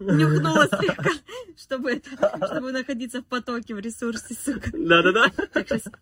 Нюхнула 0.00 0.68
слегка, 0.80 1.10
чтобы, 1.56 1.92
это, 1.92 2.10
чтобы 2.46 2.72
находиться 2.72 3.20
в 3.20 3.26
потоке, 3.26 3.74
в 3.74 3.78
ресурсе, 3.80 4.36
сука. 4.44 4.70
Да-да-да. 4.72 5.32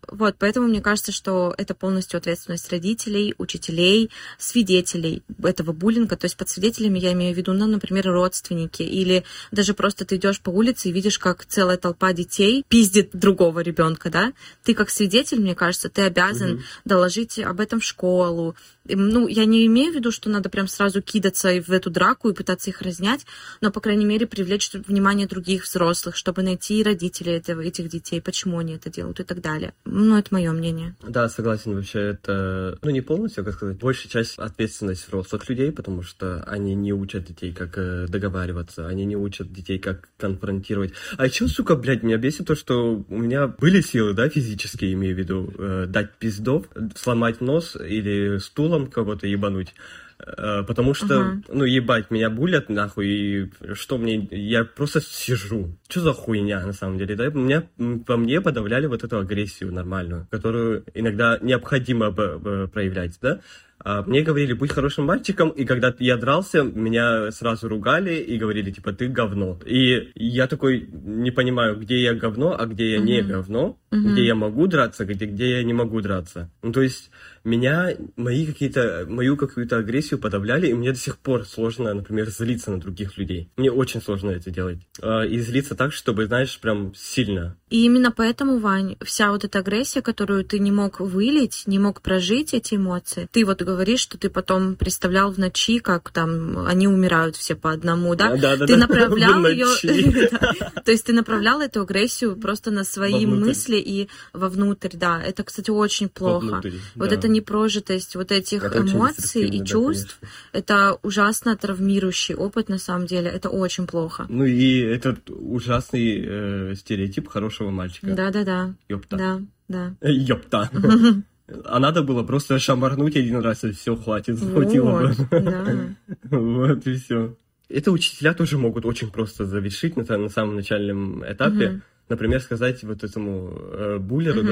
Вот, 0.07 0.35
поэтому 0.37 0.67
мне 0.67 0.81
кажется, 0.81 1.11
что 1.11 1.53
это 1.57 1.73
полностью 1.73 2.17
ответственность 2.17 2.69
родителей, 2.71 3.33
учителей, 3.37 4.11
свидетелей 4.37 5.23
этого 5.43 5.71
буллинга. 5.73 6.15
То 6.15 6.25
есть 6.25 6.37
под 6.37 6.49
свидетелями 6.49 6.99
я 6.99 7.13
имею 7.13 7.33
в 7.33 7.37
виду, 7.37 7.53
ну, 7.53 7.65
например, 7.65 8.07
родственники. 8.07 8.83
Или 8.83 9.23
даже 9.51 9.73
просто 9.73 10.05
ты 10.05 10.17
идешь 10.17 10.41
по 10.41 10.49
улице 10.49 10.89
и 10.89 10.91
видишь, 10.91 11.17
как 11.19 11.45
целая 11.45 11.77
толпа 11.77 12.13
детей 12.13 12.63
пиздит 12.67 13.09
другого 13.13 13.61
ребенка, 13.61 14.09
да? 14.09 14.33
Ты 14.63 14.73
как 14.73 14.89
свидетель, 14.89 15.39
мне 15.39 15.55
кажется, 15.55 15.89
ты 15.89 16.03
обязан 16.03 16.53
Мгм. 16.55 16.63
доложить 16.85 17.39
об 17.39 17.59
этом 17.59 17.79
в 17.79 17.83
школу, 17.83 18.55
Ну, 18.89 19.27
я 19.27 19.45
не 19.45 19.65
имею 19.65 19.91
в 19.91 19.95
виду, 19.95 20.11
что 20.11 20.29
надо 20.29 20.49
прям 20.49 20.67
сразу 20.67 21.01
кидаться 21.01 21.49
в 21.61 21.71
эту 21.71 21.89
драку 21.89 22.29
и 22.29 22.33
пытаться 22.33 22.69
их 22.69 22.81
разнять, 22.81 23.25
но, 23.61 23.71
по 23.71 23.79
крайней 23.79 24.05
мере, 24.05 24.27
привлечь 24.27 24.71
внимание 24.73 25.27
других 25.27 25.63
взрослых, 25.63 26.15
чтобы 26.15 26.43
найти 26.43 26.83
родителей 26.83 27.33
этого, 27.33 27.61
этих 27.61 27.89
детей, 27.89 28.21
почему 28.21 28.59
они 28.59 28.75
это 28.75 28.89
делают 28.89 29.19
и 29.19 29.23
так 29.23 29.41
далее. 29.41 29.73
Ну, 29.85 30.17
это 30.17 30.33
мое 30.33 30.51
мнение. 30.51 30.95
Да, 31.01 31.29
согласен, 31.29 31.75
вообще 31.75 31.99
это, 31.99 32.77
ну 32.81 32.89
не 32.89 33.01
полностью, 33.01 33.43
как 33.43 33.55
сказать, 33.55 33.77
большая 33.77 34.09
часть 34.09 34.37
ответственность 34.37 35.07
взрослых 35.07 35.47
людей, 35.49 35.71
потому 35.71 36.01
что 36.01 36.43
они 36.43 36.75
не 36.75 36.93
учат 36.93 37.25
детей, 37.25 37.53
как 37.53 37.77
э, 37.77 38.05
договариваться, 38.07 38.87
они 38.87 39.05
не 39.05 39.15
учат 39.15 39.51
детей, 39.51 39.79
как 39.79 40.09
конфронтировать. 40.17 40.93
А 41.17 41.25
еще, 41.25 41.47
сука, 41.47 41.75
блядь, 41.75 42.03
меня 42.03 42.17
бесит 42.17 42.47
то, 42.47 42.55
что 42.55 43.03
у 43.07 43.17
меня 43.17 43.47
были 43.47 43.81
силы, 43.81 44.13
да, 44.13 44.29
физические, 44.29 44.93
имею 44.93 45.15
в 45.15 45.19
виду, 45.19 45.53
э, 45.57 45.85
дать 45.87 46.15
пиздов, 46.15 46.65
сломать 46.95 47.41
нос 47.41 47.75
или 47.75 48.37
стулом 48.77 48.87
кого-то 48.87 49.27
ебануть. 49.27 49.73
Э, 50.19 50.63
Потому 50.63 50.93
что, 50.93 51.19
Ага. 51.19 51.41
ну, 51.49 51.63
ебать, 51.63 52.09
меня 52.09 52.29
булят, 52.29 52.69
нахуй, 52.69 53.07
и 53.07 53.51
что 53.73 53.97
мне, 53.97 54.27
я 54.31 54.63
просто 54.65 54.99
сижу. 55.01 55.77
Что 55.87 56.01
за 56.01 56.13
хуйня, 56.13 56.65
на 56.65 56.73
самом 56.73 56.97
деле, 56.97 57.15
да? 57.15 57.27
Меня, 57.27 57.63
по 58.05 58.17
мне 58.17 58.41
подавляли 58.41 58.87
вот 58.87 59.03
эту 59.03 59.19
агрессию 59.19 59.71
нормальную, 59.71 60.27
которую 60.31 60.83
иногда 60.95 61.37
необходимо 61.41 62.11
проявлять, 62.11 63.17
да? 63.21 63.41
А 63.83 64.01
мне 64.03 64.21
говорили, 64.21 64.53
будь 64.53 64.71
хорошим 64.71 65.05
мальчиком, 65.05 65.49
и 65.49 65.65
когда 65.65 65.93
я 65.99 66.17
дрался, 66.17 66.63
меня 66.63 67.31
сразу 67.31 67.67
ругали 67.67 68.15
и 68.15 68.37
говорили, 68.37 68.71
типа, 68.71 68.93
ты 68.93 69.07
говно. 69.07 69.59
И 69.65 70.11
я 70.15 70.47
такой 70.47 70.89
не 70.91 71.31
понимаю, 71.31 71.77
где 71.77 72.01
я 72.01 72.13
говно, 72.13 72.55
а 72.57 72.65
где 72.65 72.91
я 72.91 72.99
не 72.99 73.21
говно, 73.21 73.77
где 73.91 74.25
я 74.25 74.35
могу 74.35 74.67
драться, 74.67 75.05
где, 75.05 75.25
где 75.25 75.57
я 75.57 75.63
не 75.63 75.73
могу 75.73 76.01
драться. 76.01 76.49
Ну, 76.63 76.71
то 76.71 76.81
есть 76.81 77.11
меня, 77.43 77.91
мои 78.15 78.45
какие-то, 78.45 79.05
мою 79.07 79.37
какую-то 79.37 79.77
агрессию 79.77 80.19
подавляли, 80.19 80.67
и 80.67 80.73
мне 80.73 80.91
до 80.91 80.97
сих 80.97 81.17
пор 81.17 81.45
сложно, 81.45 81.93
например, 81.93 82.29
злиться 82.29 82.71
на 82.71 82.79
других 82.79 83.17
людей. 83.17 83.49
Мне 83.57 83.71
очень 83.71 84.01
сложно 84.01 84.31
это 84.31 84.51
делать. 84.51 84.79
А, 85.01 85.23
И 85.23 85.39
злиться 85.39 85.75
так, 85.75 85.93
чтобы, 85.93 86.25
знаешь, 86.25 86.59
прям 86.59 86.93
сильно. 86.95 87.55
И 87.69 87.85
именно 87.85 88.11
поэтому, 88.11 88.59
Вань, 88.59 88.97
вся 89.01 89.31
вот 89.31 89.43
эта 89.45 89.59
агрессия, 89.59 90.01
которую 90.01 90.43
ты 90.43 90.59
не 90.59 90.71
мог 90.71 90.99
вылить, 90.99 91.63
не 91.67 91.79
мог 91.79 92.01
прожить 92.01 92.53
эти 92.53 92.75
эмоции, 92.75 93.27
ты 93.31 93.45
вот 93.45 93.61
говоришь, 93.67 93.99
что 93.99 94.17
ты 94.17 94.29
потом 94.29 94.75
представлял 94.75 95.31
в 95.31 95.37
ночи, 95.37 95.79
как 95.79 96.11
там 96.11 96.65
они 96.65 96.87
умирают 96.87 97.35
все 97.35 97.53
по 97.55 97.71
одному, 97.71 98.15
да? 98.15 98.29
Да-да-да. 98.35 98.65
Ты 98.65 98.77
направлял 98.77 99.41
В 99.47 99.47
ее, 99.47 99.67
то 100.85 100.91
есть 100.91 101.05
ты 101.05 101.13
направлял 101.13 101.59
эту 101.59 101.81
агрессию 101.81 102.37
просто 102.37 102.71
на 102.71 102.83
свои 102.83 103.25
мысли 103.25 103.77
и 103.77 104.07
вовнутрь, 104.33 104.95
да. 104.95 105.21
Это, 105.21 105.43
кстати, 105.43 105.69
очень 105.69 106.07
плохо. 106.07 106.61
Вот 106.95 107.09
да. 107.09 107.15
это 107.15 107.27
непрожитость 107.27 108.15
вот 108.15 108.31
этих 108.31 108.63
эмоций 108.75 109.47
и 109.47 109.59
да, 109.59 109.65
чувств, 109.65 110.19
это 110.53 110.97
ужасно 111.03 111.57
травмирующий 111.57 112.35
опыт, 112.35 112.69
на 112.69 112.77
самом 112.77 113.05
деле. 113.05 113.29
Это 113.29 113.49
очень 113.49 113.85
плохо. 113.85 114.25
Ну 114.29 114.45
и 114.45 114.79
этот 114.79 115.29
ужасный 115.29 116.25
э, 116.25 116.75
стереотип 116.75 117.27
хорошего 117.27 117.69
мальчика. 117.69 118.07
Да-да-да. 118.07 118.73
Ёпта. 118.87 119.17
Да, 119.17 119.41
да. 119.67 119.95
Э, 119.99 120.11
Ёпта. 120.11 120.69
А 121.65 121.79
надо 121.79 122.03
было 122.03 122.23
просто 122.23 122.59
шамарнуть 122.59 123.15
один 123.15 123.37
раз, 123.41 123.63
и 123.63 123.71
все, 123.71 123.95
хватит, 123.95 124.39
хватило 124.39 124.99
бы. 124.99 125.07
Вот, 125.07 125.29
да. 125.31 125.95
Вот 126.37 126.87
и 126.87 126.95
все. 126.95 127.35
Это 127.69 127.91
учителя 127.91 128.33
тоже 128.33 128.57
могут 128.57 128.85
очень 128.85 129.11
просто 129.11 129.45
завершить 129.45 129.95
на, 129.97 130.17
на 130.17 130.29
самом 130.29 130.55
начальном 130.55 131.23
этапе. 131.25 131.69
Мгм. 131.69 131.81
Например, 132.09 132.39
сказать 132.41 132.83
вот 132.83 133.03
этому 133.03 133.51
э, 133.71 133.97
буллеру, 133.99 134.41
Мгм. 134.41 134.47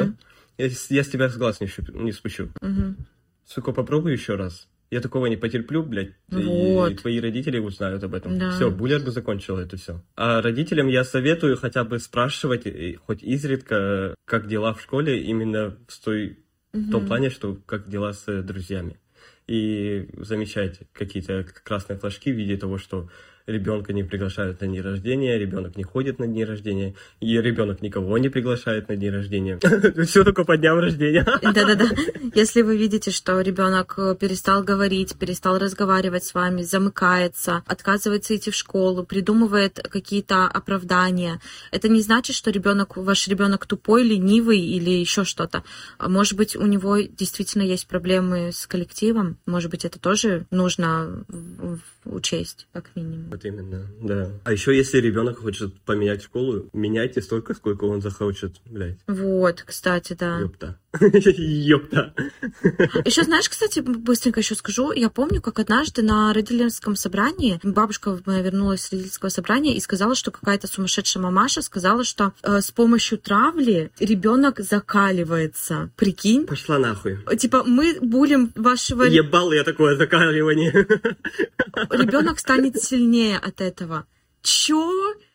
да, 0.58 0.64
я, 0.66 0.70
с- 0.70 0.91
я 0.91 1.04
с 1.04 1.08
тебя 1.10 1.30
с 1.30 1.38
глаз 1.38 1.62
не, 1.62 1.68
щуп- 1.68 1.91
не 1.98 2.12
спущу. 2.12 2.50
Мгм. 2.62 2.98
Сука, 3.46 3.72
попробуй 3.72 4.12
еще 4.14 4.36
раз. 4.36 4.68
Я 4.91 5.02
такого 5.02 5.26
не 5.28 5.36
потерплю, 5.38 5.82
блядь, 5.84 6.12
и- 6.32 6.36
Вот. 6.43 6.91
и 6.91 6.96
твои 6.96 7.20
родители 7.20 7.58
узнают 7.60 8.04
об 8.04 8.14
этом. 8.14 8.38
Да. 8.38 8.52
Все, 8.52 8.70
буллер 8.72 9.02
бы 9.02 9.12
закончил 9.12 9.58
это 9.58 9.78
все. 9.78 10.02
А 10.16 10.41
родителям 10.41 10.88
я 10.88 11.04
советую 11.04 11.58
хотя 11.58 11.84
бы 11.84 12.00
спрашивать, 12.00 12.66
и- 12.68 12.96
хоть 13.06 13.24
изредка, 13.24 14.14
как 14.26 14.48
дела 14.48 14.74
в 14.74 14.82
школе, 14.82 15.22
именно 15.24 15.78
в 15.88 16.04
той 16.04 16.39
в 16.76 16.92
том 16.92 17.06
плане, 17.08 17.30
что 17.30 17.58
как 17.66 17.90
дела 17.90 18.14
с 18.14 18.42
друзьями. 18.44 19.00
И 19.48 20.10
замечать 20.18 20.80
какие-то 20.94 21.46
красные 21.64 22.00
флажки 22.00 22.32
в 22.32 22.36
виде 22.36 22.58
того, 22.58 22.78
что 22.78 23.10
ребенка 23.48 23.93
не 23.93 24.04
приглашают 24.04 24.62
на 24.62 24.68
дни 24.68 24.82
рождения, 24.82 25.38
ребенок 25.38 25.76
не 25.78 25.84
ходит 25.84 26.20
на 26.20 26.28
дни 26.28 26.43
рождения, 26.43 26.96
и 27.20 27.39
ребенок 27.39 27.82
никого 27.82 28.18
не 28.18 28.30
приглашает 28.30 28.89
на 28.89 28.96
дни 28.96 29.10
рождения. 29.10 29.60
Все 30.06 30.24
только 30.24 30.43
по 30.43 30.58
дням 30.58 30.80
рождения. 30.80 31.24
Да-да-да. 31.41 31.86
Если 32.34 32.62
вы 32.62 32.78
видите, 32.78 33.12
что 33.12 33.39
ребенок 33.41 33.96
перестал 34.20 34.64
говорить, 34.64 35.16
перестал 35.18 35.60
разговаривать 35.60 36.24
с 36.24 36.34
вами, 36.34 36.64
замыкается, 36.64 37.64
отказывается 37.68 38.36
идти 38.36 38.52
в 38.52 38.56
школу, 38.56 39.04
придумывает 39.04 39.80
какие-то 39.89 40.46
оправдания, 40.46 41.39
это 41.72 41.88
не 41.88 42.02
значит, 42.02 42.36
что 42.36 42.50
ребенок, 42.52 42.98
ваш 42.98 43.28
ребенок 43.28 43.66
тупой, 43.66 44.04
ленивый 44.04 44.60
или 44.60 44.89
еще 44.89 45.24
что-то. 45.24 45.64
А 45.98 46.10
Может 46.10 46.36
быть, 46.36 46.56
у 46.56 46.66
него 46.66 46.98
действительно 46.98 47.64
есть 47.64 47.88
проблемы 47.88 48.52
с 48.52 48.66
коллективом. 48.66 49.38
Может 49.46 49.70
быть, 49.70 49.86
это 49.86 50.00
тоже 50.00 50.46
нужно 50.50 51.26
учесть, 52.06 52.68
как 52.74 52.91
минимум. 52.95 53.30
Вот 53.30 53.45
именно, 53.45 53.86
да. 54.01 54.32
А 54.43 54.51
еще 54.51 54.76
если 54.76 54.99
ребенок 54.99 55.39
хочет 55.39 55.74
поменять 55.82 56.24
школу, 56.24 56.70
меняйте 56.74 57.22
столько, 57.22 57.53
сколько 57.53 57.86
он 57.86 58.01
захочет, 58.01 58.56
блядь. 58.66 58.97
Вот, 59.08 59.64
кстати, 59.64 60.14
да. 60.14 60.39
Ёпта. 60.39 60.80
Ёпта. 61.01 62.14
Еще 63.06 63.24
знаешь, 63.24 63.49
кстати, 63.49 63.80
быстренько 63.80 64.39
еще 64.39 64.56
скажу, 64.56 64.91
я 64.91 65.10
помню, 65.10 65.41
как 65.41 65.60
однажды 65.60 66.01
на 66.01 66.34
родительском 66.34 66.95
собрании 66.95 67.60
бабушка 67.64 68.18
моя 68.26 68.41
вернулась 68.41 68.82
с 68.82 68.91
родительского 68.91 69.30
собрания 69.30 69.76
и 69.76 69.80
сказала, 69.80 70.16
что 70.16 70.32
какая-то 70.32 70.68
сумасшедшая 70.68 71.24
мамаша 71.24 71.62
сказала, 71.62 72.03
что 72.03 72.34
э, 72.43 72.62
с 72.62 72.72
помощью 72.72 73.18
травли 73.18 73.91
ребенок 73.99 74.60
закаливается. 74.60 75.89
Прикинь? 75.95 76.45
Пошла 76.45 76.80
нахуй. 76.80 77.20
Типа, 77.38 77.64
мы 77.66 77.97
булим 78.01 78.51
вашего 78.56 79.03
Ебал 79.03 79.51
я 79.51 79.64
такое 79.64 79.95
закаливание. 79.95 80.72
ребенок 81.96 82.39
станет 82.39 82.82
сильнее 82.82 83.38
от 83.38 83.62
этого. 83.62 84.06
Чё? 84.41 84.91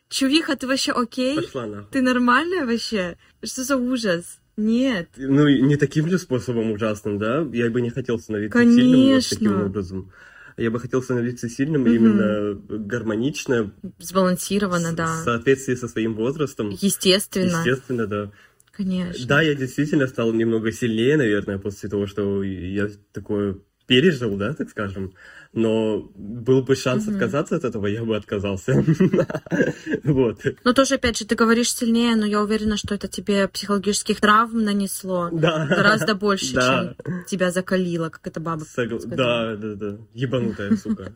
Чувиха, 0.09 0.57
ты 0.57 0.67
вообще 0.67 0.93
окей? 0.93 1.37
Пошла 1.37 1.67
нахуй. 1.67 1.87
Ты 1.93 2.03
нормальная 2.03 2.67
вообще? 2.67 3.17
Что 3.43 3.65
за 3.65 3.77
ужас? 3.77 4.41
Нет. 4.57 5.09
Ну, 5.17 5.49
не 5.49 5.77
таким 5.77 6.09
же 6.11 6.19
способом 6.19 6.73
ужасным, 6.73 7.19
да? 7.19 7.47
Я 7.53 7.71
бы 7.71 7.81
не 7.81 7.91
хотел 7.91 8.19
становиться 8.19 8.59
сильным 8.59 9.15
вот 9.15 9.29
таким 9.29 9.49
Конечно. 9.49 9.65
образом. 9.67 10.13
Я 10.57 10.71
бы 10.71 10.79
хотел 10.81 11.03
становиться 11.03 11.49
сильным 11.49 11.83
Мгм. 11.83 11.95
именно 11.95 12.55
гармонично, 12.69 13.73
Сбалансированно, 13.99 14.93
в 14.93 14.95
да. 14.95 15.23
соответствии 15.25 15.75
со 15.75 15.89
своим 15.89 16.15
возрастом. 16.15 16.71
Естественно. 16.71 17.57
Естественно, 17.65 18.07
да. 18.07 18.33
Конечно. 18.73 19.27
Да, 19.27 19.43
я 19.43 19.55
действительно 19.55 20.07
стал 20.07 20.33
немного 20.33 20.73
сильнее, 20.73 21.17
наверное, 21.17 21.59
после 21.59 21.89
того, 21.89 22.07
что 22.07 22.43
я 22.43 22.89
такое 23.13 23.59
пережил, 23.91 24.37
да, 24.37 24.55
так 24.55 24.71
скажем. 24.71 25.15
Но 25.53 25.99
был 26.15 26.63
бы 26.63 26.77
шанс 26.77 27.07
Мгм. 27.07 27.17
отказаться 27.17 27.57
от 27.57 27.65
этого, 27.65 27.89
я 27.89 28.05
бы 28.05 28.17
отказался. 28.17 28.73
Вот. 30.05 30.43
Но 30.65 30.73
тоже, 30.73 30.95
опять 30.95 31.19
же, 31.19 31.25
ты 31.27 31.35
говоришь 31.35 31.75
сильнее, 31.75 32.15
но 32.15 32.25
я 32.25 32.41
уверена, 32.41 32.77
что 32.77 32.95
это 32.95 33.09
тебе 33.09 33.49
психологических 33.49 34.21
травм 34.21 34.63
нанесло 34.63 35.29
Да. 35.33 35.67
гораздо 35.67 36.15
больше, 36.15 36.55
Да. 36.55 36.95
чем 37.07 37.25
тебя 37.27 37.51
закалило, 37.51 38.11
как 38.11 38.25
это 38.29 38.39
баба 38.39 38.63
Согла-. 38.65 39.01
Да, 39.07 39.57
да, 39.57 39.75
да. 39.75 39.99
Ебанутая, 40.15 40.77
сука. 40.77 41.13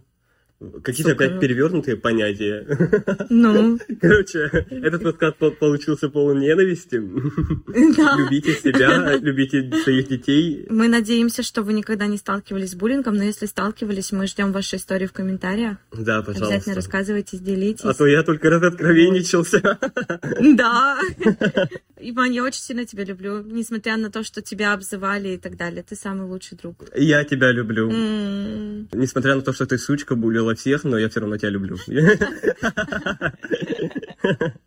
Какие-то 0.82 1.12
опять 1.12 1.40
перевернутые 1.40 1.96
понятия. 1.96 2.66
Ну, 3.30 3.78
Короче, 4.00 4.66
этот 4.70 5.02
подкаст 5.02 5.36
по- 5.38 5.50
получился 5.50 6.08
полон 6.08 6.40
ненависти. 6.40 7.00
да. 7.96 8.16
Любите 8.18 8.52
себя, 8.54 9.16
любите 9.16 9.70
своих 9.82 10.08
детей. 10.08 10.66
Мы 10.68 10.88
надеемся, 10.88 11.42
что 11.42 11.62
вы 11.62 11.72
никогда 11.72 12.06
не 12.06 12.16
сталкивались 12.16 12.70
с 12.72 12.74
буллингом, 12.74 13.14
но 13.16 13.24
если 13.24 13.46
сталкивались, 13.46 14.12
мы 14.12 14.26
ждем 14.26 14.52
ваши 14.52 14.76
истории 14.76 15.06
в 15.06 15.12
комментариях. 15.12 15.76
Да, 15.92 16.18
Обязательно 16.18 16.24
пожалуйста. 16.46 16.74
рассказывайтесь, 16.74 17.40
делитесь. 17.40 17.84
А 17.84 17.94
то 17.94 18.06
я 18.06 18.22
только 18.22 18.50
раз 18.50 18.62
откровенничался. 18.62 19.78
Да. 20.40 20.98
Иван, 22.06 22.32
я 22.32 22.42
очень 22.42 22.60
сильно 22.60 22.84
тебя 22.84 23.04
люблю, 23.04 23.42
несмотря 23.42 23.96
на 23.96 24.10
то, 24.10 24.22
что 24.24 24.42
тебя 24.42 24.74
обзывали 24.74 25.30
и 25.30 25.36
так 25.38 25.56
далее. 25.56 25.82
Ты 25.88 25.96
самый 25.96 26.26
лучший 26.26 26.58
друг. 26.58 26.84
Я 26.94 27.24
тебя 27.24 27.50
люблю. 27.50 27.90
Несмотря 28.92 29.34
на 29.36 29.42
то, 29.42 29.52
что 29.52 29.64
ты 29.66 29.78
сучка, 29.78 30.14
булила 30.14 30.53
всех, 30.54 30.84
но 30.84 30.98
я 30.98 31.08
все 31.08 31.20
равно 31.20 31.36
тебя 31.36 31.50
люблю. 31.50 31.76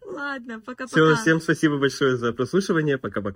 Ладно, 0.05 0.59
пока-пока. 0.65 0.87
Все, 0.87 1.15
всем 1.15 1.41
спасибо 1.41 1.77
большое 1.77 2.17
за 2.17 2.33
прослушивание. 2.33 2.97
Пока-пока. 2.97 3.35